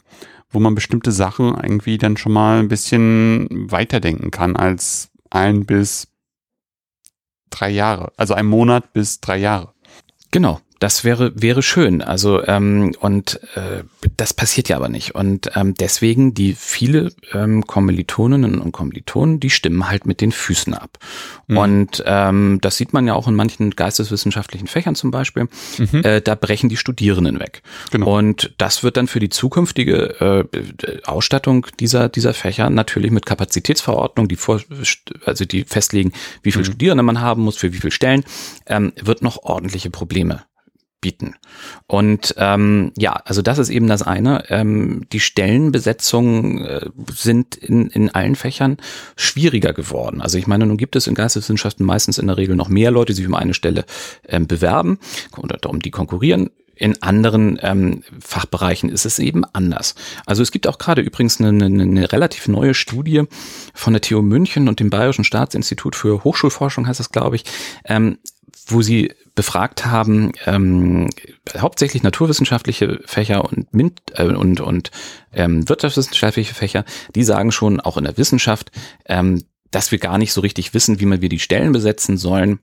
wo 0.51 0.59
man 0.59 0.73
bestimmte 0.73 1.11
Sachen 1.11 1.53
irgendwie 1.61 1.99
dann 1.99 2.17
schon 2.17 2.31
mal 2.31 2.57
ein 2.57 2.69
bisschen 2.69 3.69
weiterdenken 3.69 4.31
kann 4.31 4.55
als 4.55 5.11
ein 5.29 5.67
bis 5.67 6.07
drei 7.49 7.69
Jahre. 7.69 8.11
Also 8.17 8.33
ein 8.33 8.45
Monat 8.45 8.93
bis 8.93 9.19
drei 9.19 9.37
Jahre. 9.37 9.73
Genau. 10.31 10.61
Das 10.79 11.03
wäre 11.03 11.33
wäre 11.35 11.61
schön. 11.61 12.01
Also 12.01 12.45
ähm, 12.45 12.93
und 12.99 13.39
äh, 13.55 13.83
das 14.15 14.33
passiert 14.33 14.69
ja 14.69 14.77
aber 14.77 14.89
nicht. 14.89 15.13
Und 15.13 15.51
ähm, 15.55 15.73
deswegen 15.73 16.33
die 16.33 16.53
viele 16.53 17.11
ähm, 17.33 17.67
Kommilitoninnen 17.67 18.59
und 18.59 18.71
Kommilitonen, 18.71 19.39
die 19.39 19.49
stimmen 19.49 19.89
halt 19.89 20.05
mit 20.05 20.21
den 20.21 20.31
Füßen 20.31 20.73
ab. 20.73 20.97
Mhm. 21.47 21.57
Und 21.57 22.03
ähm, 22.05 22.59
das 22.61 22.77
sieht 22.77 22.93
man 22.93 23.05
ja 23.07 23.13
auch 23.13 23.27
in 23.27 23.35
manchen 23.35 23.71
geisteswissenschaftlichen 23.71 24.67
Fächern 24.67 24.95
zum 24.95 25.11
Beispiel. 25.11 25.47
Mhm. 25.77 26.03
Äh, 26.03 26.21
da 26.21 26.35
brechen 26.35 26.69
die 26.69 26.77
Studierenden 26.77 27.39
weg. 27.39 27.61
Genau. 27.91 28.17
Und 28.17 28.53
das 28.57 28.81
wird 28.81 28.95
dann 28.95 29.07
für 29.07 29.19
die 29.19 29.29
zukünftige 29.29 30.47
äh, 30.53 31.01
Ausstattung 31.05 31.67
dieser 31.79 32.07
dieser 32.07 32.33
Fächer 32.33 32.69
natürlich 32.69 33.11
mit 33.11 33.25
Kapazitätsverordnung, 33.25 34.29
die 34.29 34.37
vor, 34.37 34.61
also 35.25 35.43
die 35.43 35.65
festlegen, 35.65 36.13
wie 36.41 36.51
viele 36.51 36.63
mhm. 36.63 36.71
Studierende 36.71 37.03
man 37.03 37.19
haben 37.19 37.43
muss 37.43 37.57
für 37.57 37.73
wie 37.73 37.77
viele 37.77 37.91
Stellen, 37.91 38.23
ähm, 38.65 38.93
wird 39.01 39.21
noch 39.21 39.43
ordentliche 39.43 39.89
Probleme 39.89 40.43
bieten. 41.01 41.35
Und 41.87 42.35
ähm, 42.37 42.91
ja, 42.97 43.13
also 43.13 43.41
das 43.41 43.57
ist 43.57 43.69
eben 43.69 43.87
das 43.87 44.01
eine. 44.01 44.43
Ähm, 44.49 45.05
die 45.11 45.19
Stellenbesetzungen 45.19 46.65
äh, 46.65 46.89
sind 47.11 47.55
in, 47.55 47.87
in 47.87 48.09
allen 48.09 48.35
Fächern 48.35 48.77
schwieriger 49.15 49.73
geworden. 49.73 50.21
Also 50.21 50.37
ich 50.37 50.47
meine, 50.47 50.65
nun 50.65 50.77
gibt 50.77 50.95
es 50.95 51.07
in 51.07 51.15
Geisteswissenschaften 51.15 51.85
meistens 51.85 52.17
in 52.17 52.27
der 52.27 52.37
Regel 52.37 52.55
noch 52.55 52.69
mehr 52.69 52.91
Leute, 52.91 53.13
die 53.13 53.17
sich 53.17 53.27
um 53.27 53.35
eine 53.35 53.53
Stelle 53.53 53.85
ähm, 54.27 54.47
bewerben 54.47 54.99
oder 55.37 55.57
um 55.69 55.79
die 55.79 55.91
konkurrieren. 55.91 56.49
In 56.79 57.03
anderen 57.03 57.59
ähm, 57.61 58.03
Fachbereichen 58.21 58.89
ist 58.89 59.05
es 59.05 59.19
eben 59.19 59.43
anders. 59.43 59.95
Also 60.25 60.41
es 60.41 60.51
gibt 60.51 60.65
auch 60.65 60.77
gerade 60.77 61.01
übrigens 61.01 61.39
eine, 61.41 61.65
eine, 61.65 61.83
eine 61.83 62.11
relativ 62.11 62.47
neue 62.47 62.73
Studie 62.73 63.23
von 63.73 63.93
der 63.93 64.01
TU 64.01 64.21
München 64.21 64.69
und 64.69 64.79
dem 64.79 64.89
Bayerischen 64.89 65.25
Staatsinstitut 65.25 65.97
für 65.97 66.23
Hochschulforschung 66.23 66.87
heißt 66.87 67.01
das, 67.01 67.11
glaube 67.11 67.35
ich, 67.35 67.43
ähm, 67.83 68.17
wo 68.67 68.81
sie 68.81 69.13
befragt 69.35 69.85
haben, 69.85 70.31
ähm, 70.45 71.09
hauptsächlich 71.57 72.01
naturwissenschaftliche 72.01 73.01
Fächer 73.05 73.43
und, 73.43 73.73
MINT, 73.73 74.01
äh, 74.15 74.23
und, 74.23 74.61
und 74.61 74.91
ähm, 75.33 75.67
wirtschaftswissenschaftliche 75.67 76.53
Fächer, 76.53 76.85
die 77.13 77.23
sagen 77.23 77.51
schon 77.51 77.81
auch 77.81 77.97
in 77.97 78.05
der 78.05 78.17
Wissenschaft, 78.17 78.71
ähm, 79.05 79.43
dass 79.71 79.91
wir 79.91 79.99
gar 79.99 80.17
nicht 80.17 80.31
so 80.31 80.41
richtig 80.41 80.73
wissen, 80.73 80.99
wie 81.01 81.05
man 81.05 81.21
wir 81.21 81.29
die 81.29 81.39
Stellen 81.39 81.73
besetzen 81.73 82.17
sollen. 82.17 82.59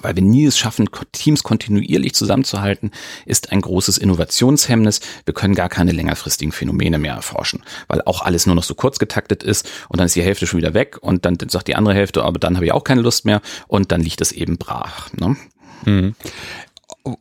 Weil 0.00 0.14
wir 0.14 0.22
nie 0.22 0.44
es 0.44 0.58
schaffen, 0.58 0.88
Teams 1.12 1.42
kontinuierlich 1.42 2.14
zusammenzuhalten, 2.14 2.92
ist 3.24 3.52
ein 3.52 3.60
großes 3.60 3.98
Innovationshemmnis. 3.98 5.00
Wir 5.24 5.34
können 5.34 5.54
gar 5.54 5.68
keine 5.68 5.92
längerfristigen 5.92 6.52
Phänomene 6.52 6.98
mehr 6.98 7.14
erforschen, 7.14 7.64
weil 7.88 8.02
auch 8.02 8.22
alles 8.22 8.46
nur 8.46 8.54
noch 8.54 8.62
so 8.62 8.74
kurz 8.74 8.98
getaktet 8.98 9.42
ist 9.42 9.68
und 9.88 9.98
dann 9.98 10.06
ist 10.06 10.14
die 10.14 10.22
Hälfte 10.22 10.46
schon 10.46 10.58
wieder 10.58 10.74
weg 10.74 10.98
und 11.00 11.24
dann 11.24 11.36
sagt 11.48 11.68
die 11.68 11.74
andere 11.74 11.94
Hälfte, 11.94 12.22
aber 12.22 12.38
dann 12.38 12.56
habe 12.56 12.66
ich 12.66 12.72
auch 12.72 12.84
keine 12.84 13.00
Lust 13.00 13.24
mehr 13.24 13.40
und 13.66 13.90
dann 13.90 14.02
liegt 14.02 14.20
es 14.20 14.30
eben 14.30 14.58
brach. 14.58 15.10
Ne? 15.14 15.36
Mhm. 15.84 16.14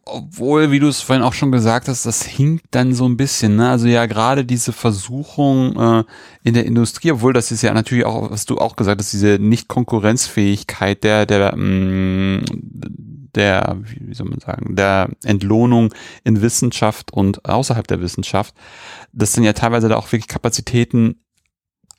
Obwohl, 0.05 0.71
wie 0.71 0.79
du 0.79 0.87
es 0.87 1.01
vorhin 1.01 1.23
auch 1.23 1.33
schon 1.33 1.51
gesagt 1.51 1.87
hast, 1.87 2.05
das 2.05 2.23
hinkt 2.23 2.65
dann 2.71 2.93
so 2.93 3.07
ein 3.07 3.17
bisschen. 3.17 3.55
Ne? 3.55 3.69
Also 3.69 3.87
ja, 3.87 4.05
gerade 4.05 4.45
diese 4.45 4.73
Versuchung 4.73 5.75
äh, 5.79 6.03
in 6.43 6.53
der 6.53 6.65
Industrie, 6.65 7.11
obwohl 7.11 7.33
das 7.33 7.51
ist 7.51 7.61
ja 7.61 7.73
natürlich 7.73 8.05
auch, 8.05 8.31
was 8.31 8.45
du 8.45 8.57
auch 8.57 8.75
gesagt 8.75 9.01
hast, 9.01 9.13
diese 9.13 9.37
Nicht-Konkurrenzfähigkeit 9.39 11.03
der, 11.03 11.25
der, 11.25 11.55
mh, 11.55 11.63
mm, 11.63 12.45
der, 13.35 13.77
wie 13.83 14.13
soll 14.13 14.29
man 14.29 14.39
sagen, 14.39 14.75
der 14.75 15.09
Entlohnung 15.23 15.93
in 16.23 16.41
Wissenschaft 16.41 17.13
und 17.13 17.45
außerhalb 17.45 17.87
der 17.87 18.01
Wissenschaft, 18.01 18.55
das 19.13 19.33
sind 19.33 19.43
ja 19.43 19.53
teilweise 19.53 19.89
da 19.89 19.95
auch 19.95 20.11
wirklich 20.11 20.27
Kapazitäten, 20.27 21.21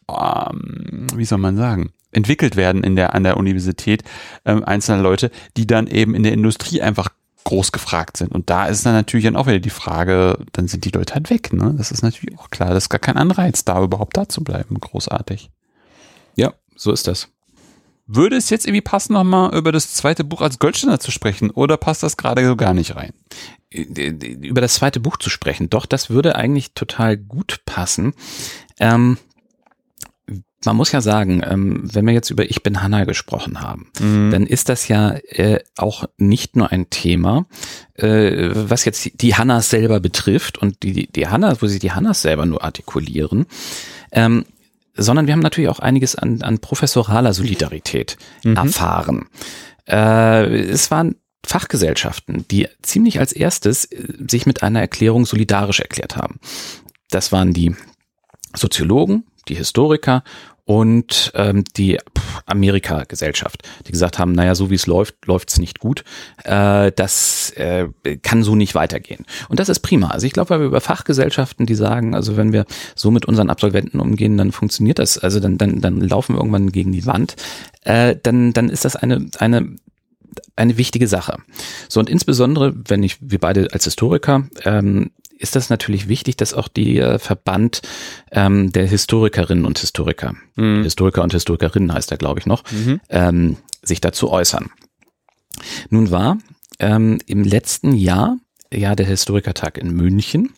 ähm, 0.08 1.06
wie 1.14 1.24
soll 1.24 1.38
man 1.38 1.56
sagen, 1.56 1.92
entwickelt 2.12 2.56
werden 2.56 2.82
in 2.82 2.96
der, 2.96 3.14
an 3.14 3.22
der 3.22 3.36
Universität, 3.36 4.02
ähm, 4.44 4.64
einzelne 4.64 5.02
Leute, 5.02 5.30
die 5.56 5.66
dann 5.66 5.86
eben 5.86 6.14
in 6.14 6.22
der 6.22 6.32
Industrie 6.32 6.80
einfach 6.80 7.10
groß 7.48 7.72
gefragt 7.72 8.18
sind. 8.18 8.30
Und 8.32 8.50
da 8.50 8.66
ist 8.66 8.84
dann 8.84 8.92
natürlich 8.92 9.24
dann 9.24 9.36
auch 9.36 9.46
wieder 9.46 9.58
die 9.58 9.70
Frage, 9.70 10.38
dann 10.52 10.68
sind 10.68 10.84
die 10.84 10.90
Leute 10.90 11.14
halt 11.14 11.30
weg, 11.30 11.52
ne? 11.54 11.74
Das 11.78 11.90
ist 11.90 12.02
natürlich 12.02 12.38
auch 12.38 12.50
klar. 12.50 12.74
Das 12.74 12.84
ist 12.84 12.88
gar 12.90 12.98
kein 12.98 13.16
Anreiz, 13.16 13.64
da 13.64 13.82
überhaupt 13.82 14.18
da 14.18 14.28
zu 14.28 14.44
bleiben. 14.44 14.78
Großartig. 14.78 15.50
Ja, 16.36 16.52
so 16.76 16.92
ist 16.92 17.06
das. 17.06 17.28
Würde 18.06 18.36
es 18.36 18.50
jetzt 18.50 18.66
irgendwie 18.66 18.82
passen, 18.82 19.14
nochmal 19.14 19.54
über 19.54 19.72
das 19.72 19.94
zweite 19.94 20.24
Buch 20.24 20.42
als 20.42 20.58
Goldständer 20.58 21.00
zu 21.00 21.10
sprechen 21.10 21.50
oder 21.50 21.78
passt 21.78 22.02
das 22.02 22.18
gerade 22.18 22.46
so 22.46 22.54
gar 22.54 22.74
nicht 22.74 22.96
rein? 22.96 23.12
Über 23.70 24.60
das 24.60 24.74
zweite 24.74 25.00
Buch 25.00 25.16
zu 25.16 25.30
sprechen, 25.30 25.70
doch, 25.70 25.86
das 25.86 26.10
würde 26.10 26.36
eigentlich 26.36 26.72
total 26.74 27.16
gut 27.16 27.60
passen. 27.64 28.14
Ähm, 28.78 29.16
man 30.64 30.76
muss 30.76 30.92
ja 30.92 31.00
sagen, 31.00 31.42
ähm, 31.44 31.82
wenn 31.92 32.06
wir 32.06 32.12
jetzt 32.12 32.30
über 32.30 32.44
Ich 32.50 32.62
bin 32.62 32.82
Hanna 32.82 33.04
gesprochen 33.04 33.60
haben, 33.60 33.90
mhm. 34.00 34.30
dann 34.30 34.46
ist 34.46 34.68
das 34.68 34.88
ja 34.88 35.12
äh, 35.28 35.60
auch 35.76 36.04
nicht 36.16 36.56
nur 36.56 36.72
ein 36.72 36.90
Thema, 36.90 37.46
äh, 37.94 38.50
was 38.52 38.84
jetzt 38.84 39.22
die 39.22 39.36
Hannas 39.36 39.70
selber 39.70 40.00
betrifft 40.00 40.58
und 40.58 40.82
die, 40.82 41.06
die 41.06 41.28
Hannas, 41.28 41.62
wo 41.62 41.66
sich 41.66 41.78
die 41.78 41.92
Hannas 41.92 42.22
selber 42.22 42.44
nur 42.44 42.64
artikulieren, 42.64 43.46
ähm, 44.10 44.44
sondern 44.94 45.26
wir 45.26 45.32
haben 45.32 45.40
natürlich 45.40 45.70
auch 45.70 45.78
einiges 45.78 46.16
an, 46.16 46.42
an 46.42 46.58
professoraler 46.58 47.32
Solidarität 47.32 48.16
mhm. 48.42 48.56
erfahren. 48.56 49.28
Äh, 49.86 50.70
es 50.70 50.90
waren 50.90 51.14
Fachgesellschaften, 51.46 52.46
die 52.50 52.66
ziemlich 52.82 53.20
als 53.20 53.32
erstes 53.32 53.88
sich 54.28 54.44
mit 54.44 54.64
einer 54.64 54.80
Erklärung 54.80 55.24
solidarisch 55.24 55.80
erklärt 55.80 56.16
haben. 56.16 56.40
Das 57.10 57.30
waren 57.30 57.54
die 57.54 57.74
Soziologen, 58.54 59.24
die 59.48 59.54
Historiker 59.54 60.24
und 60.68 61.32
ähm, 61.34 61.64
die 61.78 61.98
Amerika-Gesellschaft, 62.44 63.62
die 63.86 63.92
gesagt 63.92 64.18
haben, 64.18 64.32
naja, 64.32 64.54
so 64.54 64.68
wie 64.68 64.74
es 64.74 64.86
läuft, 64.86 65.24
läuft 65.24 65.48
es 65.48 65.58
nicht 65.58 65.78
gut. 65.78 66.04
Äh, 66.44 66.92
das 66.94 67.52
äh, 67.56 67.88
kann 68.20 68.42
so 68.42 68.54
nicht 68.54 68.74
weitergehen. 68.74 69.24
Und 69.48 69.60
das 69.60 69.70
ist 69.70 69.78
prima. 69.78 70.08
Also 70.08 70.26
ich 70.26 70.34
glaube, 70.34 70.50
weil 70.50 70.60
wir 70.60 70.66
über 70.66 70.82
Fachgesellschaften, 70.82 71.64
die 71.64 71.74
sagen, 71.74 72.14
also 72.14 72.36
wenn 72.36 72.52
wir 72.52 72.66
so 72.94 73.10
mit 73.10 73.24
unseren 73.24 73.48
Absolventen 73.48 73.98
umgehen, 73.98 74.36
dann 74.36 74.52
funktioniert 74.52 74.98
das. 74.98 75.16
Also 75.16 75.40
dann, 75.40 75.56
dann, 75.56 75.80
dann 75.80 76.02
laufen 76.02 76.34
wir 76.34 76.40
irgendwann 76.40 76.70
gegen 76.70 76.92
die 76.92 77.06
Wand. 77.06 77.36
Äh, 77.84 78.16
dann, 78.22 78.52
dann 78.52 78.68
ist 78.68 78.84
das 78.84 78.94
eine, 78.94 79.26
eine 79.38 79.74
eine 80.56 80.76
wichtige 80.78 81.08
Sache. 81.08 81.38
So 81.88 82.00
und 82.00 82.10
insbesondere, 82.10 82.74
wenn 82.86 83.02
ich, 83.02 83.18
wir 83.20 83.38
beide 83.38 83.72
als 83.72 83.84
Historiker 83.84 84.48
ähm, 84.64 85.10
ist 85.38 85.56
das 85.56 85.70
natürlich 85.70 86.08
wichtig, 86.08 86.36
dass 86.36 86.52
auch 86.52 86.68
die 86.68 86.98
äh, 86.98 87.18
Verband 87.18 87.80
ähm, 88.32 88.72
der 88.72 88.86
Historikerinnen 88.86 89.64
und 89.64 89.78
Historiker, 89.78 90.34
mhm. 90.56 90.82
Historiker 90.82 91.22
und 91.22 91.32
Historikerinnen 91.32 91.92
heißt 91.92 92.10
er, 92.10 92.18
glaube 92.18 92.40
ich, 92.40 92.46
noch, 92.46 92.64
mhm. 92.72 93.00
ähm, 93.08 93.56
sich 93.82 94.00
dazu 94.00 94.30
äußern. 94.30 94.70
Nun 95.90 96.10
war 96.10 96.38
ähm, 96.78 97.18
im 97.26 97.44
letzten 97.44 97.94
Jahr 97.94 98.36
ja 98.72 98.94
der 98.94 99.06
Historikertag 99.06 99.78
in 99.78 99.92
München 99.92 100.50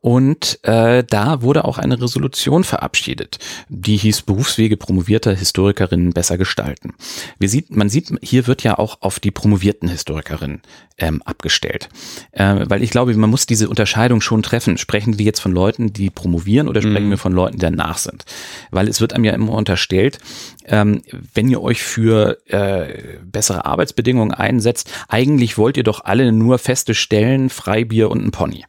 und 0.00 0.60
äh, 0.62 1.02
da 1.02 1.42
wurde 1.42 1.64
auch 1.64 1.78
eine 1.78 2.00
Resolution 2.00 2.62
verabschiedet, 2.62 3.38
die 3.68 3.96
hieß 3.96 4.22
Berufswege 4.22 4.76
promovierter 4.76 5.34
Historikerinnen 5.34 6.12
besser 6.12 6.38
gestalten. 6.38 6.94
Wir 7.38 7.48
sieht, 7.48 7.74
man 7.74 7.88
sieht, 7.88 8.12
hier 8.22 8.46
wird 8.46 8.62
ja 8.62 8.78
auch 8.78 8.98
auf 9.00 9.18
die 9.18 9.32
promovierten 9.32 9.88
Historikerinnen 9.88 10.62
ähm, 10.98 11.20
abgestellt. 11.22 11.88
Äh, 12.30 12.66
weil 12.68 12.82
ich 12.84 12.90
glaube, 12.90 13.14
man 13.16 13.30
muss 13.30 13.46
diese 13.46 13.68
Unterscheidung 13.68 14.20
schon 14.20 14.42
treffen. 14.42 14.78
Sprechen 14.78 15.18
wir 15.18 15.24
jetzt 15.24 15.40
von 15.40 15.52
Leuten, 15.52 15.92
die 15.92 16.10
promovieren 16.10 16.68
oder 16.68 16.80
sprechen 16.80 17.06
mhm. 17.06 17.10
wir 17.10 17.18
von 17.18 17.32
Leuten, 17.32 17.56
die 17.56 17.62
danach 17.62 17.98
sind? 17.98 18.24
Weil 18.70 18.86
es 18.86 19.00
wird 19.00 19.12
einem 19.12 19.24
ja 19.24 19.32
immer 19.32 19.52
unterstellt, 19.52 20.18
ähm, 20.66 21.02
wenn 21.34 21.48
ihr 21.48 21.60
euch 21.60 21.82
für 21.82 22.38
äh, 22.46 23.18
bessere 23.22 23.64
Arbeitsbedingungen 23.64 24.32
einsetzt, 24.32 24.90
eigentlich 25.08 25.58
wollt 25.58 25.76
ihr 25.76 25.84
doch 25.84 26.04
alle 26.04 26.30
nur 26.30 26.58
feste 26.58 26.94
Stellen, 26.94 27.50
Freibier 27.50 28.10
und 28.10 28.24
ein 28.24 28.30
Pony. 28.30 28.64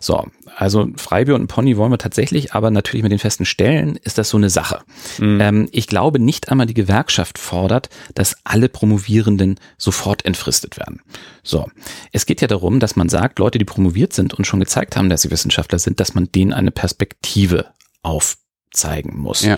So, 0.00 0.26
also 0.56 0.88
Freibier 0.96 1.34
und 1.34 1.42
ein 1.42 1.46
Pony 1.48 1.76
wollen 1.76 1.90
wir 1.90 1.98
tatsächlich, 1.98 2.52
aber 2.52 2.70
natürlich 2.70 3.02
mit 3.02 3.12
den 3.12 3.18
festen 3.18 3.44
Stellen 3.44 3.96
ist 3.96 4.18
das 4.18 4.28
so 4.28 4.36
eine 4.36 4.50
Sache. 4.50 4.80
Mhm. 5.18 5.40
Ähm, 5.40 5.68
ich 5.72 5.86
glaube, 5.86 6.18
nicht 6.18 6.50
einmal 6.50 6.66
die 6.66 6.74
Gewerkschaft 6.74 7.38
fordert, 7.38 7.88
dass 8.14 8.36
alle 8.44 8.68
Promovierenden 8.68 9.58
sofort 9.78 10.24
entfristet 10.24 10.78
werden. 10.78 11.02
So. 11.42 11.68
Es 12.12 12.26
geht 12.26 12.40
ja 12.40 12.48
darum, 12.48 12.80
dass 12.80 12.96
man 12.96 13.08
sagt, 13.08 13.38
Leute, 13.38 13.58
die 13.58 13.64
promoviert 13.64 14.12
sind 14.12 14.34
und 14.34 14.46
schon 14.46 14.60
gezeigt 14.60 14.96
haben, 14.96 15.08
dass 15.08 15.22
sie 15.22 15.30
Wissenschaftler 15.30 15.78
sind, 15.78 16.00
dass 16.00 16.14
man 16.14 16.30
denen 16.32 16.52
eine 16.52 16.70
Perspektive 16.70 17.66
aufzeigen 18.02 19.18
muss. 19.18 19.42
Ja. 19.42 19.56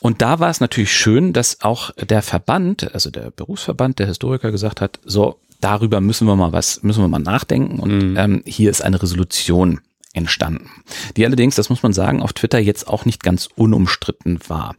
Und 0.00 0.22
da 0.22 0.40
war 0.40 0.48
es 0.48 0.60
natürlich 0.60 0.92
schön, 0.92 1.32
dass 1.32 1.60
auch 1.60 1.90
der 1.96 2.22
Verband, 2.22 2.94
also 2.94 3.10
der 3.10 3.30
Berufsverband 3.30 3.98
der 3.98 4.06
Historiker 4.06 4.50
gesagt 4.50 4.80
hat, 4.80 4.98
so, 5.04 5.38
darüber 5.60 6.00
müssen 6.00 6.26
wir 6.26 6.36
mal 6.36 6.52
was, 6.52 6.82
müssen 6.82 7.02
wir 7.02 7.08
mal 7.08 7.18
nachdenken. 7.18 7.78
Und 7.78 8.10
mhm. 8.10 8.16
ähm, 8.16 8.42
hier 8.46 8.70
ist 8.70 8.82
eine 8.82 9.02
Resolution 9.02 9.80
entstanden, 10.12 10.68
die 11.16 11.24
allerdings, 11.24 11.54
das 11.54 11.70
muss 11.70 11.82
man 11.82 11.92
sagen, 11.92 12.20
auf 12.20 12.32
Twitter 12.32 12.58
jetzt 12.58 12.88
auch 12.88 13.04
nicht 13.04 13.22
ganz 13.22 13.48
unumstritten 13.54 14.40
war. 14.48 14.74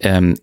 Ähm, 0.00 0.34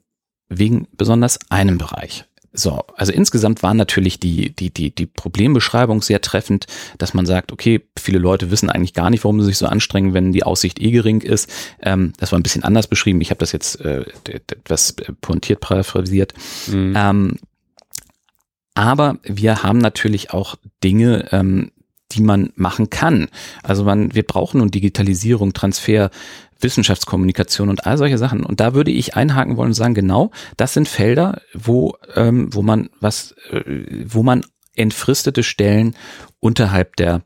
wegen 0.49 0.87
besonders 0.97 1.39
einem 1.49 1.77
Bereich. 1.77 2.25
So, 2.51 2.83
also 2.95 3.11
insgesamt 3.11 3.61
war 3.61 3.75
natürlich 3.75 4.19
die, 4.19 4.49
die, 4.55 4.71
die, 4.71 4.93
die 4.93 5.05
Problembeschreibung 5.05 6.01
sehr 6.01 6.19
treffend, 6.19 6.65
dass 6.97 7.13
man 7.13 7.27
sagt, 7.27 7.51
okay, 7.51 7.81
viele 7.97 8.17
Leute 8.17 8.49
wissen 8.49 8.71
eigentlich 8.71 8.95
gar 8.95 9.11
nicht, 9.11 9.23
warum 9.23 9.39
sie 9.39 9.45
sich 9.45 9.57
so 9.59 9.67
anstrengen, 9.67 10.15
wenn 10.15 10.31
die 10.31 10.43
Aussicht 10.43 10.81
eh 10.81 10.89
gering 10.89 11.21
ist. 11.21 11.49
Ähm, 11.81 12.13
das 12.17 12.31
war 12.31 12.39
ein 12.39 12.43
bisschen 12.43 12.63
anders 12.63 12.87
beschrieben. 12.87 13.21
Ich 13.21 13.29
habe 13.29 13.37
das 13.39 13.51
jetzt 13.51 13.79
äh, 13.81 14.03
etwas 14.27 14.95
pointiert 15.21 15.59
paraphrasiert. 15.59 16.33
Mhm. 16.67 16.93
Ähm, 16.97 17.35
aber 18.75 19.17
wir 19.23 19.63
haben 19.63 19.79
natürlich 19.79 20.31
auch 20.31 20.55
Dinge, 20.83 21.31
ähm, 21.31 21.71
die 22.11 22.21
man 22.21 22.51
machen 22.55 22.89
kann. 22.89 23.27
Also 23.61 23.83
man, 23.83 24.15
wir 24.15 24.23
brauchen 24.23 24.59
nun 24.59 24.71
Digitalisierung, 24.71 25.53
Transfer, 25.53 26.09
Wissenschaftskommunikation 26.59 27.69
und 27.69 27.85
all 27.85 27.97
solche 27.97 28.17
Sachen. 28.17 28.43
Und 28.43 28.59
da 28.59 28.73
würde 28.73 28.91
ich 28.91 29.15
einhaken 29.15 29.57
wollen 29.57 29.69
und 29.69 29.75
sagen, 29.75 29.93
genau, 29.93 30.31
das 30.57 30.73
sind 30.73 30.87
Felder, 30.87 31.41
wo, 31.53 31.95
ähm, 32.15 32.53
wo 32.53 32.61
man 32.61 32.89
was, 32.99 33.35
äh, 33.51 33.61
wo 34.05 34.23
man 34.23 34.45
entfristete 34.75 35.43
Stellen 35.43 35.95
unterhalb 36.39 36.95
der 36.95 37.21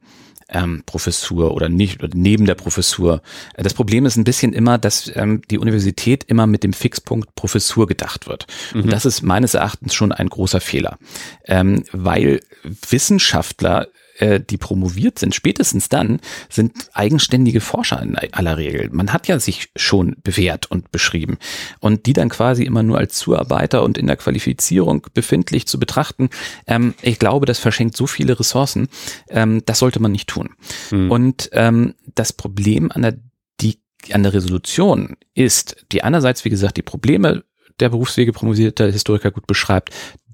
ähm, 0.54 0.84
Professur 0.86 1.54
oder 1.54 1.70
nicht 1.70 2.04
oder 2.04 2.14
neben 2.16 2.46
der 2.46 2.56
Professur. 2.56 3.22
Das 3.56 3.74
Problem 3.74 4.06
ist 4.06 4.16
ein 4.16 4.24
bisschen 4.24 4.54
immer, 4.54 4.78
dass 4.78 5.12
ähm, 5.16 5.42
die 5.50 5.58
Universität 5.58 6.24
immer 6.26 6.48
mit 6.48 6.64
dem 6.64 6.74
Fixpunkt 6.74 7.36
Professur 7.36 7.88
gedacht 7.88 8.28
wird. 8.28 8.48
Mhm. 8.74 8.84
Und 8.84 8.94
das 8.94 9.06
ist 9.06 9.22
meines 9.22 9.54
Erachtens 9.54 9.94
schon 9.94 10.12
ein 10.12 10.30
großer 10.30 10.62
Fehler, 10.62 10.98
ähm, 11.46 11.84
weil 11.92 12.40
Wissenschaftler 12.64 13.88
äh, 14.24 14.40
die 14.40 14.58
promoviert 14.58 15.20
sind, 15.20 15.36
spätestens 15.36 15.90
dann 15.90 16.22
sind 16.50 16.90
eigenständige 16.94 17.60
Forscher 17.60 18.02
in 18.02 18.16
aller 18.16 18.58
Regel. 18.58 18.90
Man 18.92 19.12
hat 19.12 19.28
ja 19.28 19.38
sich 19.38 19.70
schon 19.76 20.16
bewährt 20.24 20.72
und 20.72 20.92
beschrieben. 20.92 21.38
Und 21.82 22.06
die 22.06 22.14
dann 22.14 22.30
quasi 22.30 22.64
immer 22.64 22.84
nur 22.84 22.98
als 22.98 23.16
Zuarbeiter 23.16 23.84
und 23.84 23.98
in 23.98 24.08
der 24.08 24.16
Qualifizierung 24.16 25.06
befindlich 25.14 25.68
zu 25.68 25.78
betrachten, 25.78 26.30
ähm, 26.68 26.94
ich 27.02 27.20
glaube, 27.20 27.46
das 27.46 27.60
verschenkt 27.60 27.98
so 27.98 28.08
viele 28.08 28.40
Ressourcen. 28.40 28.88
Ähm, 29.30 29.62
das 29.66 29.80
sollte 29.80 30.00
man 30.00 30.14
nicht 30.14 30.30
tun. 30.30 30.52
Mhm. 30.92 31.12
Und 31.12 31.50
ähm, 31.52 31.96
das 32.16 32.32
Problem 32.32 32.92
an 32.94 33.02
der, 33.02 33.18
die, 33.60 33.80
an 34.12 34.24
der 34.24 34.34
Resolution 34.34 35.18
ist, 35.34 35.86
die 35.92 36.04
einerseits, 36.04 36.46
wie 36.46 36.50
gesagt, 36.50 36.78
die 36.78 36.82
Probleme 36.82 37.44
der 37.80 37.90
Berufswege 37.90 38.32
promovierter 38.32 38.90
Historiker 38.90 39.32
gut 39.32 39.48
beschreibt, 39.48 39.90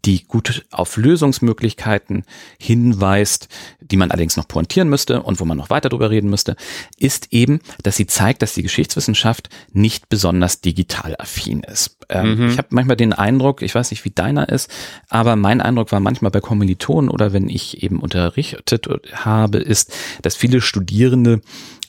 die 0.05 0.23
gut 0.23 0.65
auf 0.71 0.97
Lösungsmöglichkeiten 0.97 2.23
hinweist, 2.59 3.47
die 3.81 3.97
man 3.97 4.11
allerdings 4.11 4.37
noch 4.37 4.47
pointieren 4.47 4.89
müsste 4.89 5.21
und 5.23 5.39
wo 5.39 5.45
man 5.45 5.57
noch 5.57 5.69
weiter 5.69 5.89
drüber 5.89 6.09
reden 6.09 6.29
müsste, 6.29 6.55
ist 6.97 7.27
eben, 7.31 7.59
dass 7.83 7.95
sie 7.95 8.07
zeigt, 8.07 8.41
dass 8.41 8.53
die 8.53 8.63
Geschichtswissenschaft 8.63 9.49
nicht 9.71 10.09
besonders 10.09 10.61
digital 10.61 11.15
affin 11.17 11.61
ist. 11.61 11.97
Ähm, 12.09 12.35
mhm. 12.35 12.49
Ich 12.49 12.57
habe 12.57 12.69
manchmal 12.71 12.97
den 12.97 13.13
Eindruck, 13.13 13.61
ich 13.61 13.75
weiß 13.75 13.91
nicht, 13.91 14.05
wie 14.05 14.11
deiner 14.11 14.49
ist, 14.49 14.69
aber 15.09 15.35
mein 15.35 15.61
Eindruck 15.61 15.91
war 15.91 15.99
manchmal 15.99 16.31
bei 16.31 16.39
Kommilitonen 16.39 17.09
oder 17.09 17.33
wenn 17.33 17.49
ich 17.49 17.83
eben 17.83 17.99
unterrichtet 17.99 18.87
habe, 19.13 19.57
ist, 19.59 19.93
dass 20.21 20.35
viele 20.35 20.61
Studierende 20.61 21.41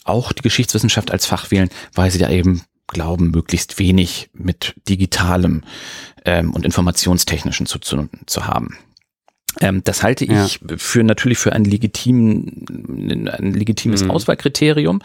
auch 0.05 0.33
die 0.33 0.43
Geschichtswissenschaft 0.43 1.11
als 1.11 1.27
Fach 1.27 1.51
wählen, 1.51 1.71
weil 1.95 2.11
sie 2.11 2.19
da 2.19 2.31
eben 2.31 2.63
glauben, 2.91 3.31
möglichst 3.31 3.79
wenig 3.79 4.31
mit 4.35 4.75
digitalem 4.89 5.63
ähm, 6.25 6.53
und 6.53 6.65
informationstechnischen 6.65 7.67
zu, 7.67 7.79
zu, 7.79 8.09
zu 8.27 8.47
haben. 8.47 8.77
Ähm, 9.61 9.83
das 9.85 10.03
halte 10.03 10.25
ich 10.25 10.61
ja. 10.61 10.77
für 10.77 11.03
natürlich 11.03 11.39
für 11.39 11.53
ein, 11.53 11.65
legitimen, 11.65 13.29
ein 13.29 13.53
legitimes 13.53 14.05
mhm. 14.05 14.11
Auswahlkriterium. 14.13 15.03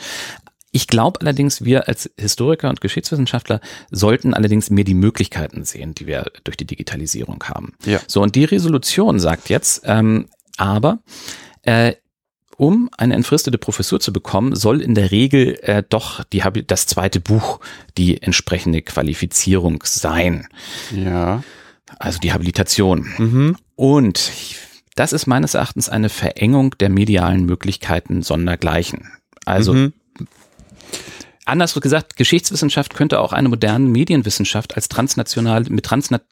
Ich 0.72 0.88
glaube 0.88 1.22
allerdings, 1.22 1.64
wir 1.64 1.88
als 1.88 2.12
Historiker 2.18 2.70
und 2.70 2.82
Geschichtswissenschaftler 2.82 3.62
sollten 3.92 4.34
allerdings 4.34 4.70
mehr 4.70 4.84
die 4.84 4.94
Möglichkeiten 4.94 5.64
sehen, 5.64 5.96
die 5.96 6.06
wir 6.06 6.32
durch 6.44 6.58
die 6.58 6.66
Digitalisierung 6.66 7.44
haben. 7.46 7.74
Ja. 7.86 8.02
So, 8.08 8.22
und 8.22 8.36
die 8.36 8.44
Resolution 8.44 9.20
sagt 9.20 9.50
jetzt, 9.50 9.84
ähm, 9.86 10.28
aber 10.58 11.00
äh, 11.64 11.94
um 12.58 12.90
eine 12.98 13.16
entfristete 13.16 13.58
Professur 13.58 14.00
zu 14.00 14.14
bekommen, 14.14 14.56
soll 14.56 14.82
in 14.82 14.96
der 14.96 15.12
Regel 15.12 15.60
äh, 15.62 15.84
doch 15.88 16.24
die, 16.24 16.42
das 16.66 16.88
zweite 16.88 17.20
Buch 17.20 17.60
die 17.98 18.22
entsprechende 18.22 18.82
Qualifizierung 18.82 19.84
sein. 19.86 20.48
Ja. 20.92 21.44
Also 22.00 22.20
die 22.20 22.34
Habilitation. 22.34 23.08
Mhm. 23.18 23.58
Und 23.76 24.32
das 24.96 25.14
ist 25.14 25.28
meines 25.28 25.54
Erachtens 25.54 25.90
eine 25.90 26.10
Verengung 26.10 26.76
der 26.80 26.90
medialen 26.90 27.46
Möglichkeiten 27.46 28.24
sondergleichen. 28.24 29.12
Also 29.46 29.74
mhm. 29.74 29.94
anders 31.46 31.74
gesagt, 31.76 32.16
Geschichtswissenschaft 32.16 32.96
könnte 32.96 33.20
auch 33.20 33.34
eine 33.34 33.50
moderne 33.50 33.88
Medienwissenschaft 33.88 34.76
als 34.76 34.88
transnational 34.88 35.66
mit 35.70 35.86
transnat 35.86 36.24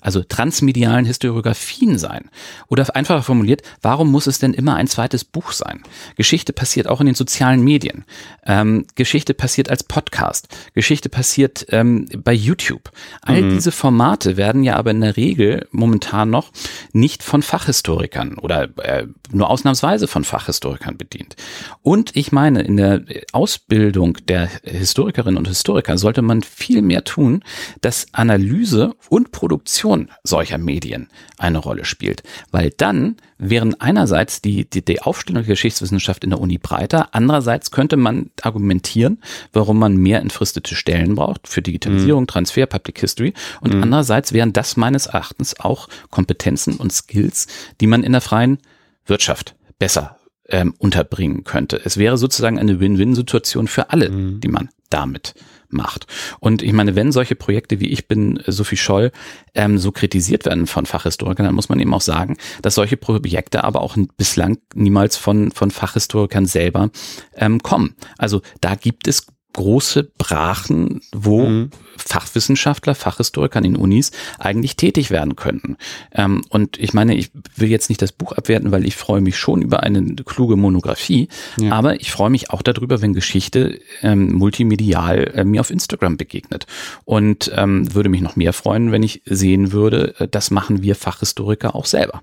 also 0.00 0.22
transmedialen 0.22 1.04
Historiografien 1.04 1.98
sein. 1.98 2.30
Oder 2.68 2.94
einfacher 2.94 3.22
formuliert, 3.22 3.62
warum 3.82 4.10
muss 4.10 4.26
es 4.26 4.38
denn 4.38 4.54
immer 4.54 4.76
ein 4.76 4.86
zweites 4.86 5.24
Buch 5.24 5.52
sein? 5.52 5.82
Geschichte 6.16 6.52
passiert 6.52 6.86
auch 6.86 7.00
in 7.00 7.06
den 7.06 7.14
sozialen 7.14 7.62
Medien. 7.62 8.04
Ähm, 8.46 8.86
Geschichte 8.94 9.34
passiert 9.34 9.70
als 9.70 9.84
Podcast. 9.84 10.48
Geschichte 10.74 11.08
passiert 11.08 11.66
ähm, 11.70 12.08
bei 12.16 12.32
YouTube. 12.32 12.90
All 13.22 13.42
mhm. 13.42 13.50
diese 13.54 13.72
Formate 13.72 14.36
werden 14.36 14.62
ja 14.62 14.76
aber 14.76 14.90
in 14.90 15.00
der 15.00 15.16
Regel 15.16 15.66
momentan 15.70 16.30
noch 16.30 16.50
nicht 16.92 17.22
von 17.22 17.42
Fachhistorikern 17.42 18.38
oder 18.38 18.68
äh, 18.78 19.06
nur 19.30 19.50
ausnahmsweise 19.50 20.08
von 20.08 20.24
Fachhistorikern 20.24 20.96
bedient. 20.96 21.36
Und 21.82 22.16
ich 22.16 22.32
meine, 22.32 22.62
in 22.62 22.76
der 22.76 23.02
Ausbildung 23.32 24.18
der 24.26 24.48
Historikerinnen 24.62 25.38
und 25.38 25.48
Historiker 25.48 25.98
sollte 25.98 26.22
man 26.22 26.42
viel 26.42 26.82
mehr 26.82 27.04
tun, 27.04 27.42
dass 27.80 28.06
Analyse 28.12 28.94
und 29.08 29.32
Produktion 29.32 29.87
Interpretation 29.88 30.08
solcher 30.24 30.58
Medien 30.58 31.08
eine 31.38 31.58
Rolle 31.58 31.84
spielt. 31.84 32.22
Weil 32.50 32.70
dann 32.76 33.16
wären 33.38 33.80
einerseits 33.80 34.42
die, 34.42 34.68
die, 34.68 34.84
die 34.84 35.00
Aufstellung 35.02 35.42
der 35.42 35.52
Geschichtswissenschaft 35.52 36.24
in 36.24 36.30
der 36.30 36.40
Uni 36.40 36.58
breiter, 36.58 37.08
andererseits 37.12 37.70
könnte 37.70 37.96
man 37.96 38.30
argumentieren, 38.42 39.18
warum 39.52 39.78
man 39.78 39.96
mehr 39.96 40.20
entfristete 40.20 40.74
Stellen 40.74 41.14
braucht 41.14 41.48
für 41.48 41.62
Digitalisierung, 41.62 42.24
mhm. 42.24 42.28
Transfer, 42.28 42.66
Public 42.66 43.00
History 43.00 43.32
und 43.60 43.74
mhm. 43.74 43.82
andererseits 43.82 44.32
wären 44.32 44.52
das 44.52 44.76
meines 44.76 45.06
Erachtens 45.06 45.58
auch 45.58 45.88
Kompetenzen 46.10 46.76
und 46.76 46.92
Skills, 46.92 47.46
die 47.80 47.86
man 47.86 48.02
in 48.02 48.12
der 48.12 48.20
freien 48.20 48.58
Wirtschaft 49.06 49.54
besser 49.78 50.18
ähm, 50.48 50.74
unterbringen 50.78 51.44
könnte. 51.44 51.80
Es 51.84 51.96
wäre 51.96 52.18
sozusagen 52.18 52.58
eine 52.58 52.80
Win-Win-Situation 52.80 53.68
für 53.68 53.90
alle, 53.90 54.10
mhm. 54.10 54.40
die 54.40 54.48
man 54.48 54.68
damit 54.90 55.34
macht. 55.68 56.06
Und 56.40 56.62
ich 56.62 56.72
meine, 56.72 56.96
wenn 56.96 57.12
solche 57.12 57.34
Projekte 57.34 57.80
wie 57.80 57.88
ich 57.88 58.08
bin, 58.08 58.42
Sophie 58.46 58.76
Scholl, 58.76 59.12
ähm, 59.54 59.78
so 59.78 59.92
kritisiert 59.92 60.46
werden 60.46 60.66
von 60.66 60.86
Fachhistorikern, 60.86 61.46
dann 61.46 61.54
muss 61.54 61.68
man 61.68 61.80
eben 61.80 61.92
auch 61.94 62.00
sagen, 62.00 62.36
dass 62.62 62.74
solche 62.74 62.96
Projekte 62.96 63.64
aber 63.64 63.82
auch 63.82 63.96
bislang 64.16 64.58
niemals 64.74 65.16
von, 65.16 65.50
von 65.50 65.70
Fachhistorikern 65.70 66.46
selber 66.46 66.90
ähm, 67.34 67.62
kommen. 67.62 67.94
Also 68.16 68.42
da 68.60 68.74
gibt 68.74 69.08
es 69.08 69.26
große 69.58 70.04
Brachen, 70.18 71.00
wo 71.12 71.44
mhm. 71.44 71.70
Fachwissenschaftler, 71.96 72.94
Fachhistoriker 72.94 73.56
an 73.56 73.64
den 73.64 73.74
Unis 73.74 74.12
eigentlich 74.38 74.76
tätig 74.76 75.10
werden 75.10 75.34
könnten. 75.34 75.76
Ähm, 76.12 76.44
und 76.48 76.78
ich 76.78 76.94
meine, 76.94 77.16
ich 77.16 77.32
will 77.56 77.68
jetzt 77.68 77.88
nicht 77.88 78.00
das 78.00 78.12
Buch 78.12 78.30
abwerten, 78.30 78.70
weil 78.70 78.86
ich 78.86 78.94
freue 78.94 79.20
mich 79.20 79.36
schon 79.36 79.60
über 79.60 79.82
eine 79.82 80.14
kluge 80.24 80.54
Monographie, 80.54 81.28
ja. 81.58 81.72
aber 81.72 82.00
ich 82.00 82.12
freue 82.12 82.30
mich 82.30 82.50
auch 82.50 82.62
darüber, 82.62 83.02
wenn 83.02 83.14
Geschichte 83.14 83.80
ähm, 84.00 84.32
multimedial 84.32 85.32
äh, 85.34 85.44
mir 85.44 85.60
auf 85.60 85.70
Instagram 85.70 86.16
begegnet. 86.16 86.66
Und 87.04 87.50
ähm, 87.56 87.92
würde 87.92 88.10
mich 88.10 88.20
noch 88.20 88.36
mehr 88.36 88.52
freuen, 88.52 88.92
wenn 88.92 89.02
ich 89.02 89.22
sehen 89.24 89.72
würde, 89.72 90.14
äh, 90.20 90.28
das 90.28 90.52
machen 90.52 90.82
wir 90.84 90.94
Fachhistoriker 90.94 91.74
auch 91.74 91.86
selber. 91.86 92.22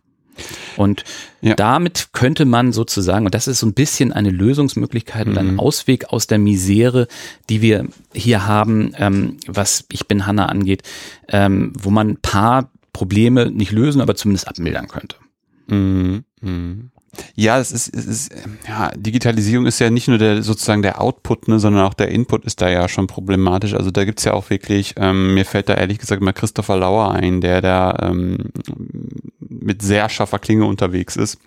Und 0.78 1.04
ja. 1.42 1.56
damit 1.56 2.10
könnte 2.12 2.46
man 2.46 2.72
sozusagen, 2.72 3.26
und 3.26 3.36
das 3.36 3.48
ist 3.48 3.60
so 3.60 3.68
ein 3.68 3.74
bisschen 3.74 4.12
eine 4.12 4.30
Lösungsmöglichkeit 4.30 5.28
und 5.28 5.38
ein 5.38 5.54
mhm. 5.54 5.60
Ausweg 5.60 6.10
aus 6.10 6.28
der 6.28 6.38
Misere, 6.38 7.08
die 7.50 7.62
wir 7.62 7.88
hier 8.14 8.48
haben, 8.48 8.94
ähm, 8.98 9.38
was 9.48 9.86
Ich 9.92 10.08
bin 10.08 10.26
Hanna 10.26 10.48
angeht, 10.48 10.84
ähm, 11.30 11.74
wo 11.78 11.90
man 11.90 12.10
ein 12.10 12.18
paar 12.18 12.72
Probleme 12.94 13.52
nicht 13.52 13.72
lösen, 13.72 14.02
aber 14.02 14.16
zumindest 14.16 14.48
abmildern 14.48 14.88
könnte. 14.88 15.18
Mhm. 15.68 16.24
Mhm. 16.42 16.92
Ja, 17.36 17.60
es 17.60 17.72
ist, 17.72 17.96
es 17.96 18.06
ist, 18.06 18.36
ja, 18.68 18.92
Digitalisierung 18.96 19.66
ist 19.66 19.80
ja 19.80 19.90
nicht 19.90 20.08
nur 20.08 20.18
der 20.18 20.44
sozusagen 20.44 20.82
der 20.82 21.02
Output, 21.02 21.48
ne, 21.48 21.60
sondern 21.60 21.86
auch 21.86 21.94
der 21.94 22.10
Input 22.10 22.46
ist 22.46 22.62
da 22.62 22.70
ja 22.70 22.88
schon 22.88 23.08
problematisch. 23.08 23.74
Also 23.74 23.92
da 23.92 24.06
gibt's 24.06 24.24
ja 24.24 24.34
auch 24.34 24.50
wirklich, 24.50 24.96
ähm, 24.98 25.34
mir 25.34 25.46
fällt 25.46 25.70
da 25.70 25.76
ehrlich 25.76 26.00
gesagt 26.00 26.22
mal 26.22 26.34
Christopher 26.34 26.78
Lauer 26.78 27.12
ein, 27.12 27.42
der 27.42 27.62
da 27.62 27.98
ähm, 28.02 28.38
mit 29.40 29.82
sehr 29.82 30.10
scharfer 30.10 30.40
Klinge 30.40 30.66
unterwegs 30.66 31.16
ist 31.16 31.38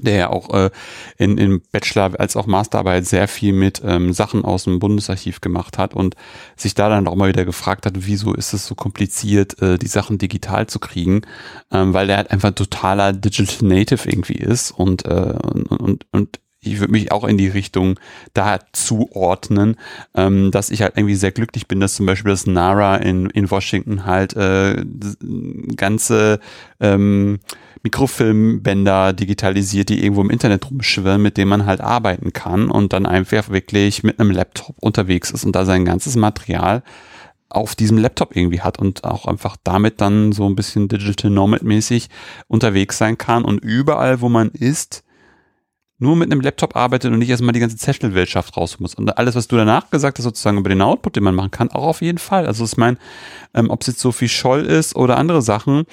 der 0.00 0.16
ja 0.16 0.30
auch 0.30 0.52
äh, 0.54 0.70
in, 1.18 1.36
in 1.36 1.60
Bachelor 1.70 2.18
als 2.18 2.36
auch 2.36 2.46
Masterarbeit 2.46 3.06
sehr 3.06 3.28
viel 3.28 3.52
mit 3.52 3.82
ähm, 3.84 4.12
Sachen 4.12 4.44
aus 4.44 4.64
dem 4.64 4.78
Bundesarchiv 4.78 5.40
gemacht 5.40 5.76
hat 5.76 5.94
und 5.94 6.16
sich 6.56 6.74
da 6.74 6.88
dann 6.88 7.06
auch 7.06 7.14
mal 7.14 7.28
wieder 7.28 7.44
gefragt 7.44 7.84
hat, 7.84 7.92
wieso 7.96 8.34
ist 8.34 8.54
es 8.54 8.66
so 8.66 8.74
kompliziert, 8.74 9.60
äh, 9.60 9.78
die 9.78 9.88
Sachen 9.88 10.16
digital 10.16 10.66
zu 10.66 10.78
kriegen, 10.78 11.22
ähm, 11.70 11.92
weil 11.92 12.06
der 12.06 12.16
halt 12.16 12.30
einfach 12.30 12.52
totaler 12.52 13.12
Digital 13.12 13.68
Native 13.68 14.08
irgendwie 14.08 14.34
ist 14.34 14.70
und, 14.70 15.04
äh, 15.04 15.34
und, 15.42 15.66
und, 15.66 16.06
und 16.10 16.40
ich 16.64 16.78
würde 16.78 16.92
mich 16.92 17.10
auch 17.10 17.24
in 17.24 17.36
die 17.36 17.48
Richtung 17.48 17.98
da 18.34 18.60
zuordnen, 18.72 19.76
ähm, 20.14 20.52
dass 20.52 20.70
ich 20.70 20.82
halt 20.82 20.96
irgendwie 20.96 21.16
sehr 21.16 21.32
glücklich 21.32 21.66
bin, 21.66 21.80
dass 21.80 21.96
zum 21.96 22.06
Beispiel 22.06 22.30
das 22.30 22.46
NARA 22.46 22.96
in, 22.96 23.28
in 23.30 23.50
Washington 23.50 24.06
halt 24.06 24.34
äh, 24.36 24.84
ganze 25.76 26.38
ähm, 26.80 27.40
Mikrofilmbänder 27.82 29.12
digitalisiert, 29.12 29.88
die 29.88 30.02
irgendwo 30.02 30.22
im 30.22 30.30
Internet 30.30 30.70
rumschwirren, 30.70 31.20
mit 31.20 31.36
denen 31.36 31.48
man 31.48 31.66
halt 31.66 31.80
arbeiten 31.80 32.32
kann 32.32 32.70
und 32.70 32.92
dann 32.92 33.06
einfach 33.06 33.50
wirklich 33.50 34.02
mit 34.04 34.20
einem 34.20 34.30
Laptop 34.30 34.76
unterwegs 34.78 35.30
ist 35.30 35.44
und 35.44 35.52
da 35.52 35.64
sein 35.64 35.84
ganzes 35.84 36.16
Material 36.16 36.82
auf 37.48 37.74
diesem 37.74 37.98
Laptop 37.98 38.34
irgendwie 38.34 38.62
hat 38.62 38.78
und 38.78 39.04
auch 39.04 39.26
einfach 39.26 39.56
damit 39.62 40.00
dann 40.00 40.32
so 40.32 40.46
ein 40.46 40.56
bisschen 40.56 40.88
Digital 40.88 41.30
Nomad 41.30 41.62
mäßig 41.62 42.08
unterwegs 42.48 42.98
sein 42.98 43.18
kann 43.18 43.44
und 43.44 43.58
überall, 43.58 44.20
wo 44.20 44.28
man 44.28 44.50
ist, 44.50 45.04
nur 46.02 46.16
mit 46.16 46.32
einem 46.32 46.40
Laptop 46.40 46.74
arbeitet 46.74 47.12
und 47.12 47.20
nicht 47.20 47.30
erstmal 47.30 47.52
die 47.52 47.60
ganze 47.60 47.76
Zettelwirtschaft 47.76 48.56
raus 48.56 48.80
muss. 48.80 48.94
Und 48.94 49.16
alles, 49.16 49.36
was 49.36 49.46
du 49.46 49.56
danach 49.56 49.88
gesagt 49.90 50.18
hast, 50.18 50.24
sozusagen 50.24 50.58
über 50.58 50.68
den 50.68 50.82
Output, 50.82 51.14
den 51.14 51.22
man 51.22 51.34
machen 51.34 51.52
kann, 51.52 51.70
auch 51.70 51.86
auf 51.86 52.02
jeden 52.02 52.18
Fall. 52.18 52.46
Also 52.46 52.64
ich 52.64 52.76
meine, 52.76 52.96
ähm, 53.54 53.70
ob 53.70 53.82
es 53.82 53.86
jetzt 53.86 54.00
so 54.00 54.10
viel 54.10 54.28
Scholl 54.28 54.66
ist 54.66 54.96
oder 54.96 55.16
andere 55.16 55.42
Sachen 55.42 55.84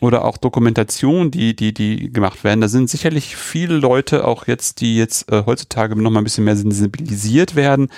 oder 0.00 0.24
auch 0.24 0.36
Dokumentation, 0.36 1.30
die, 1.30 1.56
die, 1.56 1.74
die 1.74 2.12
gemacht 2.12 2.44
werden, 2.44 2.60
da 2.60 2.68
sind 2.68 2.88
sicherlich 2.88 3.36
viele 3.36 3.76
Leute 3.76 4.26
auch 4.26 4.46
jetzt, 4.46 4.80
die 4.80 4.96
jetzt 4.96 5.30
äh, 5.30 5.42
heutzutage 5.46 5.96
noch 5.96 6.10
mal 6.10 6.20
ein 6.20 6.24
bisschen 6.24 6.44
mehr 6.44 6.56
sensibilisiert 6.56 7.56
werden, 7.56 7.88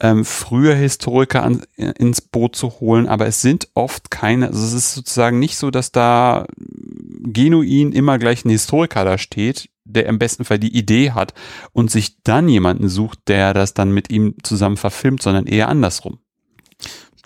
ähm, 0.00 0.24
früher 0.24 0.74
Historiker 0.74 1.42
an, 1.42 1.62
ins 1.76 2.20
Boot 2.20 2.56
zu 2.56 2.80
holen, 2.80 3.06
aber 3.06 3.26
es 3.26 3.42
sind 3.42 3.68
oft 3.74 4.10
keine, 4.10 4.48
also 4.48 4.64
es 4.64 4.72
ist 4.72 4.94
sozusagen 4.94 5.38
nicht 5.38 5.56
so, 5.56 5.70
dass 5.70 5.92
da 5.92 6.46
genuin 6.56 7.92
immer 7.92 8.18
gleich 8.18 8.44
ein 8.44 8.50
Historiker 8.50 9.04
da 9.04 9.18
steht, 9.18 9.68
der 9.84 10.06
im 10.06 10.18
besten 10.18 10.44
Fall 10.44 10.58
die 10.58 10.76
Idee 10.76 11.10
hat 11.10 11.34
und 11.72 11.90
sich 11.90 12.22
dann 12.22 12.48
jemanden 12.48 12.88
sucht, 12.88 13.20
der 13.26 13.52
das 13.52 13.74
dann 13.74 13.92
mit 13.92 14.10
ihm 14.10 14.34
zusammen 14.42 14.76
verfilmt, 14.76 15.22
sondern 15.22 15.46
eher 15.46 15.68
andersrum. 15.68 16.18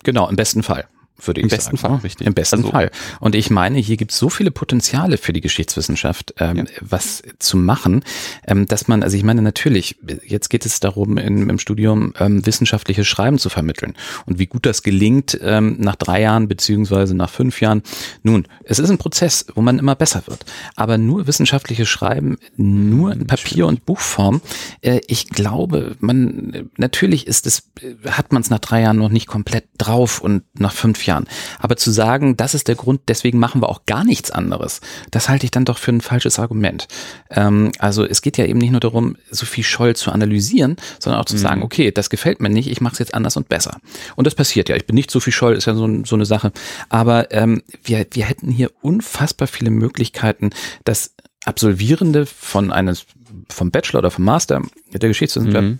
Genau, 0.03 0.27
im 0.29 0.35
besten 0.35 0.63
Fall 0.63 0.87
würde 1.23 1.41
Im 1.41 1.47
ich 1.47 1.51
besten 1.53 1.77
sagen. 1.77 1.95
Fall, 1.95 2.03
richtig. 2.03 2.27
Im 2.27 2.33
besten 2.33 2.57
Also- 2.57 2.71
Fall. 2.71 2.91
Und 3.19 3.35
ich 3.35 3.49
meine, 3.49 3.79
hier 3.79 3.97
gibt 3.97 4.11
es 4.11 4.17
so 4.17 4.29
viele 4.29 4.51
Potenziale 4.51 5.17
für 5.17 5.33
die 5.33 5.41
Geschichtswissenschaft, 5.41 6.33
ähm, 6.39 6.57
Ja. 6.57 6.63
was 6.81 7.23
zu 7.39 7.57
machen, 7.57 8.03
ähm, 8.45 8.65
dass 8.67 8.87
man, 8.87 9.03
also 9.03 9.17
ich 9.17 9.23
meine, 9.23 9.41
natürlich, 9.41 9.97
jetzt 10.25 10.49
geht 10.49 10.65
es 10.65 10.79
darum, 10.79 11.17
in, 11.17 11.49
im 11.49 11.59
Studium 11.59 12.13
ähm, 12.19 12.45
wissenschaftliches 12.45 13.07
Schreiben 13.07 13.37
zu 13.39 13.49
vermitteln. 13.49 13.95
Und 14.25 14.39
wie 14.39 14.45
gut 14.47 14.65
das 14.65 14.83
gelingt 14.83 15.37
ähm, 15.41 15.77
nach 15.79 15.95
drei 15.95 16.21
Jahren 16.21 16.47
beziehungsweise 16.47 17.15
nach 17.15 17.29
fünf 17.29 17.61
Jahren. 17.61 17.81
Nun, 18.23 18.47
es 18.63 18.79
ist 18.79 18.89
ein 18.89 18.97
Prozess, 18.97 19.45
wo 19.55 19.61
man 19.61 19.79
immer 19.79 19.95
besser 19.95 20.23
wird. 20.27 20.45
Aber 20.75 20.97
nur 20.97 21.27
wissenschaftliches 21.27 21.87
Schreiben, 21.87 22.37
nur 22.55 23.11
in 23.13 23.27
Papier- 23.27 23.67
und 23.67 23.85
Buchform, 23.85 24.41
äh, 24.81 24.99
ich 25.07 25.29
glaube, 25.29 25.95
man, 25.99 26.69
natürlich 26.77 27.27
ist 27.27 27.47
es, 27.47 27.63
hat 28.07 28.31
man 28.31 28.41
es 28.41 28.49
nach 28.49 28.59
drei 28.59 28.81
Jahren 28.81 28.97
noch 28.97 29.09
nicht 29.09 29.27
komplett 29.27 29.65
drauf 29.77 30.21
und 30.21 30.43
nach 30.59 30.73
fünf 30.73 31.05
Jahren. 31.07 31.25
Aber 31.59 31.75
zu 31.77 31.89
sagen, 31.91 32.37
das 32.37 32.53
ist 32.53 32.67
der 32.67 32.75
Grund, 32.75 33.01
deswegen 33.07 33.39
machen 33.39 33.61
wir 33.61 33.69
auch 33.69 33.85
gar 33.87 34.03
nichts 34.03 34.29
anderes, 34.29 34.81
das 35.11 35.27
halte 35.29 35.45
ich 35.45 35.51
dann 35.51 35.65
doch 35.65 35.79
für 35.79 35.91
ein 35.91 36.01
falsches 36.01 36.37
Argument. 36.37 36.87
Ähm, 37.31 37.71
also 37.79 38.05
es 38.05 38.21
geht 38.21 38.37
ja 38.37 38.45
eben 38.45 38.59
nicht 38.59 38.71
nur 38.71 38.79
darum, 38.79 39.17
so 39.31 39.45
viel 39.47 39.63
Scholl 39.63 39.95
zu 39.95 40.11
analysieren, 40.11 40.75
sondern 40.99 41.19
auch 41.21 41.25
zu 41.25 41.37
sagen, 41.37 41.63
okay, 41.63 41.91
das 41.91 42.09
gefällt 42.11 42.39
mir 42.41 42.49
nicht, 42.49 42.69
ich 42.69 42.79
mache 42.81 42.93
es 42.93 42.99
jetzt 42.99 43.15
anders 43.15 43.35
und 43.37 43.49
besser. 43.49 43.77
Und 44.15 44.27
das 44.27 44.35
passiert 44.35 44.69
ja. 44.69 44.75
Ich 44.75 44.85
bin 44.85 44.95
nicht 44.95 45.09
so 45.09 45.19
viel 45.19 45.33
Scholl, 45.33 45.55
ist 45.55 45.65
ja 45.65 45.73
so, 45.73 45.87
so 46.05 46.15
eine 46.15 46.25
Sache. 46.25 46.51
Aber 46.89 47.31
ähm, 47.31 47.63
wir, 47.83 48.05
wir 48.11 48.25
hätten 48.25 48.51
hier 48.51 48.69
unfassbar 48.81 49.47
viele 49.47 49.71
Möglichkeiten, 49.71 50.51
dass 50.83 51.15
Absolvierende 51.45 52.25
von 52.25 52.73
eines 52.73 53.05
vom 53.49 53.71
Bachelor 53.71 53.99
oder 53.99 54.11
vom 54.11 54.25
Master 54.25 54.61
der 54.93 55.07
Geschichtswissenschaft 55.07 55.63
Mhm. 55.63 55.79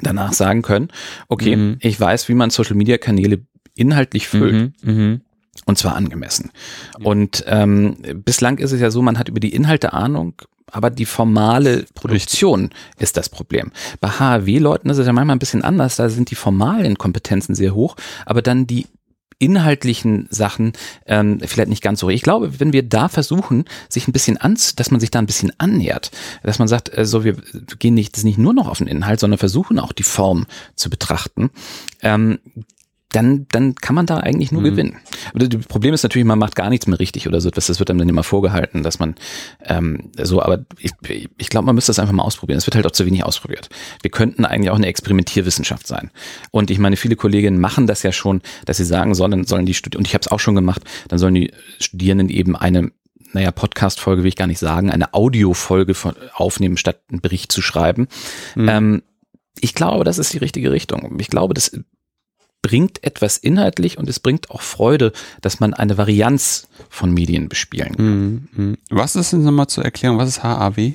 danach 0.00 0.32
sagen 0.32 0.62
können, 0.62 0.88
okay, 1.28 1.54
Mhm. 1.54 1.76
ich 1.80 2.00
weiß, 2.00 2.28
wie 2.28 2.34
man 2.34 2.50
Social 2.50 2.74
Media 2.74 2.98
Kanäle 2.98 3.40
inhaltlich 3.78 4.28
füllt 4.28 4.72
Mhm, 4.82 4.92
mhm. 4.92 5.20
und 5.66 5.78
zwar 5.78 5.94
angemessen. 5.94 6.50
Und 7.02 7.44
ähm, 7.46 7.96
bislang 8.24 8.58
ist 8.58 8.72
es 8.72 8.80
ja 8.80 8.90
so, 8.90 9.02
man 9.02 9.18
hat 9.18 9.28
über 9.28 9.40
die 9.40 9.54
Inhalte 9.54 9.92
Ahnung, 9.92 10.34
aber 10.70 10.90
die 10.90 11.06
formale 11.06 11.86
Produktion 11.94 12.70
ist 12.98 13.16
das 13.16 13.28
Problem. 13.28 13.72
Bei 14.00 14.08
HAW-Leuten 14.08 14.90
ist 14.90 14.98
es 14.98 15.06
ja 15.06 15.12
manchmal 15.12 15.36
ein 15.36 15.40
bisschen 15.40 15.62
anders, 15.62 15.96
da 15.96 16.08
sind 16.08 16.30
die 16.30 16.34
formalen 16.34 16.98
Kompetenzen 16.98 17.54
sehr 17.54 17.74
hoch, 17.74 17.96
aber 18.26 18.42
dann 18.42 18.66
die 18.66 18.86
inhaltlichen 19.38 20.26
Sachen 20.30 20.72
ähm, 21.06 21.40
vielleicht 21.44 21.68
nicht 21.68 21.82
ganz 21.82 22.00
so. 22.00 22.08
Ich 22.08 22.22
glaube, 22.22 22.58
wenn 22.58 22.72
wir 22.72 22.82
da 22.82 23.08
versuchen, 23.08 23.64
sich 23.88 24.08
ein 24.08 24.12
bisschen 24.12 24.36
an, 24.36 24.58
dass 24.76 24.90
man 24.90 25.00
sich 25.00 25.10
da 25.10 25.20
ein 25.20 25.26
bisschen 25.26 25.52
annähert, 25.58 26.10
dass 26.42 26.58
man 26.58 26.66
sagt, 26.66 26.96
äh, 26.96 27.04
so 27.04 27.24
wir 27.24 27.36
gehen 27.78 27.94
nicht, 27.94 28.16
das 28.16 28.24
nicht 28.24 28.38
nur 28.38 28.52
noch 28.52 28.68
auf 28.68 28.78
den 28.78 28.88
Inhalt, 28.88 29.20
sondern 29.20 29.38
versuchen 29.38 29.78
auch 29.78 29.92
die 29.92 30.02
Form 30.02 30.46
zu 30.74 30.90
betrachten, 30.90 31.50
ähm, 32.02 32.40
dann, 33.18 33.46
dann 33.50 33.74
kann 33.74 33.96
man 33.96 34.06
da 34.06 34.18
eigentlich 34.18 34.52
nur 34.52 34.62
Mhm. 34.62 34.66
gewinnen. 34.66 34.96
Aber 35.34 35.46
das 35.46 35.66
Problem 35.66 35.92
ist 35.92 36.04
natürlich, 36.04 36.24
man 36.24 36.38
macht 36.38 36.54
gar 36.54 36.70
nichts 36.70 36.86
mehr 36.86 37.00
richtig 37.00 37.26
oder 37.26 37.40
so 37.40 37.48
etwas. 37.48 37.66
Das 37.66 37.80
wird 37.80 37.90
einem 37.90 37.98
dann 37.98 38.08
immer 38.08 38.22
vorgehalten, 38.22 38.84
dass 38.84 39.00
man 39.00 39.16
ähm, 39.64 40.10
so, 40.22 40.40
aber 40.40 40.64
ich, 40.78 40.92
ich 41.36 41.50
glaube, 41.50 41.66
man 41.66 41.74
müsste 41.74 41.90
das 41.90 41.98
einfach 41.98 42.14
mal 42.14 42.22
ausprobieren. 42.22 42.58
Es 42.58 42.66
wird 42.66 42.76
halt 42.76 42.86
auch 42.86 42.92
zu 42.92 43.04
wenig 43.06 43.24
ausprobiert. 43.24 43.70
Wir 44.02 44.12
könnten 44.12 44.44
eigentlich 44.44 44.70
auch 44.70 44.76
eine 44.76 44.86
Experimentierwissenschaft 44.86 45.86
sein. 45.88 46.10
Und 46.52 46.70
ich 46.70 46.78
meine, 46.78 46.96
viele 46.96 47.16
Kolleginnen 47.16 47.60
machen 47.60 47.88
das 47.88 48.04
ja 48.04 48.12
schon, 48.12 48.40
dass 48.66 48.76
sie 48.76 48.84
sagen 48.84 49.14
sollen, 49.16 49.44
sollen 49.44 49.66
die 49.66 49.74
Studierenden, 49.74 49.98
und 49.98 50.06
ich 50.06 50.14
habe 50.14 50.22
es 50.22 50.28
auch 50.28 50.38
schon 50.40 50.54
gemacht, 50.54 50.82
dann 51.08 51.18
sollen 51.18 51.34
die 51.34 51.52
Studierenden 51.80 52.28
eben 52.28 52.54
eine 52.54 52.92
naja, 53.32 53.50
Podcast-Folge 53.50 54.22
will 54.22 54.28
ich 54.28 54.36
gar 54.36 54.46
nicht 54.46 54.58
sagen, 54.60 54.90
eine 54.90 55.12
Audiofolge 55.12 55.92
aufnehmen, 56.34 56.78
statt 56.78 57.00
einen 57.10 57.20
Bericht 57.20 57.52
zu 57.52 57.60
schreiben. 57.60 58.08
Mhm. 58.54 58.68
Ähm, 58.68 59.02
ich 59.60 59.74
glaube, 59.74 60.04
das 60.04 60.18
ist 60.18 60.32
die 60.32 60.38
richtige 60.38 60.72
Richtung. 60.72 61.18
Ich 61.20 61.28
glaube, 61.28 61.52
das 61.52 61.72
bringt 62.62 63.04
etwas 63.04 63.38
inhaltlich 63.38 63.98
und 63.98 64.08
es 64.08 64.20
bringt 64.20 64.50
auch 64.50 64.62
Freude, 64.62 65.12
dass 65.40 65.60
man 65.60 65.74
eine 65.74 65.96
Varianz 65.96 66.68
von 66.88 67.12
Medien 67.12 67.48
bespielen 67.48 67.96
kann. 67.96 68.06
Mhm, 68.06 68.48
mhm. 68.52 68.78
Was 68.90 69.16
ist 69.16 69.32
denn 69.32 69.44
nochmal 69.44 69.68
zur 69.68 69.84
Erklärung? 69.84 70.18
Was 70.18 70.28
ist 70.28 70.42
HAW? 70.42 70.94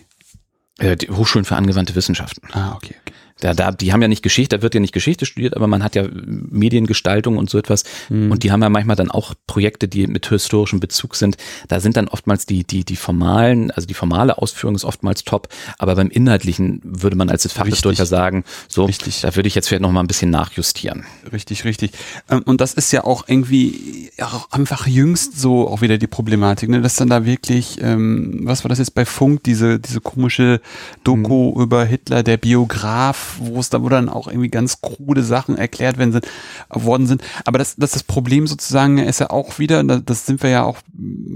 Äh, 0.79 0.95
die 0.97 1.09
Hochschulen 1.09 1.45
für 1.45 1.55
angewandte 1.55 1.95
Wissenschaften. 1.95 2.47
Ah, 2.51 2.73
okay, 2.75 2.95
okay. 3.01 3.13
Da, 3.43 3.53
da, 3.53 3.71
die 3.71 3.91
haben 3.91 4.01
ja 4.01 4.07
nicht 4.07 4.23
Geschichte, 4.23 4.57
da 4.57 4.61
wird 4.61 4.73
ja 4.73 4.79
nicht 4.79 4.93
Geschichte 4.93 5.25
studiert, 5.25 5.55
aber 5.55 5.67
man 5.67 5.83
hat 5.83 5.95
ja 5.95 6.05
Mediengestaltung 6.13 7.37
und 7.37 7.49
so 7.49 7.57
etwas. 7.57 7.83
Mhm. 8.09 8.31
Und 8.31 8.43
die 8.43 8.51
haben 8.51 8.61
ja 8.61 8.69
manchmal 8.69 8.95
dann 8.95 9.11
auch 9.11 9.33
Projekte, 9.47 9.87
die 9.87 10.07
mit 10.07 10.27
historischem 10.27 10.79
Bezug 10.79 11.15
sind. 11.15 11.35
Da 11.67 11.79
sind 11.81 11.97
dann 11.97 12.07
oftmals 12.07 12.45
die, 12.45 12.63
die, 12.63 12.85
die 12.85 12.95
formalen, 12.95 13.69
also 13.71 13.85
die 13.85 13.93
formale 13.93 14.37
Ausführung 14.37 14.75
ist 14.75 14.85
oftmals 14.85 15.25
top, 15.25 15.49
aber 15.77 15.95
beim 15.95 16.09
Inhaltlichen 16.09 16.79
würde 16.83 17.17
man 17.17 17.29
als 17.29 17.51
Fachhistoriker 17.51 18.05
sagen, 18.05 18.45
so, 18.69 18.85
Richtig. 18.85 19.21
da 19.21 19.35
würde 19.35 19.47
ich 19.47 19.55
jetzt 19.55 19.67
vielleicht 19.67 19.81
noch 19.81 19.91
mal 19.91 19.99
ein 19.99 20.07
bisschen 20.07 20.29
nachjustieren. 20.29 21.03
Richtig, 21.31 21.65
richtig. 21.65 21.91
Ähm, 22.29 22.43
Und 22.45 22.61
das 22.61 22.73
ist 22.73 22.91
ja 22.93 23.03
auch 23.03 23.25
irgendwie 23.27 24.09
auch 24.21 24.49
einfach 24.51 24.87
jüngst 24.87 25.39
so 25.39 25.67
auch 25.67 25.81
wieder 25.81 25.97
die 25.97 26.07
Problematik, 26.07 26.69
ne? 26.69 26.81
dass 26.81 26.95
dann 26.95 27.09
da 27.09 27.25
wirklich, 27.25 27.81
ähm, 27.81 28.41
was 28.43 28.63
war 28.63 28.69
das 28.69 28.79
jetzt 28.79 28.95
bei 28.95 29.05
Funk, 29.05 29.43
diese, 29.43 29.79
diese 29.79 29.99
komische 29.99 30.61
Doku 31.03 31.61
über 31.61 31.83
Hitler, 31.83 32.23
der 32.23 32.37
Biograf, 32.37 33.32
wo 33.39 33.59
es 33.59 33.69
da, 33.69 33.81
wo 33.81 33.89
dann 33.89 34.09
auch 34.09 34.27
irgendwie 34.27 34.49
ganz 34.49 34.81
krude 34.81 35.23
Sachen 35.23 35.57
erklärt 35.57 35.97
werden 35.97 36.11
sind, 36.11 36.27
worden 36.69 37.07
sind. 37.07 37.21
Aber 37.45 37.59
das, 37.59 37.75
das, 37.75 37.91
das 37.91 38.03
Problem 38.03 38.47
sozusagen 38.47 38.97
ist 38.97 39.19
ja 39.19 39.29
auch 39.29 39.59
wieder, 39.59 39.83
da- 39.83 39.99
das 39.99 40.25
sind 40.25 40.43
wir 40.43 40.49
ja 40.49 40.63
auch 40.63 40.77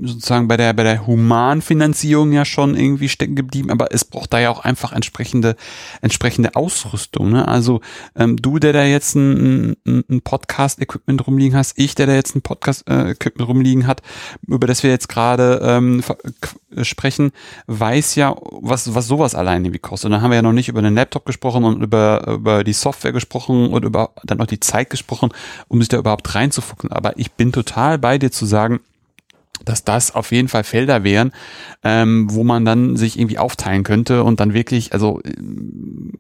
sozusagen 0.03 0.47
bei 0.47 0.57
der, 0.57 0.73
bei 0.73 0.83
der 0.83 1.05
Humanfinanzierung 1.07 2.31
ja 2.31 2.45
schon 2.45 2.75
irgendwie 2.75 3.09
stecken 3.09 3.35
geblieben, 3.35 3.69
aber 3.71 3.87
es 3.91 4.05
braucht 4.05 4.33
da 4.33 4.39
ja 4.39 4.49
auch 4.49 4.63
einfach 4.63 4.93
entsprechende, 4.93 5.55
entsprechende 6.01 6.55
Ausrüstung, 6.55 7.29
ne? 7.31 7.47
Also, 7.47 7.81
ähm, 8.15 8.37
du, 8.37 8.59
der 8.59 8.73
da 8.73 8.83
jetzt 8.83 9.15
ein, 9.15 9.75
ein, 9.85 10.03
ein 10.09 10.21
Podcast-Equipment 10.21 11.25
rumliegen 11.27 11.57
hast, 11.57 11.73
ich, 11.77 11.95
der 11.95 12.07
da 12.07 12.13
jetzt 12.13 12.35
ein 12.35 12.41
Podcast-Equipment 12.41 13.47
rumliegen 13.47 13.87
hat, 13.87 14.01
über 14.47 14.67
das 14.67 14.83
wir 14.83 14.89
jetzt 14.89 15.09
gerade 15.09 15.59
ähm, 15.63 16.03
sprechen, 16.81 17.31
weiß 17.67 18.15
ja, 18.15 18.35
was, 18.61 18.93
was 18.93 19.07
sowas 19.07 19.35
allein 19.35 19.63
irgendwie 19.65 19.79
kostet. 19.79 20.07
Und 20.07 20.11
dann 20.13 20.21
haben 20.21 20.31
wir 20.31 20.35
ja 20.35 20.41
noch 20.41 20.53
nicht 20.53 20.69
über 20.69 20.81
den 20.81 20.95
Laptop 20.95 21.25
gesprochen 21.25 21.63
und 21.63 21.81
über, 21.87 22.27
über 22.27 22.63
die 22.63 22.73
Software 22.73 23.13
gesprochen 23.13 23.69
und 23.69 23.85
über 23.85 24.11
dann 24.23 24.41
auch 24.41 24.45
die 24.45 24.59
Zeit 24.59 24.89
gesprochen, 24.89 25.31
um 25.67 25.79
sich 25.79 25.89
da 25.89 25.97
überhaupt 25.97 26.35
reinzufuchsen. 26.35 26.91
Aber 26.91 27.17
ich 27.17 27.31
bin 27.31 27.51
total 27.51 27.97
bei 27.97 28.17
dir 28.17 28.31
zu 28.31 28.45
sagen, 28.45 28.81
dass 29.65 29.83
das 29.83 30.13
auf 30.13 30.31
jeden 30.31 30.49
Fall 30.49 30.63
Felder 30.63 31.03
wären, 31.03 31.31
ähm, 31.83 32.27
wo 32.29 32.43
man 32.43 32.63
dann 32.63 32.95
sich 32.95 33.17
irgendwie 33.17 33.39
aufteilen 33.39 33.83
könnte 33.83 34.23
und 34.23 34.39
dann 34.39 34.53
wirklich, 34.53 34.93
also 34.93 35.19
ähm, 35.25 36.13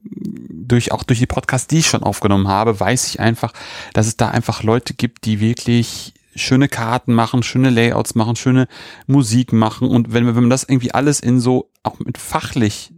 durch 0.49 0.91
auch 0.91 1.03
durch 1.03 1.19
die 1.19 1.27
Podcasts, 1.27 1.67
die 1.67 1.79
ich 1.79 1.87
schon 1.87 2.03
aufgenommen 2.03 2.47
habe, 2.47 2.79
weiß 2.79 3.07
ich 3.07 3.19
einfach, 3.19 3.53
dass 3.93 4.07
es 4.07 4.17
da 4.17 4.29
einfach 4.29 4.63
Leute 4.63 4.95
gibt, 4.95 5.25
die 5.25 5.39
wirklich 5.39 6.13
schöne 6.35 6.67
Karten 6.67 7.13
machen, 7.13 7.43
schöne 7.43 7.69
Layouts 7.69 8.15
machen, 8.15 8.35
schöne 8.35 8.67
Musik 9.05 9.53
machen 9.53 9.87
und 9.87 10.13
wenn, 10.13 10.25
wenn 10.27 10.35
man 10.35 10.49
das 10.49 10.63
irgendwie 10.63 10.93
alles 10.93 11.19
in 11.19 11.39
so, 11.39 11.69
auch 11.83 11.99
mit 11.99 12.17
fachlich 12.17 12.91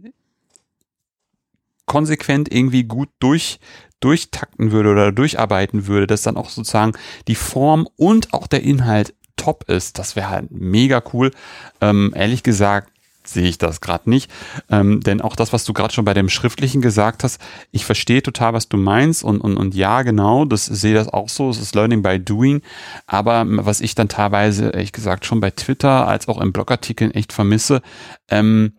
konsequent 1.90 2.54
irgendwie 2.54 2.84
gut 2.84 3.08
durch, 3.18 3.58
durchtakten 3.98 4.70
würde 4.70 4.90
oder 4.90 5.10
durcharbeiten 5.10 5.88
würde, 5.88 6.06
dass 6.06 6.22
dann 6.22 6.36
auch 6.36 6.48
sozusagen 6.48 6.92
die 7.26 7.34
Form 7.34 7.88
und 7.96 8.32
auch 8.32 8.46
der 8.46 8.62
Inhalt 8.62 9.12
top 9.34 9.64
ist, 9.68 9.98
das 9.98 10.14
wäre 10.14 10.28
halt 10.28 10.52
mega 10.52 11.02
cool. 11.12 11.32
Ähm, 11.80 12.12
ehrlich 12.14 12.44
gesagt, 12.44 12.92
sehe 13.24 13.48
ich 13.48 13.58
das 13.58 13.80
gerade 13.80 14.08
nicht. 14.08 14.30
Ähm, 14.70 15.00
denn 15.00 15.20
auch 15.20 15.34
das, 15.34 15.52
was 15.52 15.64
du 15.64 15.72
gerade 15.72 15.92
schon 15.92 16.04
bei 16.04 16.14
dem 16.14 16.28
Schriftlichen 16.28 16.80
gesagt 16.80 17.24
hast, 17.24 17.40
ich 17.72 17.84
verstehe 17.84 18.22
total, 18.22 18.52
was 18.52 18.68
du 18.68 18.76
meinst 18.76 19.24
und, 19.24 19.40
und, 19.40 19.56
und 19.56 19.74
ja, 19.74 20.02
genau, 20.02 20.44
das 20.44 20.66
sehe 20.66 20.94
das 20.94 21.08
auch 21.08 21.28
so, 21.28 21.50
es 21.50 21.58
ist 21.58 21.74
Learning 21.74 22.02
by 22.02 22.20
Doing. 22.20 22.62
Aber 23.08 23.44
was 23.48 23.80
ich 23.80 23.96
dann 23.96 24.08
teilweise, 24.08 24.66
ehrlich 24.70 24.92
gesagt, 24.92 25.26
schon 25.26 25.40
bei 25.40 25.50
Twitter 25.50 26.06
als 26.06 26.28
auch 26.28 26.40
in 26.40 26.52
Blogartikeln 26.52 27.10
echt 27.10 27.32
vermisse, 27.32 27.82
ähm, 28.28 28.74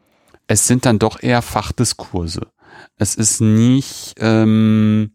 es 0.48 0.66
sind 0.66 0.86
dann 0.86 0.98
doch 0.98 1.22
eher 1.22 1.42
Fachdiskurse. 1.42 2.48
Es 2.98 3.16
ist 3.16 3.42
nicht, 3.42 4.16
ähm, 4.20 5.12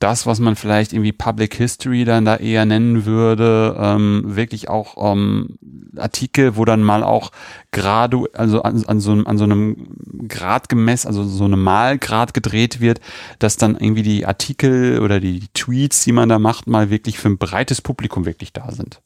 das, 0.00 0.26
was 0.26 0.40
man 0.40 0.56
vielleicht 0.56 0.92
irgendwie 0.92 1.12
Public 1.12 1.54
History 1.54 2.04
dann 2.04 2.24
da 2.24 2.36
eher 2.36 2.66
nennen 2.66 3.06
würde, 3.06 3.76
ähm, 3.78 4.22
wirklich 4.26 4.68
auch 4.68 5.12
ähm, 5.14 5.56
Artikel, 5.96 6.56
wo 6.56 6.64
dann 6.64 6.82
mal 6.82 7.02
auch 7.02 7.30
gerade, 7.70 8.24
also 8.34 8.62
an, 8.62 8.84
an, 8.84 9.00
so, 9.00 9.12
an 9.12 9.38
so 9.38 9.44
einem 9.44 9.96
Grad 10.28 10.68
gemessen, 10.68 11.06
also 11.06 11.24
so 11.24 11.44
einem 11.44 11.62
Malgrad 11.62 12.34
gedreht 12.34 12.80
wird, 12.80 13.00
dass 13.38 13.56
dann 13.56 13.76
irgendwie 13.76 14.02
die 14.02 14.26
Artikel 14.26 15.00
oder 15.00 15.20
die 15.20 15.44
Tweets, 15.54 16.04
die 16.04 16.12
man 16.12 16.28
da 16.28 16.38
macht, 16.38 16.66
mal 16.66 16.90
wirklich 16.90 17.18
für 17.18 17.28
ein 17.28 17.38
breites 17.38 17.80
Publikum 17.80 18.26
wirklich 18.26 18.52
da 18.52 18.72
sind. 18.72 19.00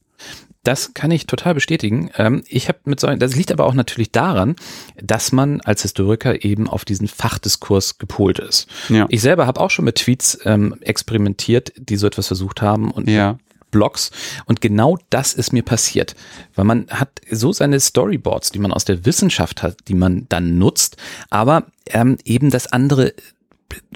Das 0.68 0.92
kann 0.92 1.10
ich 1.10 1.26
total 1.26 1.54
bestätigen. 1.54 2.10
Ähm, 2.18 2.42
ich 2.46 2.68
habe 2.68 2.78
mit 2.84 3.00
so, 3.00 3.06
das 3.06 3.34
liegt 3.34 3.50
aber 3.50 3.64
auch 3.64 3.72
natürlich 3.72 4.12
daran, 4.12 4.54
dass 5.02 5.32
man 5.32 5.62
als 5.62 5.80
Historiker 5.80 6.44
eben 6.44 6.68
auf 6.68 6.84
diesen 6.84 7.08
Fachdiskurs 7.08 7.96
gepolt 7.96 8.38
ist. 8.38 8.68
Ja. 8.90 9.06
Ich 9.08 9.22
selber 9.22 9.46
habe 9.46 9.62
auch 9.62 9.70
schon 9.70 9.86
mit 9.86 9.94
Tweets 9.94 10.38
ähm, 10.44 10.76
experimentiert, 10.82 11.72
die 11.78 11.96
so 11.96 12.06
etwas 12.06 12.26
versucht 12.26 12.60
haben 12.60 12.90
und 12.90 13.08
ja. 13.08 13.38
Blogs. 13.70 14.10
Und 14.44 14.60
genau 14.60 14.98
das 15.08 15.32
ist 15.32 15.54
mir 15.54 15.62
passiert. 15.62 16.14
Weil 16.54 16.66
man 16.66 16.86
hat 16.90 17.22
so 17.30 17.50
seine 17.50 17.80
Storyboards, 17.80 18.50
die 18.50 18.58
man 18.58 18.70
aus 18.70 18.84
der 18.84 19.06
Wissenschaft 19.06 19.62
hat, 19.62 19.88
die 19.88 19.94
man 19.94 20.26
dann 20.28 20.58
nutzt, 20.58 20.98
aber 21.30 21.64
ähm, 21.86 22.18
eben 22.26 22.50
das 22.50 22.70
andere 22.70 23.14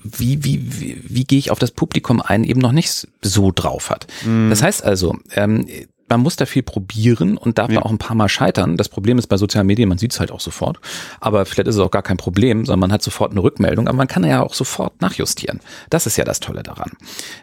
wie, 0.02 0.44
wie, 0.44 0.80
wie, 0.80 1.02
wie 1.02 1.24
gehe 1.24 1.38
ich 1.38 1.50
auf 1.50 1.58
das 1.58 1.70
Publikum 1.70 2.20
ein, 2.20 2.44
eben 2.44 2.60
noch 2.60 2.72
nicht 2.72 3.08
so 3.22 3.52
drauf 3.52 3.90
hat. 3.90 4.06
Mm. 4.24 4.50
Das 4.50 4.62
heißt 4.62 4.84
also, 4.84 5.16
ähm, 5.34 5.66
man 6.12 6.20
muss 6.20 6.36
da 6.36 6.44
viel 6.44 6.62
probieren 6.62 7.38
und 7.38 7.56
darf 7.56 7.72
ja. 7.72 7.80
auch 7.80 7.90
ein 7.90 7.96
paar 7.96 8.14
Mal 8.14 8.28
scheitern. 8.28 8.76
Das 8.76 8.90
Problem 8.90 9.18
ist 9.18 9.28
bei 9.28 9.38
sozialen 9.38 9.66
Medien, 9.66 9.88
man 9.88 9.96
sieht 9.96 10.12
es 10.12 10.20
halt 10.20 10.30
auch 10.30 10.40
sofort. 10.40 10.78
Aber 11.20 11.46
vielleicht 11.46 11.68
ist 11.68 11.76
es 11.76 11.80
auch 11.80 11.90
gar 11.90 12.02
kein 12.02 12.18
Problem, 12.18 12.66
sondern 12.66 12.80
man 12.80 12.92
hat 12.92 13.02
sofort 13.02 13.30
eine 13.30 13.42
Rückmeldung. 13.42 13.88
Aber 13.88 13.96
man 13.96 14.08
kann 14.08 14.22
ja 14.22 14.42
auch 14.42 14.52
sofort 14.52 15.00
nachjustieren. 15.00 15.60
Das 15.88 16.06
ist 16.06 16.18
ja 16.18 16.24
das 16.24 16.40
Tolle 16.40 16.62
daran. 16.62 16.92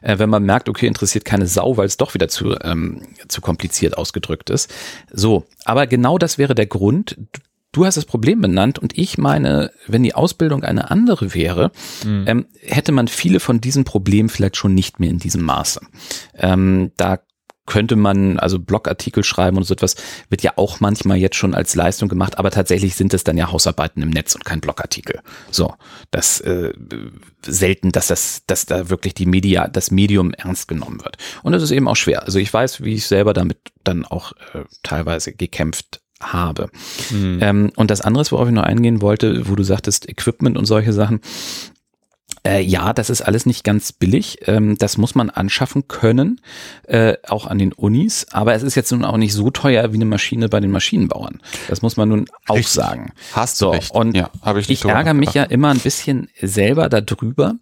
Äh, 0.02 0.20
wenn 0.20 0.30
man 0.30 0.44
merkt, 0.44 0.70
okay, 0.70 0.86
interessiert 0.86 1.26
keine 1.26 1.48
Sau, 1.48 1.78
weil 1.78 1.88
es 1.88 1.98
doch 1.98 2.14
wieder 2.14 2.28
zu, 2.28 2.56
ähm, 2.62 3.02
zu 3.28 3.42
kompliziert 3.42 3.98
ausgedrückt 3.98 4.52
ist. 4.52 4.72
So, 5.12 5.48
aber 5.66 5.88
genau 5.88 6.20
das 6.20 6.38
wäre 6.38 6.54
der 6.54 6.68
Grund. 6.68 7.18
Du 7.72 7.86
hast 7.88 7.98
das 7.98 8.06
Problem 8.06 8.40
benannt 8.40 8.78
und 8.78 8.96
ich 9.00 9.18
meine, 9.18 9.72
wenn 9.88 10.04
die 10.04 10.14
Ausbildung 10.14 10.64
eine 10.64 10.92
andere 10.92 11.34
wäre, 11.34 11.72
mhm. 12.06 12.24
ähm, 12.28 12.46
hätte 12.62 12.92
man 12.92 13.08
viele 13.08 13.40
von 13.40 13.62
diesen 13.62 13.84
Problemen 13.84 14.30
vielleicht 14.30 14.58
schon 14.58 14.76
nicht 14.76 15.00
mehr 15.00 15.10
in 15.10 15.18
diesem 15.18 15.42
Maße. 15.42 15.82
Ähm, 16.36 16.92
da 16.98 17.20
könnte 17.70 17.96
man 17.96 18.40
also 18.40 18.60
Blogartikel 18.60 19.24
schreiben 19.24 19.56
und 19.56 19.64
so 19.64 19.76
etwas 19.76 19.96
wird 20.30 20.42
ja 20.42 20.54
auch 20.56 20.80
manchmal 20.80 21.18
jetzt 21.18 21.36
schon 21.36 21.54
als 21.54 21.76
Leistung 21.76 22.10
gemacht, 22.10 22.40
aber 22.40 22.50
tatsächlich 22.50 22.96
sind 22.96 23.14
es 23.14 23.24
dann 23.24 23.38
ja 23.38 23.52
Hausarbeiten 23.52 24.02
im 24.02 24.10
Netz 24.10 24.34
und 24.34 24.44
kein 24.44 24.60
Blogartikel. 24.60 25.22
So, 25.52 25.76
das 26.10 26.42
äh, 26.42 26.74
selten, 27.46 27.92
dass 27.92 28.08
das, 28.08 28.42
dass 28.48 28.66
da 28.66 28.90
wirklich 28.90 29.14
die 29.14 29.28
Media, 29.28 29.68
das 29.68 29.92
Medium 29.92 30.34
ernst 30.34 30.68
genommen 30.68 31.04
wird. 31.04 31.18
Und 31.44 31.52
das 31.52 31.62
ist 31.62 31.72
eben 31.72 31.88
auch 31.88 31.96
schwer. 31.96 32.24
Also 32.24 32.40
ich 32.40 32.52
weiß, 32.52 32.84
wie 32.84 32.96
ich 32.96 33.06
selber 33.06 33.34
damit 33.34 33.60
dann 33.84 34.04
auch 34.04 34.34
äh, 34.54 34.64
teilweise 34.82 35.32
gekämpft 35.32 36.02
habe. 36.20 36.70
Mhm. 37.12 37.40
Ähm, 37.42 37.72
und 37.76 37.92
das 37.92 38.02
andere, 38.02 38.26
worauf 38.32 38.48
ich 38.48 38.54
noch 38.54 38.64
eingehen 38.64 39.02
wollte, 39.02 39.48
wo 39.48 39.56
du 39.56 39.64
sagtest, 39.64 40.10
Equipment 40.10 40.58
und 40.58 40.66
solche 40.66 40.92
Sachen, 40.92 41.22
äh, 42.46 42.62
ja, 42.62 42.94
das 42.94 43.10
ist 43.10 43.22
alles 43.22 43.46
nicht 43.46 43.64
ganz 43.64 43.92
billig. 43.92 44.40
Ähm, 44.46 44.78
das 44.78 44.98
muss 44.98 45.16
man 45.16 45.30
anschaffen 45.30 45.88
können, 45.88 46.42
äh, 46.84 47.16
auch 47.28 47.48
an 47.48 47.58
den 47.58 47.74
Unis. 47.74 48.28
Aber 48.32 48.54
es 48.54 48.64
ist 48.64 48.76
jetzt 48.76 48.92
nun 48.92 49.04
auch 49.06 49.18
nicht 49.18 49.34
so 49.34 49.50
teuer 49.50 49.92
wie 49.92 49.98
eine 49.98 50.06
Maschine 50.06 50.50
bei 50.50 50.60
den 50.60 50.72
Maschinenbauern. 50.72 51.40
Das 51.68 51.82
muss 51.82 51.98
man 51.98 52.10
nun 52.10 52.26
auch 52.48 52.56
Richtig. 52.56 52.74
sagen. 52.74 53.12
Hast 53.34 53.58
so, 53.58 53.68
du 53.68 53.72
recht. 53.78 53.92
Und 53.92 54.16
ja, 54.16 54.30
ich, 54.58 54.70
ich 54.70 54.86
ärgere 54.86 55.14
mich 55.14 55.34
ja 55.34 55.44
immer 55.44 55.70
ein 55.70 55.80
bisschen 55.80 56.30
selber 56.42 56.90
darüber, 56.90 57.56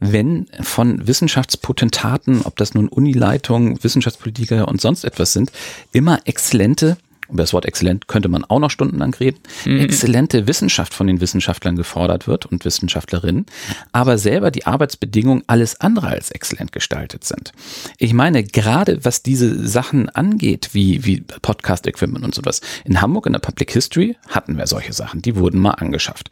wenn 0.00 0.46
von 0.60 1.06
Wissenschaftspotentaten, 1.06 2.42
ob 2.42 2.56
das 2.56 2.74
nun 2.74 2.88
Unileitung, 2.88 3.82
Wissenschaftspolitiker 3.82 4.68
und 4.68 4.80
sonst 4.80 5.04
etwas 5.04 5.32
sind, 5.32 5.52
immer 5.92 6.20
exzellente 6.24 6.96
über 7.28 7.42
das 7.42 7.52
Wort 7.52 7.64
exzellent 7.64 8.08
könnte 8.08 8.28
man 8.28 8.44
auch 8.44 8.58
noch 8.58 8.70
stundenlang 8.70 9.14
reden, 9.14 9.40
mhm. 9.64 9.80
exzellente 9.80 10.46
Wissenschaft 10.46 10.94
von 10.94 11.06
den 11.06 11.20
Wissenschaftlern 11.20 11.76
gefordert 11.76 12.26
wird 12.26 12.46
und 12.46 12.64
Wissenschaftlerinnen, 12.64 13.46
aber 13.92 14.18
selber 14.18 14.50
die 14.50 14.66
Arbeitsbedingungen 14.66 15.42
alles 15.46 15.80
andere 15.80 16.08
als 16.08 16.30
exzellent 16.30 16.72
gestaltet 16.72 17.24
sind. 17.24 17.52
Ich 17.98 18.12
meine, 18.12 18.44
gerade 18.44 19.04
was 19.04 19.22
diese 19.22 19.66
Sachen 19.66 20.08
angeht, 20.10 20.70
wie, 20.72 21.04
wie 21.04 21.20
Podcast-Equipment 21.20 22.24
und 22.24 22.34
sowas, 22.34 22.60
in 22.84 23.00
Hamburg 23.00 23.26
in 23.26 23.32
der 23.32 23.40
Public 23.40 23.72
History 23.72 24.16
hatten 24.28 24.56
wir 24.56 24.66
solche 24.66 24.92
Sachen, 24.92 25.22
die 25.22 25.36
wurden 25.36 25.60
mal 25.60 25.72
angeschafft. 25.72 26.30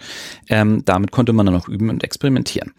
Ähm, 0.49 0.84
damit 0.84 1.11
konnte 1.11 1.32
man 1.32 1.47
dann 1.47 1.57
auch 1.57 1.68
üben 1.68 1.90
und 1.90 2.05
experimentieren. 2.05 2.72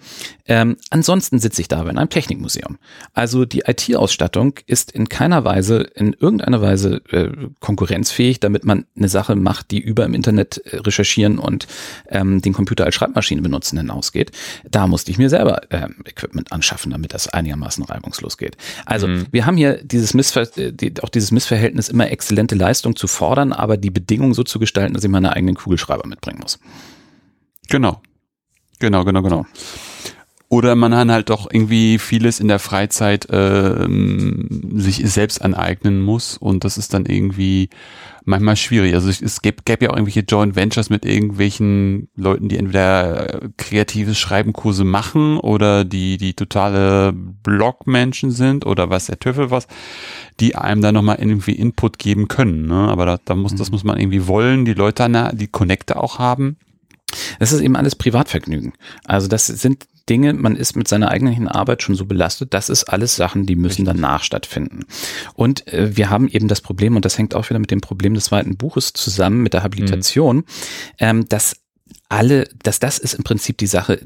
Ähm, 0.45 0.77
ansonsten 0.89 1.39
sitze 1.39 1.61
ich 1.61 1.67
da 1.67 1.81
in 1.81 1.97
einem 1.97 2.09
Technikmuseum. 2.09 2.77
Also 3.13 3.45
die 3.45 3.63
IT-Ausstattung 3.65 4.59
ist 4.65 4.91
in 4.91 5.09
keiner 5.09 5.43
Weise, 5.43 5.81
in 5.95 6.13
irgendeiner 6.13 6.61
Weise 6.61 7.01
äh, 7.09 7.29
Konkurrenz 7.59 8.02
konkurrenzfähig, 8.03 8.39
damit 8.39 8.65
man 8.65 8.85
eine 8.95 9.07
Sache 9.07 9.35
macht, 9.35 9.71
die 9.71 9.79
über 9.79 10.05
im 10.05 10.13
Internet 10.13 10.57
äh, 10.65 10.77
recherchieren 10.77 11.39
und 11.39 11.67
ähm, 12.09 12.41
den 12.41 12.53
Computer 12.53 12.85
als 12.85 12.95
Schreibmaschine 12.95 13.41
benutzen 13.41 13.77
hinausgeht. 13.77 14.31
Da 14.69 14.87
musste 14.87 15.11
ich 15.11 15.17
mir 15.17 15.29
selber 15.29 15.61
ähm, 15.69 15.95
Equipment 16.05 16.51
anschaffen, 16.51 16.91
damit 16.91 17.13
das 17.13 17.27
einigermaßen 17.27 17.83
reibungslos 17.83 18.37
geht. 18.37 18.57
Also 18.85 19.07
mhm. 19.07 19.27
wir 19.31 19.45
haben 19.45 19.57
hier 19.57 19.83
dieses 19.83 20.13
Missver 20.13 20.41
äh, 20.57 20.71
die, 20.73 20.93
auch 21.01 21.09
dieses 21.09 21.31
Missverhältnis, 21.31 21.89
immer 21.89 22.09
exzellente 22.09 22.55
Leistung 22.55 22.95
zu 22.95 23.07
fordern, 23.07 23.53
aber 23.53 23.77
die 23.77 23.91
Bedingungen 23.91 24.33
so 24.33 24.43
zu 24.43 24.59
gestalten, 24.59 24.93
dass 24.93 25.03
ich 25.03 25.09
meine 25.09 25.33
eigenen 25.33 25.55
Kugelschreiber 25.55 26.07
mitbringen 26.07 26.39
muss. 26.41 26.59
Genau. 27.69 28.01
Genau, 28.79 29.05
genau, 29.05 29.21
genau. 29.21 29.45
Oder 30.53 30.75
man 30.75 30.91
kann 30.91 31.11
halt 31.11 31.31
doch 31.31 31.49
irgendwie 31.51 31.97
vieles 31.97 32.39
in 32.39 32.47
der 32.47 32.59
Freizeit 32.59 33.27
äh, 33.31 33.87
sich 34.75 34.97
selbst 34.97 35.41
aneignen 35.41 35.99
muss 35.99 36.37
und 36.37 36.63
das 36.63 36.77
ist 36.77 36.93
dann 36.93 37.07
irgendwie 37.07 37.69
manchmal 38.23 38.55
schwierig. 38.55 38.93
Also 38.93 39.09
es 39.09 39.41
gäbe, 39.41 39.63
gäbe 39.65 39.85
ja 39.85 39.89
auch 39.89 39.95
irgendwelche 39.95 40.19
Joint 40.19 40.55
Ventures 40.55 40.91
mit 40.91 41.05
irgendwelchen 41.05 42.07
Leuten, 42.15 42.49
die 42.49 42.57
entweder 42.57 43.49
kreatives 43.57 44.19
Schreibenkurse 44.19 44.83
machen 44.83 45.39
oder 45.39 45.85
die 45.85 46.17
die 46.17 46.35
totale 46.35 47.13
Blogmenschen 47.13 48.29
sind 48.29 48.67
oder 48.67 48.91
was 48.91 49.07
der 49.07 49.17
Teufel 49.17 49.49
was, 49.49 49.65
die 50.39 50.55
einem 50.55 50.83
dann 50.83 50.93
nochmal 50.93 51.17
irgendwie 51.17 51.53
Input 51.53 51.97
geben 51.97 52.27
können. 52.27 52.67
Ne? 52.67 52.89
Aber 52.89 53.07
da, 53.07 53.17
da 53.25 53.33
muss, 53.33 53.55
das 53.55 53.69
mhm. 53.69 53.73
muss 53.73 53.83
man 53.83 53.97
irgendwie 53.97 54.27
wollen, 54.27 54.65
die 54.65 54.75
Leute, 54.75 55.31
die 55.33 55.47
Connecte 55.47 55.95
auch 55.95 56.19
haben. 56.19 56.57
Das 57.39 57.51
ist 57.51 57.61
eben 57.61 57.75
alles 57.75 57.95
Privatvergnügen. 57.95 58.73
Also 59.03 59.27
das 59.27 59.47
sind 59.47 59.87
Dinge, 60.09 60.33
man 60.33 60.55
ist 60.55 60.75
mit 60.75 60.87
seiner 60.87 61.09
eigenen 61.09 61.47
Arbeit 61.47 61.81
schon 61.81 61.95
so 61.95 62.05
belastet, 62.05 62.53
das 62.53 62.69
ist 62.69 62.85
alles 62.85 63.15
Sachen, 63.15 63.45
die 63.45 63.55
müssen 63.55 63.85
danach 63.85 64.23
stattfinden. 64.23 64.85
Und 65.33 65.67
äh, 65.67 65.95
wir 65.95 66.09
haben 66.09 66.27
eben 66.27 66.47
das 66.47 66.61
Problem, 66.61 66.95
und 66.95 67.05
das 67.05 67.17
hängt 67.17 67.35
auch 67.35 67.49
wieder 67.49 67.59
mit 67.59 67.71
dem 67.71 67.81
Problem 67.81 68.13
des 68.13 68.25
zweiten 68.25 68.57
Buches 68.57 68.93
zusammen, 68.93 69.41
mit 69.41 69.53
der 69.53 69.63
Habilitation, 69.63 70.37
mhm. 70.37 70.43
ähm, 70.99 71.29
dass 71.29 71.55
alle, 72.09 72.47
dass 72.61 72.79
das 72.79 72.99
ist 72.99 73.13
im 73.13 73.23
Prinzip 73.23 73.57
die 73.57 73.67
Sache, 73.67 73.99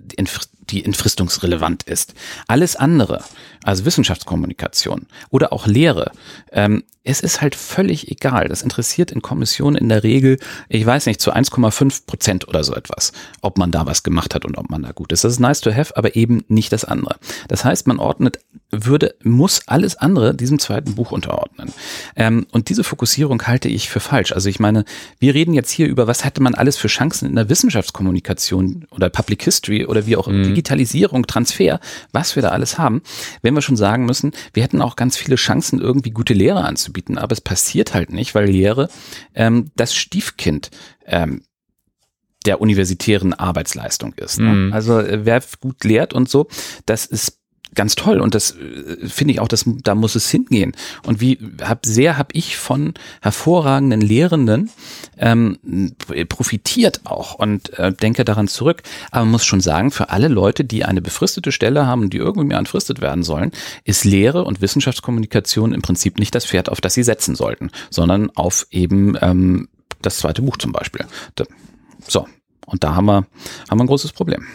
die 0.70 0.84
entfristungsrelevant 0.86 1.84
ist. 1.84 2.14
Alles 2.48 2.76
andere, 2.76 3.24
also 3.64 3.86
Wissenschaftskommunikation 3.86 5.08
oder 5.30 5.54
auch 5.54 5.68
Lehre, 5.68 6.12
ähm, 6.52 6.84
es 7.08 7.22
ist 7.22 7.42
halt 7.42 7.56
völlig 7.56 8.12
egal. 8.12 8.50
Das 8.50 8.62
interessiert 8.62 9.12
in 9.12 9.22
Kommissionen 9.22 9.78
in 9.78 9.88
der 9.88 10.04
Regel, 10.04 10.40
ich 10.68 10.86
weiß 10.86 11.06
nicht, 11.06 11.22
zu 11.22 11.34
1,5 11.34 12.06
Prozent 12.06 12.48
oder 12.50 12.66
so 12.66 12.76
etwas, 12.76 13.14
ob 13.42 13.58
man 13.58 13.72
da 13.72 13.86
was 13.86 14.04
gemacht 14.04 14.36
hat 14.36 14.44
und 14.44 14.58
ob 14.58 14.70
man 14.70 14.84
da 14.84 14.92
gut 14.92 15.14
ist. 15.14 15.24
Das 15.24 15.32
ist 15.32 15.40
nice 15.40 15.62
to 15.62 15.74
have, 15.74 15.96
aber 15.96 16.18
eben 16.18 16.44
nicht 16.50 16.74
das 16.74 16.84
andere. 16.84 17.16
Das 17.48 17.64
heißt, 17.64 17.88
man 17.88 18.00
ordnet, 18.00 18.40
würde, 18.70 19.16
muss 19.24 19.62
alles 19.68 19.96
andere 19.96 20.36
diesem 20.36 20.60
zweiten 20.60 20.96
Buch 20.96 21.12
unterordnen. 21.12 21.72
Ähm, 22.18 22.46
und 22.52 22.68
diese 22.68 22.84
Fokussierung 22.84 23.42
halte 23.44 23.70
ich 23.70 23.90
für 23.90 24.02
falsch. 24.02 24.34
Also 24.34 24.50
ich 24.50 24.60
meine, 24.60 24.84
wir 25.20 25.34
reden 25.34 25.54
jetzt 25.54 25.72
hier 25.72 25.88
über, 25.88 26.08
was 26.08 26.26
hätte 26.26 26.44
man 26.44 26.56
alles 26.56 26.76
für 26.76 26.90
Chancen 26.90 27.30
in 27.30 27.36
der 27.36 27.48
Wissenschaftskommunikation 27.48 28.86
oder 28.92 29.10
Public 29.10 29.44
History 29.44 29.86
oder 29.86 30.06
wie 30.06 30.18
auch 30.18 30.28
immer, 30.28 30.50
mhm 30.50 30.57
Digitalisierung, 30.58 31.28
Transfer, 31.28 31.80
was 32.12 32.36
wir 32.36 32.42
da 32.42 32.50
alles 32.50 32.80
haben, 32.80 33.04
wenn 33.44 33.54
wir 33.54 33.62
schon 33.62 33.78
sagen 33.78 34.06
müssen, 34.06 34.32
wir 34.54 34.64
hätten 34.64 34.82
auch 34.82 34.96
ganz 34.96 35.16
viele 35.16 35.36
Chancen, 35.36 35.80
irgendwie 35.80 36.10
gute 36.10 36.34
Lehre 36.34 36.64
anzubieten, 36.64 37.20
aber 37.20 37.34
es 37.34 37.42
passiert 37.42 37.94
halt 37.94 38.12
nicht, 38.12 38.34
weil 38.34 38.48
Lehre 38.48 38.90
ähm, 39.36 39.70
das 39.76 39.94
Stiefkind 39.94 40.72
ähm, 41.06 41.44
der 42.48 42.60
universitären 42.60 43.34
Arbeitsleistung 43.34 44.14
ist. 44.16 44.40
Ne? 44.40 44.52
Mhm. 44.52 44.74
Also 44.74 45.00
äh, 45.00 45.26
wer 45.26 45.44
gut 45.60 45.84
lehrt 45.84 46.14
und 46.14 46.28
so, 46.28 46.48
das 46.88 47.06
ist 47.06 47.38
ganz 47.78 47.96
toll 47.96 48.20
und 48.20 48.36
das 48.36 48.52
äh, 48.52 49.08
finde 49.08 49.34
ich 49.34 49.40
auch, 49.40 49.48
dass 49.48 49.64
da 49.66 49.96
muss 49.96 50.16
es 50.16 50.30
hingehen. 50.30 50.74
Und 51.06 51.22
wie 51.22 51.40
hab, 51.62 51.86
sehr 51.86 52.18
habe 52.18 52.30
ich 52.34 52.58
von 52.58 52.96
hervorragenden 53.22 54.02
Lehrenden 54.02 54.70
ähm, 55.18 55.58
profitiert 56.28 57.02
auch 57.06 57.36
und 57.36 57.78
äh, 57.80 57.94
denke 57.94 58.26
daran 58.26 58.50
zurück. 58.50 58.84
Aber 59.12 59.24
man 59.24 59.32
muss 59.32 59.46
schon 59.46 59.62
sagen, 59.62 59.92
für 59.92 60.10
alle 60.10 60.28
Leute, 60.28 60.66
die 60.66 60.84
eine 60.84 61.02
befristete 61.02 61.54
Stelle 61.54 61.86
haben, 61.86 62.10
die 62.10 62.18
irgendwie 62.18 62.48
mehr 62.48 62.58
entfristet 62.58 63.00
werden 63.00 63.24
sollen, 63.24 63.52
ist 63.86 64.04
Lehre 64.04 64.44
und 64.44 64.62
Wissenschaftskommunikation 64.62 65.74
im 65.74 65.82
Prinzip 65.82 66.20
nicht 66.20 66.36
das 66.36 66.46
Pferd, 66.46 66.70
auf 66.70 66.82
das 66.82 66.96
sie 66.96 67.04
setzen 67.04 67.36
sollten, 67.36 67.72
sondern 67.90 68.32
auf 68.36 68.68
eben 68.72 69.16
ähm, 69.22 69.70
das 70.02 70.18
zweite 70.18 70.42
Buch 70.42 70.58
zum 70.58 70.72
Beispiel. 70.72 71.06
So, 72.08 72.28
und 72.66 72.84
da 72.84 72.96
haben 72.96 73.06
wir, 73.06 73.26
haben 73.70 73.78
wir 73.78 73.84
ein 73.84 73.88
großes 73.88 74.12
Problem. 74.12 74.46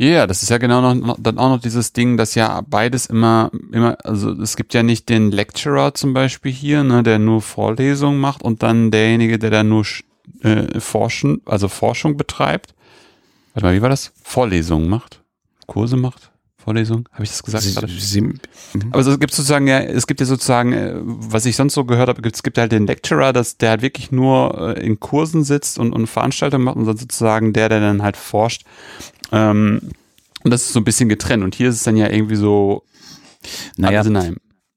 Ja, 0.00 0.06
yeah, 0.06 0.26
das 0.28 0.44
ist 0.44 0.48
ja 0.48 0.58
genau 0.58 0.94
noch, 0.94 1.16
dann 1.18 1.38
auch 1.38 1.48
noch 1.48 1.60
dieses 1.60 1.92
Ding, 1.92 2.16
dass 2.16 2.36
ja 2.36 2.60
beides 2.60 3.06
immer, 3.06 3.50
immer, 3.72 3.96
also 4.04 4.30
es 4.30 4.56
gibt 4.56 4.72
ja 4.72 4.84
nicht 4.84 5.08
den 5.08 5.32
Lecturer 5.32 5.92
zum 5.92 6.14
Beispiel 6.14 6.52
hier, 6.52 6.84
ne, 6.84 7.02
der 7.02 7.18
nur 7.18 7.42
Vorlesungen 7.42 8.20
macht 8.20 8.42
und 8.42 8.62
dann 8.62 8.92
derjenige, 8.92 9.40
der 9.40 9.50
da 9.50 9.64
nur 9.64 9.84
äh, 10.42 10.78
Forschen, 10.78 11.42
also 11.46 11.66
Forschung 11.66 12.16
betreibt. 12.16 12.74
Warte 13.54 13.66
mal, 13.66 13.74
wie 13.74 13.82
war 13.82 13.88
das? 13.88 14.12
Vorlesungen 14.22 14.88
macht? 14.88 15.20
Kurse 15.66 15.96
macht? 15.96 16.30
Vorlesung, 16.68 17.08
habe 17.12 17.24
ich 17.24 17.30
das 17.30 17.42
gesagt? 17.42 17.64
Sie, 17.64 17.98
Sie, 17.98 18.20
mhm. 18.20 18.40
Aber 18.90 19.00
es 19.00 19.18
gibt 19.18 19.32
sozusagen 19.32 19.66
ja, 19.66 19.78
es 19.78 20.06
gibt 20.06 20.20
ja 20.20 20.26
sozusagen, 20.26 20.72
äh, 20.74 20.96
was 21.02 21.46
ich 21.46 21.56
sonst 21.56 21.72
so 21.74 21.84
gehört 21.84 22.08
habe, 22.08 22.28
es 22.28 22.42
gibt 22.42 22.58
halt 22.58 22.72
den 22.72 22.86
Lecturer, 22.86 23.32
dass 23.32 23.56
der 23.56 23.70
halt 23.70 23.82
wirklich 23.82 24.12
nur 24.12 24.76
äh, 24.76 24.84
in 24.84 25.00
Kursen 25.00 25.44
sitzt 25.44 25.78
und, 25.78 25.92
und 25.92 26.06
Veranstaltungen 26.08 26.64
macht 26.64 26.76
und 26.76 26.84
dann 26.86 26.96
sozusagen 26.96 27.52
der, 27.52 27.68
der 27.68 27.80
dann 27.80 28.02
halt 28.02 28.16
forscht. 28.16 28.64
Ähm, 29.32 29.80
und 30.44 30.50
das 30.50 30.62
ist 30.62 30.72
so 30.72 30.80
ein 30.80 30.84
bisschen 30.84 31.08
getrennt. 31.08 31.44
Und 31.44 31.54
hier 31.54 31.68
ist 31.68 31.76
es 31.76 31.82
dann 31.82 31.96
ja 31.96 32.08
irgendwie 32.10 32.36
so 32.36 32.84
naja. 33.76 34.02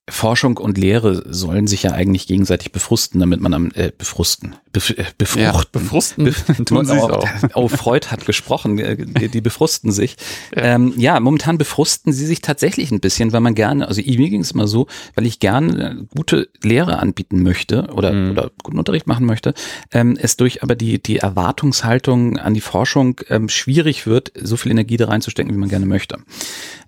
Forschung 0.10 0.58
und 0.58 0.78
Lehre 0.78 1.24
sollen 1.34 1.68
sich 1.68 1.84
ja 1.84 1.92
eigentlich 1.92 2.28
gegenseitig 2.28 2.72
befrusten, 2.72 3.20
damit 3.20 3.40
man 3.40 3.54
am 3.54 3.72
äh, 3.76 3.92
befrusten, 3.98 4.56
bef, 4.72 4.92
äh, 4.92 5.06
befruchten. 5.18 5.44
Ja, 5.44 5.64
befrusten 5.72 6.24
Bef 6.26 6.46
tun 6.66 6.86
sie 6.86 7.02
auch. 7.02 7.28
Oh, 7.54 7.68
Freud 7.68 8.08
hat 8.08 8.26
gesprochen, 8.26 8.80
äh, 8.80 8.98
die, 8.98 9.30
die 9.30 9.42
befrusten 9.42 9.92
sich. 9.92 10.18
Ja. 10.56 10.64
Ähm, 10.64 10.94
ja, 10.98 11.20
momentan 11.20 11.58
befrusten 11.58 12.14
sie 12.14 12.26
sich 12.26 12.42
tatsächlich 12.42 12.92
ein 12.92 13.00
bisschen, 13.00 13.34
weil 13.34 13.42
man 13.42 13.56
gerne, 13.56 13.88
also 13.88 14.02
mir 14.02 14.30
ging 14.30 14.42
es 14.42 14.52
immer 14.52 14.68
so, 14.68 14.88
weil 15.16 15.26
ich 15.26 15.40
gerne 15.40 16.08
gute 16.16 16.50
Lehre 16.62 17.00
anbieten 17.00 17.44
möchte 17.44 17.88
oder, 17.94 18.14
mhm. 18.14 18.32
oder 18.32 18.52
guten 18.64 18.80
Unterricht 18.80 19.08
machen 19.08 19.26
möchte, 19.26 19.54
ähm, 19.92 20.18
es 20.20 20.38
durch 20.38 20.64
aber 20.64 20.76
die, 20.76 21.02
die 21.02 21.18
Erwartungshaltung 21.18 22.38
an 22.38 22.54
die 22.54 22.62
Forschung 22.62 23.20
ähm, 23.30 23.50
schwierig 23.50 24.06
wird, 24.06 24.32
so 24.42 24.58
viel 24.58 24.72
Energie 24.72 24.98
da 24.98 25.08
reinzustecken, 25.08 25.54
wie 25.54 25.58
man 25.58 25.70
gerne 25.70 25.86
möchte. 25.86 26.20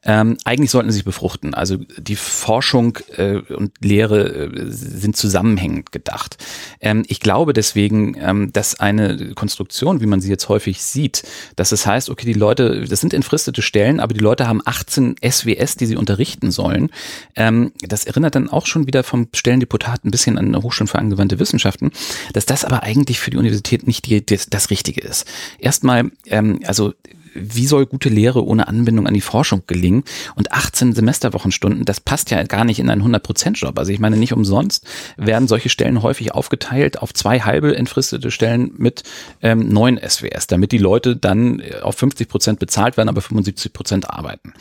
Ähm, 0.05 0.38
eigentlich 0.43 0.71
sollten 0.71 0.91
sie 0.91 0.95
sich 0.95 1.05
befruchten. 1.05 1.53
Also 1.53 1.77
die 1.77 2.15
Forschung 2.17 2.97
äh, 3.15 3.38
und 3.38 3.71
Lehre 3.79 4.27
äh, 4.27 4.65
sind 4.67 5.15
zusammenhängend 5.15 5.91
gedacht. 5.91 6.38
Ähm, 6.81 7.03
ich 7.07 7.19
glaube 7.19 7.53
deswegen, 7.53 7.72
ähm, 7.76 8.51
dass 8.53 8.80
eine 8.80 9.34
Konstruktion, 9.36 10.01
wie 10.01 10.05
man 10.05 10.21
sie 10.21 10.30
jetzt 10.30 10.49
häufig 10.49 10.82
sieht, 10.82 11.24
dass 11.55 11.71
es 11.71 11.86
heißt, 11.86 12.09
okay, 12.09 12.26
die 12.26 12.34
Leute, 12.34 12.86
das 12.86 13.01
sind 13.01 13.13
entfristete 13.13 13.61
Stellen, 13.61 13.99
aber 13.99 14.13
die 14.13 14.19
Leute 14.19 14.47
haben 14.47 14.61
18 14.63 15.15
SWS, 15.24 15.76
die 15.76 15.86
sie 15.86 15.95
unterrichten 15.95 16.51
sollen. 16.51 16.89
Ähm, 17.36 17.71
das 17.80 18.05
erinnert 18.05 18.36
dann 18.36 18.49
auch 18.49 18.65
schon 18.65 18.88
wieder 18.88 19.03
vom 19.03 19.28
Stellendeputat 19.34 20.05
ein 20.05 20.11
bisschen 20.11 20.38
an 20.38 20.47
eine 20.47 20.63
Hochschule 20.63 20.88
für 20.88 20.99
angewandte 20.99 21.39
Wissenschaften, 21.39 21.91
dass 22.34 22.45
das 22.45 22.65
aber 22.65 22.84
eigentlich 22.84 23.19
für 23.19 23.32
die 23.32 23.38
Universität 23.38 23.88
nicht 23.88 24.05
die, 24.05 24.26
das, 24.26 24.47
das 24.49 24.69
Richtige 24.69 25.01
ist. 25.01 25.26
Erstmal, 25.59 26.11
ähm, 26.28 26.59
also 26.65 26.93
wie 27.34 27.67
soll 27.67 27.86
gute 27.86 28.09
Lehre 28.09 28.45
ohne 28.45 28.67
Anbindung 28.67 29.07
an 29.07 29.13
die 29.13 29.21
Forschung 29.21 29.63
gelingen? 29.67 30.03
Und 30.36 30.51
18 30.51 30.93
Semesterwochenstunden, 30.93 31.86
das 31.86 31.99
passt 31.99 32.31
ja 32.31 32.43
gar 32.43 32.65
nicht 32.65 32.79
in 32.79 32.89
einen 32.89 33.03
100%-Job. 33.03 33.77
Also 33.77 33.91
ich 33.91 33.99
meine, 33.99 34.17
nicht 34.17 34.34
umsonst 34.34 34.88
werden 35.17 35.47
solche 35.47 35.69
Stellen 35.69 36.01
häufig 36.01 36.34
aufgeteilt 36.34 36.99
auf 36.99 37.13
zwei 37.13 37.39
halbe 37.41 37.75
entfristete 37.75 38.31
Stellen 38.31 38.71
mit 38.77 39.03
ähm, 39.41 39.69
neun 39.69 39.99
SWS, 39.99 40.47
damit 40.47 40.71
die 40.71 40.77
Leute 40.77 41.15
dann 41.15 41.59
äh, 41.59 41.79
auf 41.81 41.95
50 41.95 42.27
Prozent 42.27 42.59
bezahlt 42.59 42.97
werden, 42.97 43.09
aber 43.09 43.21
75 43.21 43.73
Prozent 43.73 44.09
arbeiten. 44.09 44.53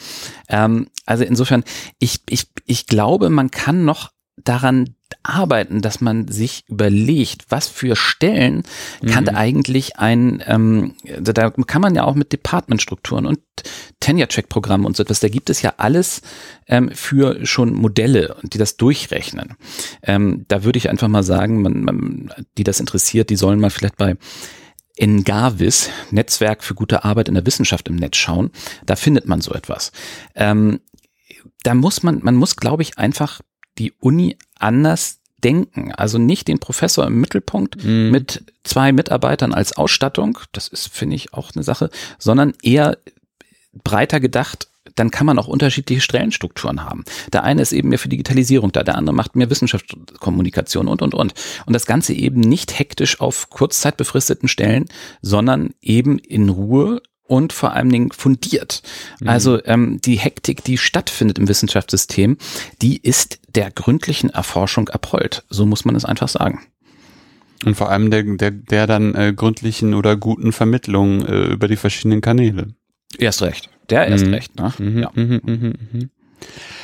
Ähm, 0.49 0.89
also 1.07 1.25
insofern, 1.25 1.65
ich, 1.99 2.21
ich, 2.29 2.47
ich 2.67 2.87
glaube, 2.87 3.31
man 3.31 3.51
kann 3.51 3.85
noch 3.85 4.11
daran 4.45 4.95
arbeiten, 5.23 5.83
dass 5.83 6.01
man 6.01 6.29
sich 6.29 6.65
überlegt, 6.69 7.47
was 7.49 7.69
für 7.69 7.97
Stellen 7.97 8.63
mhm. 9.03 9.07
kann 9.09 9.29
eigentlich 9.29 9.99
ein, 9.99 10.43
ähm, 10.47 10.95
da 11.21 11.51
kann 11.51 11.83
man 11.83 11.95
ja 11.95 12.05
auch 12.05 12.15
mit 12.15 12.33
Departmentstrukturen 12.33 13.27
und 13.27 13.39
Tenure-Check-Programmen 14.01 14.87
und 14.87 14.97
so 14.97 15.03
etwas, 15.03 15.21
da 15.21 15.29
gibt 15.29 15.51
es 15.51 15.63
ja 15.63 15.75
alles 15.77 16.23
ähm, 16.67 16.91
für 16.93 17.45
schon 17.47 17.75
Modelle, 17.75 18.37
die 18.43 18.59
das 18.59 18.77
durchrechnen. 18.77 19.55
Ähm, 20.03 20.45
da 20.49 20.65
würde 20.65 20.79
ich 20.79 20.89
einfach 20.89 21.09
mal 21.09 21.23
sagen, 21.23 21.63
man, 21.63 21.85
man, 21.85 22.33
die 22.59 22.65
das 22.65 22.81
interessiert, 22.81 23.31
die 23.31 23.37
sollen 23.37 23.61
mal 23.61 23.71
vielleicht 23.71 23.97
bei 23.97 24.17
Engavis, 24.97 25.91
Netzwerk 26.11 26.63
für 26.63 26.75
gute 26.75 27.05
Arbeit 27.05 27.29
in 27.29 27.35
der 27.35 27.47
Wissenschaft 27.47 27.89
im 27.89 27.97
Netz 27.97 28.17
schauen. 28.17 28.51
Da 28.85 28.97
findet 28.97 29.27
man 29.27 29.41
so 29.41 29.53
etwas. 29.53 29.93
Ähm, 30.35 30.81
da 31.63 31.75
muss 31.75 32.03
man, 32.03 32.21
man 32.23 32.35
muss, 32.35 32.57
glaube 32.57 32.83
ich, 32.83 32.99
einfach 32.99 33.41
die 33.79 33.93
Uni 34.01 34.37
anders 34.59 35.21
denken. 35.43 35.93
Also 35.93 36.19
nicht 36.19 36.49
den 36.49 36.59
Professor 36.59 37.07
im 37.07 37.21
Mittelpunkt 37.21 37.83
mm. 37.83 38.11
mit 38.11 38.45
zwei 38.65 38.93
Mitarbeitern 38.93 39.53
als 39.53 39.77
Ausstattung, 39.77 40.39
das 40.53 40.69
ist, 40.69 40.89
finde 40.89 41.17
ich, 41.17 41.33
auch 41.35 41.51
eine 41.55 41.65
Sache, 41.65 41.91
sondern 42.19 42.55
eher 42.63 42.99
breiter 43.73 44.21
gedacht, 44.21 44.69
dann 44.95 45.11
kann 45.11 45.27
man 45.27 45.39
auch 45.39 45.49
unterschiedliche 45.49 46.03
Stellenstrukturen 46.03 46.85
haben. 46.85 47.05
Der 47.33 47.45
eine 47.45 47.63
ist 47.63 47.73
eben 47.73 47.89
mehr 47.89 47.99
für 47.99 48.09
Digitalisierung 48.09 48.73
da, 48.73 48.83
der 48.83 48.97
andere 48.97 49.15
macht 49.15 49.37
mehr 49.37 49.49
Wissenschaftskommunikation 49.49 50.89
und, 50.89 51.03
und, 51.03 51.15
und. 51.15 51.35
Und 51.67 51.73
das 51.73 51.87
Ganze 51.87 52.13
eben 52.13 52.41
nicht 52.41 52.79
hektisch 52.79 53.21
auf 53.21 53.49
kurzzeitbefristeten 53.49 54.49
Stellen, 54.49 54.87
sondern 55.23 55.71
eben 55.81 56.19
in 56.19 56.49
Ruhe 56.49 57.01
und 57.33 57.55
vor 57.55 57.73
allen 57.73 57.89
Dingen 57.89 58.13
fundiert. 58.13 58.83
Mhm. 59.21 59.29
Also 59.31 59.65
ähm, 59.65 60.01
die 60.05 60.17
Hektik, 60.17 60.65
die 60.65 60.77
stattfindet 60.77 61.39
im 61.39 61.49
Wissenschaftssystem, 61.49 62.37
die 62.83 62.99
ist 62.99 63.41
der 63.55 63.71
gründlichen 63.71 64.29
Erforschung 64.29 64.91
abhold. 64.91 65.43
So 65.49 65.65
muss 65.65 65.87
man 65.87 65.97
es 65.97 66.05
einfach 66.05 66.29
sagen. 66.29 66.61
Und 67.65 67.75
vor 67.75 67.89
allem 67.89 68.11
der, 68.11 68.23
der, 68.25 68.51
der 68.51 68.87
dann 68.87 69.15
äh, 69.15 69.33
gründlichen 69.35 69.95
oder 69.95 70.15
guten 70.15 70.53
Vermittlung 70.53 71.25
äh, 71.25 71.45
über 71.53 71.69
die 71.69 71.77
verschiedenen 71.77 72.21
Kanäle. 72.21 72.75
Erst 73.17 73.41
recht. 73.41 73.71
Der 73.89 74.09
erst 74.09 74.27
mhm. 74.27 74.35
recht. 74.35 74.55
Ne? 74.57 74.75
Mhm, 74.77 74.99
ja. 74.99 75.11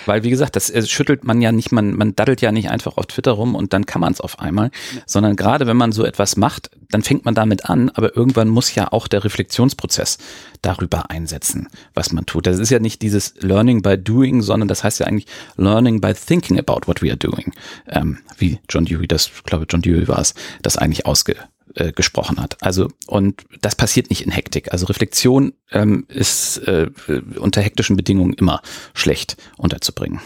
Weil, 0.08 0.24
wie 0.24 0.30
gesagt, 0.30 0.56
das 0.56 0.70
äh, 0.70 0.84
schüttelt 0.86 1.24
man 1.24 1.40
ja 1.42 1.52
nicht, 1.52 1.70
man, 1.70 1.94
man 1.94 2.16
daddelt 2.16 2.40
ja 2.40 2.50
nicht 2.50 2.70
einfach 2.70 2.96
auf 2.96 3.06
Twitter 3.06 3.32
rum 3.32 3.54
und 3.54 3.72
dann 3.72 3.86
kann 3.86 4.00
man 4.00 4.12
es 4.12 4.20
auf 4.20 4.40
einmal, 4.40 4.70
sondern 5.06 5.36
gerade 5.36 5.66
wenn 5.66 5.76
man 5.76 5.92
so 5.92 6.04
etwas 6.04 6.36
macht, 6.36 6.70
dann 6.90 7.02
fängt 7.02 7.26
man 7.26 7.34
damit 7.34 7.66
an, 7.66 7.90
aber 7.90 8.16
irgendwann 8.16 8.48
muss 8.48 8.74
ja 8.74 8.90
auch 8.90 9.06
der 9.06 9.22
Reflexionsprozess 9.22 10.18
darüber 10.62 11.10
einsetzen, 11.10 11.68
was 11.92 12.12
man 12.12 12.24
tut. 12.24 12.46
Das 12.46 12.58
ist 12.58 12.70
ja 12.70 12.78
nicht 12.78 13.02
dieses 13.02 13.34
Learning 13.40 13.82
by 13.82 13.98
Doing, 13.98 14.40
sondern 14.40 14.66
das 14.66 14.82
heißt 14.82 14.98
ja 15.00 15.06
eigentlich 15.06 15.26
Learning 15.56 16.00
by 16.00 16.14
Thinking 16.14 16.58
about 16.58 16.86
what 16.86 17.02
we 17.02 17.08
are 17.10 17.18
doing. 17.18 17.52
Ähm, 17.86 18.18
wie 18.38 18.58
John 18.68 18.86
Dewey, 18.86 19.06
das, 19.06 19.30
glaube 19.44 19.66
John 19.68 19.82
Dewey 19.82 20.08
war 20.08 20.20
es, 20.20 20.34
das 20.62 20.78
eigentlich 20.78 21.04
ausge 21.04 21.36
äh, 21.74 21.92
gesprochen 21.92 22.40
hat. 22.40 22.56
Also 22.60 22.88
und 23.06 23.44
das 23.60 23.74
passiert 23.74 24.10
nicht 24.10 24.24
in 24.24 24.30
Hektik. 24.30 24.72
Also 24.72 24.86
Reflexion 24.86 25.52
ähm, 25.70 26.06
ist 26.08 26.58
äh, 26.58 26.90
unter 27.38 27.60
hektischen 27.60 27.96
Bedingungen 27.96 28.34
immer 28.34 28.62
schlecht 28.94 29.36
unterzubringen. 29.56 30.20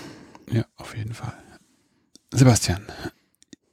Ja, 0.50 0.64
auf 0.76 0.96
jeden 0.96 1.14
Fall. 1.14 1.34
Sebastian, 2.30 2.80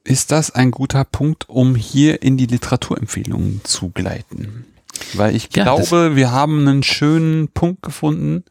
ist 0.04 0.30
das 0.30 0.50
ein 0.50 0.70
guter 0.70 1.04
Punkt, 1.04 1.48
um 1.48 1.74
hier 1.74 2.22
in 2.22 2.36
die 2.36 2.46
Literaturempfehlungen 2.46 3.60
zu 3.64 3.90
gleiten? 3.90 4.66
Weil 5.14 5.34
ich 5.34 5.48
ja, 5.54 5.64
glaube, 5.64 6.16
wir 6.16 6.30
haben 6.30 6.66
einen 6.66 6.82
schönen 6.82 7.48
Punkt 7.48 7.82
gefunden. 7.82 8.44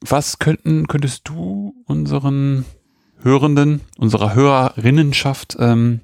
Was 0.00 0.38
könnten, 0.38 0.86
könntest 0.86 1.28
du 1.28 1.74
unseren 1.86 2.64
Hörenden, 3.20 3.80
unserer 3.96 4.34
Hörerinnenschaft 4.34 5.56
ähm, 5.58 6.00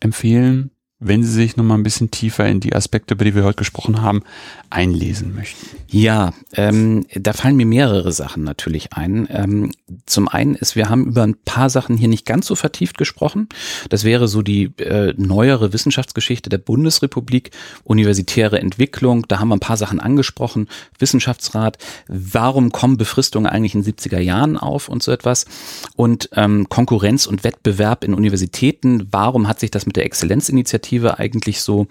empfehlen, 0.00 0.70
wenn 1.00 1.24
Sie 1.24 1.32
sich 1.32 1.56
nochmal 1.56 1.78
ein 1.78 1.82
bisschen 1.82 2.10
tiefer 2.10 2.46
in 2.46 2.60
die 2.60 2.74
Aspekte, 2.74 3.14
über 3.14 3.24
die 3.24 3.34
wir 3.34 3.44
heute 3.44 3.56
gesprochen 3.56 4.02
haben, 4.02 4.22
einlesen 4.68 5.34
möchten. 5.34 5.66
Ja, 5.88 6.34
ähm, 6.52 7.06
da 7.14 7.32
fallen 7.32 7.56
mir 7.56 7.64
mehrere 7.64 8.12
Sachen 8.12 8.44
natürlich 8.44 8.92
ein. 8.92 9.26
Ähm, 9.30 9.72
zum 10.04 10.28
einen 10.28 10.54
ist, 10.54 10.76
wir 10.76 10.90
haben 10.90 11.06
über 11.06 11.22
ein 11.22 11.36
paar 11.44 11.70
Sachen 11.70 11.96
hier 11.96 12.08
nicht 12.08 12.26
ganz 12.26 12.46
so 12.46 12.54
vertieft 12.54 12.98
gesprochen. 12.98 13.48
Das 13.88 14.04
wäre 14.04 14.28
so 14.28 14.42
die 14.42 14.72
äh, 14.76 15.14
neuere 15.16 15.72
Wissenschaftsgeschichte 15.72 16.50
der 16.50 16.58
Bundesrepublik, 16.58 17.50
universitäre 17.82 18.60
Entwicklung. 18.60 19.26
Da 19.26 19.40
haben 19.40 19.48
wir 19.48 19.56
ein 19.56 19.60
paar 19.60 19.78
Sachen 19.78 20.00
angesprochen. 20.00 20.68
Wissenschaftsrat, 20.98 21.78
warum 22.08 22.72
kommen 22.72 22.98
Befristungen 22.98 23.46
eigentlich 23.46 23.74
in 23.74 23.84
70er 23.84 24.20
Jahren 24.20 24.58
auf 24.58 24.88
und 24.88 25.02
so 25.02 25.12
etwas? 25.12 25.46
Und 25.96 26.28
ähm, 26.34 26.68
Konkurrenz 26.68 27.26
und 27.26 27.42
Wettbewerb 27.42 28.04
in 28.04 28.12
Universitäten, 28.12 29.08
warum 29.10 29.48
hat 29.48 29.60
sich 29.60 29.70
das 29.70 29.86
mit 29.86 29.96
der 29.96 30.04
Exzellenzinitiative 30.04 30.89
eigentlich 30.98 31.60
so 31.62 31.86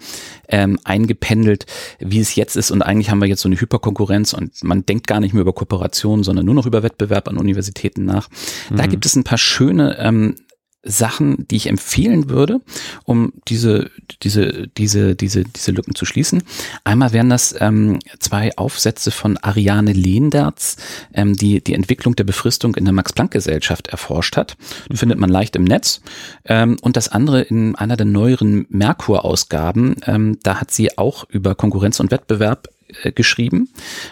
ähm, 0.48 0.78
eingependelt, 0.84 1.66
wie 1.98 2.20
es 2.20 2.34
jetzt 2.34 2.56
ist? 2.56 2.70
Und 2.70 2.82
eigentlich 2.82 3.10
haben 3.10 3.20
wir 3.20 3.28
jetzt 3.28 3.42
so 3.42 3.48
eine 3.48 3.60
Hyperkonkurrenz 3.60 4.32
und 4.32 4.62
man 4.62 4.84
denkt 4.84 5.06
gar 5.06 5.20
nicht 5.20 5.32
mehr 5.32 5.42
über 5.42 5.52
Kooperation, 5.52 6.22
sondern 6.22 6.46
nur 6.46 6.54
noch 6.54 6.66
über 6.66 6.82
Wettbewerb 6.82 7.28
an 7.28 7.38
Universitäten 7.38 8.04
nach. 8.04 8.28
Mhm. 8.70 8.76
Da 8.76 8.86
gibt 8.86 9.06
es 9.06 9.16
ein 9.16 9.24
paar 9.24 9.38
schöne 9.38 9.96
ähm, 9.98 10.36
Sachen, 10.82 11.46
die 11.48 11.56
ich 11.56 11.66
empfehlen 11.66 12.30
würde, 12.30 12.60
um 13.04 13.32
diese, 13.48 13.90
diese, 14.22 14.68
diese, 14.68 15.14
diese, 15.14 15.44
diese 15.44 15.72
Lücken 15.72 15.94
zu 15.94 16.06
schließen. 16.06 16.42
Einmal 16.84 17.12
wären 17.12 17.28
das 17.28 17.54
ähm, 17.60 17.98
zwei 18.18 18.56
Aufsätze 18.56 19.10
von 19.10 19.36
Ariane 19.36 19.92
Lehnderz, 19.92 20.76
ähm, 21.12 21.36
die 21.36 21.62
die 21.62 21.74
Entwicklung 21.74 22.16
der 22.16 22.24
Befristung 22.24 22.76
in 22.76 22.84
der 22.84 22.94
Max-Planck-Gesellschaft 22.94 23.88
erforscht 23.88 24.36
hat. 24.36 24.56
Die 24.90 24.96
findet 24.96 25.18
man 25.18 25.28
leicht 25.28 25.54
im 25.56 25.64
Netz. 25.64 26.00
Ähm, 26.46 26.78
und 26.80 26.96
das 26.96 27.08
andere 27.08 27.42
in 27.42 27.74
einer 27.76 27.96
der 27.96 28.06
neueren 28.06 28.66
Merkur-Ausgaben, 28.70 29.96
ähm, 30.06 30.38
da 30.42 30.60
hat 30.60 30.70
sie 30.70 30.96
auch 30.96 31.28
über 31.28 31.54
Konkurrenz 31.54 32.00
und 32.00 32.10
Wettbewerb 32.10 32.68
äh, 33.02 33.12
geschrieben. 33.12 33.68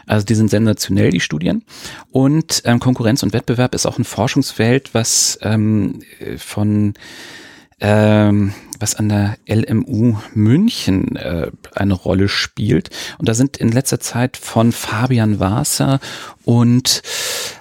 Also 0.07 0.25
die 0.25 0.35
sind 0.35 0.51
sensationell, 0.51 1.11
die 1.11 1.21
Studien. 1.21 1.65
Und 2.11 2.63
ähm, 2.65 2.81
Konkurrenz 2.81 3.23
und 3.23 3.33
Wettbewerb 3.33 3.75
ist 3.75 3.87
auch 3.87 3.99
ein 3.99 4.05
Forschungsfeld, 4.05 4.95
was 4.95 5.39
ähm, 5.43 6.01
von 6.39 6.95
ähm, 7.81 8.55
was 8.81 8.95
an 8.97 9.09
der 9.09 9.37
LMU 9.49 10.17
München 10.35 11.17
äh, 11.17 11.51
eine 11.75 11.95
Rolle 11.95 12.29
spielt. 12.29 12.91
Und 13.19 13.29
da 13.29 13.35
sind 13.35 13.57
in 13.57 13.71
letzter 13.71 14.01
Zeit 14.01 14.37
von 14.37 14.73
Fabian 14.73 15.41
Wasser 15.41 16.01
und 16.45 17.03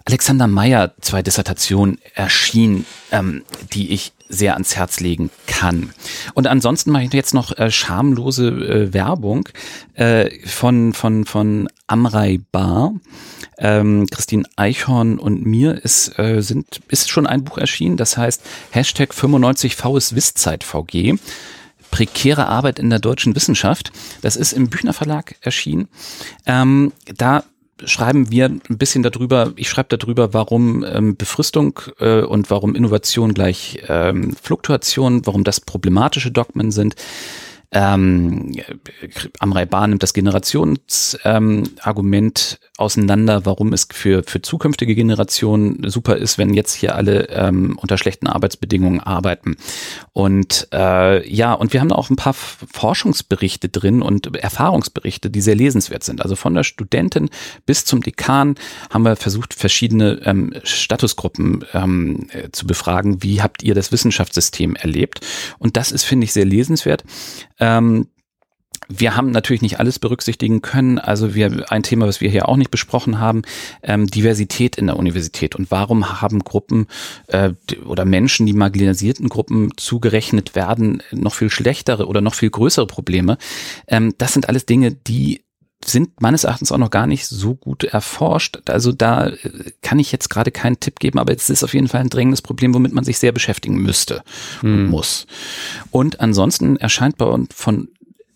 Alexander 0.06 0.48
Meyer 0.48 0.94
zwei 1.02 1.22
Dissertationen 1.22 2.00
erschienen, 2.14 2.86
ähm, 3.12 3.44
die 3.74 3.92
ich 3.92 4.14
sehr 4.30 4.54
ans 4.54 4.76
Herz 4.76 5.00
legen 5.00 5.30
kann. 5.46 5.92
Und 6.34 6.48
ansonsten 6.48 6.92
mache 6.92 7.04
ich 7.04 7.14
jetzt 7.14 7.34
noch 7.34 7.58
äh, 7.58 7.72
schamlose 7.72 8.48
äh, 8.48 8.94
Werbung 8.94 9.48
äh, 9.94 10.30
von, 10.46 10.94
von, 10.94 11.26
von 11.26 11.68
Amrei 11.88 12.40
Bar. 12.52 12.94
Ähm, 13.58 14.08
Christine 14.12 14.44
Eichhorn 14.56 15.18
und 15.18 15.46
mir 15.46 15.84
ist, 15.84 16.18
äh, 16.20 16.42
sind, 16.42 16.82
ist 16.90 17.10
schon 17.10 17.26
ein 17.26 17.44
Buch 17.44 17.58
erschienen, 17.58 17.98
das 17.98 18.18
heißt 18.18 18.42
Hashtag 18.72 19.14
95V 19.14 19.98
ist 19.98 20.16
Wisszeit 20.16 20.64
VG. 20.64 21.16
Prekäre 21.90 22.48
Arbeit 22.48 22.80
in 22.80 22.90
der 22.90 23.00
deutschen 23.00 23.36
Wissenschaft. 23.36 23.92
Das 24.22 24.36
ist 24.36 24.52
im 24.52 24.70
Büchner 24.70 24.94
Verlag 24.94 25.36
erschienen. 25.42 25.88
Ähm, 26.46 26.92
da 27.16 27.44
schreiben 27.86 28.32
wir 28.32 28.46
ein 28.46 28.78
bisschen 28.78 29.04
darüber, 29.04 29.54
ich 29.56 29.70
schreibe 29.70 29.98
darüber, 29.98 30.34
warum 30.34 30.84
ähm, 30.84 31.16
Befristung 31.16 31.80
äh, 32.00 32.22
und 32.22 32.50
warum 32.50 32.76
Innovation 32.76 33.34
gleich 33.34 33.84
ähm, 33.88 34.36
Fluktuation, 34.42 35.26
warum 35.26 35.44
das 35.44 35.60
problematische 35.60 36.32
Dogmen 36.32 36.72
sind. 36.72 36.96
Ähm, 37.72 38.54
Amrei 39.40 39.66
Bar 39.66 39.88
nimmt 39.88 40.02
das 40.02 40.14
Generationsargument 40.14 41.20
ähm, 41.26 42.58
auseinander, 42.78 43.46
warum 43.46 43.74
es 43.74 43.88
für, 43.92 44.24
für 44.24 44.42
zukünftige 44.42 44.96
Generationen 44.96 45.90
super 45.90 46.16
ist, 46.16 46.38
wenn 46.38 46.54
jetzt 46.54 46.74
hier 46.74 46.96
alle 46.96 47.28
ähm, 47.30 47.78
unter 47.82 47.98
schlechten 47.98 48.28
Arbeitsbedingungen 48.28 49.02
arbeiten. 49.02 49.58
Und 50.14 50.70
äh, 50.72 51.30
ja, 51.30 51.52
und 51.54 51.74
wir 51.74 51.82
haben 51.82 51.92
auch 51.92 52.10
ein 52.10 52.16
paar 52.16 52.34
Forschungsberichte 52.34 53.68
drin 53.68 54.02
und 54.02 54.34
Erfahrungsberichte, 54.36 55.30
die 55.30 55.42
sehr 55.42 55.56
lesenswert 55.56 56.06
sind. 56.06 56.22
Also 56.22 56.38
von 56.38 56.54
der 56.54 56.64
Studentin 56.64 57.30
bis 57.66 57.84
zum 57.84 58.02
Dekan 58.02 58.56
haben 58.92 59.04
wir 59.04 59.18
versucht, 59.18 59.54
verschiedene 59.54 60.22
ähm, 60.24 60.54
Statusgruppen 60.64 61.66
ähm, 61.74 62.28
äh, 62.32 62.50
zu 62.52 62.66
befragen. 62.66 63.24
Wie 63.24 63.42
habt 63.42 63.62
ihr 63.64 63.76
das 63.76 63.92
Wissenschaftssystem 63.92 64.76
erlebt? 64.76 65.20
Und 65.60 65.76
das 65.76 65.92
ist, 65.92 66.06
finde 66.06 66.24
ich, 66.24 66.34
sehr 66.34 66.46
lesenswert. 66.46 67.04
Ähm, 67.60 68.08
wir 68.90 69.16
haben 69.16 69.32
natürlich 69.32 69.62
nicht 69.62 69.80
alles 69.80 70.00
berücksichtigen 70.00 70.62
können. 70.62 70.98
Also 70.98 71.36
wir 71.36 71.72
ein 71.72 71.84
Thema, 71.84 72.08
was 72.08 72.22
wir 72.22 72.30
hier 72.30 72.48
auch 72.48 72.56
nicht 72.56 72.72
besprochen 72.72 73.20
haben, 73.20 73.42
ähm, 73.84 74.08
Diversität 74.08 74.78
in 74.78 74.88
der 74.88 74.98
Universität 74.98 75.56
und 75.56 75.72
warum 75.72 76.22
haben 76.22 76.40
Gruppen 76.40 76.88
äh, 77.28 77.52
oder 77.86 78.06
Menschen, 78.06 78.46
die 78.46 78.54
marginalisierten 78.54 79.30
Gruppen 79.30 79.72
zugerechnet 79.78 80.56
werden, 80.56 81.04
noch 81.12 81.34
viel 81.34 81.50
schlechtere 81.50 82.08
oder 82.08 82.22
noch 82.22 82.34
viel 82.34 82.50
größere 82.50 82.88
Probleme. 82.88 83.38
Ähm, 83.88 84.14
das 84.18 84.34
sind 84.34 84.48
alles 84.48 84.66
Dinge, 84.66 84.92
die 84.92 85.42
sind 85.86 86.22
meines 86.22 86.44
Erachtens 86.44 86.72
auch 86.72 86.78
noch 86.78 86.90
gar 86.90 87.08
nicht 87.08 87.28
so 87.28 87.56
gut 87.56 87.84
erforscht. 87.84 88.60
Also 88.70 88.92
da 88.92 89.28
äh, 89.28 89.36
kann 89.82 90.00
ich 90.00 90.12
jetzt 90.12 90.30
gerade 90.30 90.52
keinen 90.52 90.80
Tipp 90.80 91.00
geben, 91.00 91.20
aber 91.20 91.34
es 91.34 91.50
ist 91.50 91.64
auf 91.64 91.74
jeden 91.74 91.88
Fall 91.88 92.02
ein 92.02 92.10
drängendes 92.10 92.42
Problem, 92.42 92.74
womit 92.74 92.94
man 92.94 93.04
sich 93.04 93.20
sehr 93.20 93.32
beschäftigen 93.32 93.78
müsste 93.78 94.24
und 94.64 94.70
hm. 94.70 94.90
muss. 94.90 95.28
Und 95.92 96.20
ansonsten 96.20 96.78
erscheint 96.78 97.18
bei 97.18 97.26
uns 97.26 97.54
von 97.54 97.90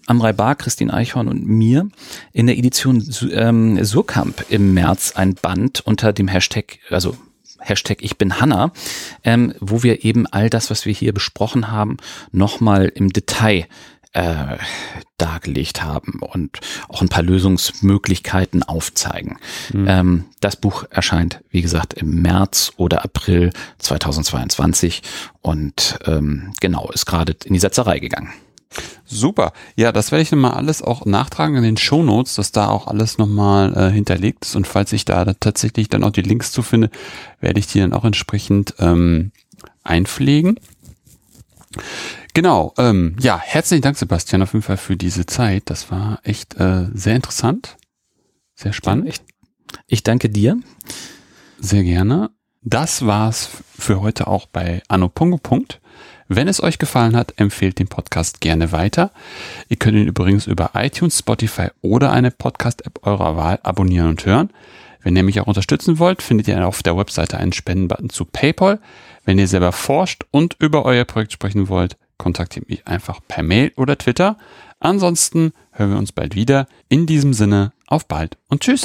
Amrei 0.07 0.33
Bar, 0.33 0.55
Christine 0.55 0.93
Eichhorn 0.93 1.27
und 1.27 1.45
mir 1.45 1.89
in 2.33 2.47
der 2.47 2.57
Edition 2.57 3.07
ähm, 3.31 3.83
Surkamp 3.83 4.45
im 4.49 4.73
März 4.73 5.13
ein 5.15 5.35
Band 5.35 5.81
unter 5.81 6.11
dem 6.11 6.27
Hashtag, 6.27 6.79
also 6.89 7.15
Hashtag 7.59 8.01
Ich 8.01 8.17
bin 8.17 8.41
Hanna, 8.41 8.71
ähm, 9.23 9.53
wo 9.59 9.83
wir 9.83 10.03
eben 10.03 10.25
all 10.27 10.49
das, 10.49 10.69
was 10.69 10.85
wir 10.85 10.93
hier 10.93 11.13
besprochen 11.13 11.71
haben, 11.71 11.97
nochmal 12.31 12.91
im 12.93 13.13
Detail 13.13 13.67
äh, 14.13 14.57
dargelegt 15.17 15.83
haben 15.83 16.19
und 16.19 16.59
auch 16.89 17.01
ein 17.01 17.09
paar 17.09 17.23
Lösungsmöglichkeiten 17.23 18.63
aufzeigen. 18.63 19.37
Mhm. 19.71 19.85
Ähm, 19.87 20.25
das 20.39 20.55
Buch 20.55 20.85
erscheint, 20.89 21.41
wie 21.49 21.61
gesagt, 21.61 21.93
im 21.93 22.21
März 22.21 22.73
oder 22.77 23.03
April 23.03 23.51
2022 23.77 25.01
und 25.41 25.99
ähm, 26.05 26.53
genau, 26.59 26.89
ist 26.91 27.05
gerade 27.05 27.35
in 27.45 27.53
die 27.53 27.59
Setzerei 27.59 27.99
gegangen. 27.99 28.33
Super. 29.05 29.51
Ja, 29.75 29.91
das 29.91 30.11
werde 30.11 30.23
ich 30.23 30.31
nochmal 30.31 30.53
alles 30.53 30.81
auch 30.81 31.05
nachtragen 31.05 31.57
in 31.57 31.63
den 31.63 31.77
Show 31.77 32.03
Notes, 32.03 32.35
dass 32.35 32.53
da 32.53 32.69
auch 32.69 32.87
alles 32.87 33.17
nochmal 33.17 33.75
äh, 33.75 33.91
hinterlegt 33.91 34.45
ist. 34.45 34.55
Und 34.55 34.67
falls 34.67 34.93
ich 34.93 35.03
da 35.03 35.33
tatsächlich 35.33 35.89
dann 35.89 36.05
auch 36.05 36.11
die 36.11 36.21
Links 36.21 36.53
zu 36.53 36.61
finde, 36.61 36.89
werde 37.41 37.59
ich 37.59 37.67
die 37.67 37.79
dann 37.79 37.93
auch 37.93 38.05
entsprechend 38.05 38.75
ähm, 38.79 39.31
einpflegen. 39.83 40.57
Genau, 42.33 42.73
ähm, 42.77 43.15
ja, 43.19 43.39
herzlichen 43.39 43.81
Dank, 43.81 43.97
Sebastian, 43.97 44.41
auf 44.41 44.53
jeden 44.53 44.63
Fall 44.63 44.77
für 44.77 44.95
diese 44.95 45.25
Zeit. 45.25 45.63
Das 45.65 45.91
war 45.91 46.19
echt 46.23 46.55
äh, 46.59 46.87
sehr 46.93 47.15
interessant, 47.15 47.77
sehr 48.55 48.71
spannend. 48.71 49.09
Ich, 49.09 49.21
ich 49.87 50.03
danke 50.03 50.29
dir. 50.29 50.57
Sehr 51.59 51.83
gerne. 51.83 52.29
Das 52.63 53.05
war's 53.05 53.49
für 53.77 54.01
heute 54.01 54.27
auch 54.27 54.45
bei 54.45 54.81
Punkt. 54.87 55.81
Wenn 56.27 56.47
es 56.47 56.63
euch 56.63 56.79
gefallen 56.79 57.15
hat, 57.17 57.33
empfehlt 57.37 57.79
den 57.79 57.87
Podcast 57.87 58.39
gerne 58.39 58.71
weiter. 58.71 59.11
Ihr 59.67 59.77
könnt 59.77 59.97
ihn 59.97 60.07
übrigens 60.07 60.47
über 60.47 60.71
iTunes, 60.75 61.19
Spotify 61.19 61.67
oder 61.81 62.11
eine 62.11 62.31
Podcast-App 62.31 63.05
eurer 63.05 63.35
Wahl 63.35 63.59
abonnieren 63.63 64.07
und 64.07 64.25
hören. 64.25 64.51
Wenn 65.01 65.15
ihr 65.15 65.23
mich 65.23 65.41
auch 65.41 65.47
unterstützen 65.47 65.99
wollt, 65.99 66.21
findet 66.21 66.47
ihr 66.47 66.65
auf 66.65 66.83
der 66.83 66.95
Webseite 66.95 67.37
einen 67.37 67.51
Spendenbutton 67.51 68.09
zu 68.09 68.23
PayPal. 68.23 68.79
Wenn 69.25 69.39
ihr 69.39 69.47
selber 69.47 69.71
forscht 69.71 70.23
und 70.31 70.55
über 70.59 70.85
euer 70.85 71.03
Projekt 71.03 71.33
sprechen 71.33 71.67
wollt, 71.67 71.97
kontaktiert 72.21 72.69
mich 72.69 72.87
einfach 72.87 73.19
per 73.27 73.41
Mail 73.41 73.71
oder 73.77 73.97
Twitter. 73.97 74.37
Ansonsten 74.79 75.53
hören 75.71 75.91
wir 75.91 75.97
uns 75.97 76.11
bald 76.11 76.35
wieder. 76.35 76.67
In 76.87 77.07
diesem 77.07 77.33
Sinne, 77.33 77.73
auf 77.87 78.07
bald 78.07 78.37
und 78.47 78.61
tschüss. 78.61 78.83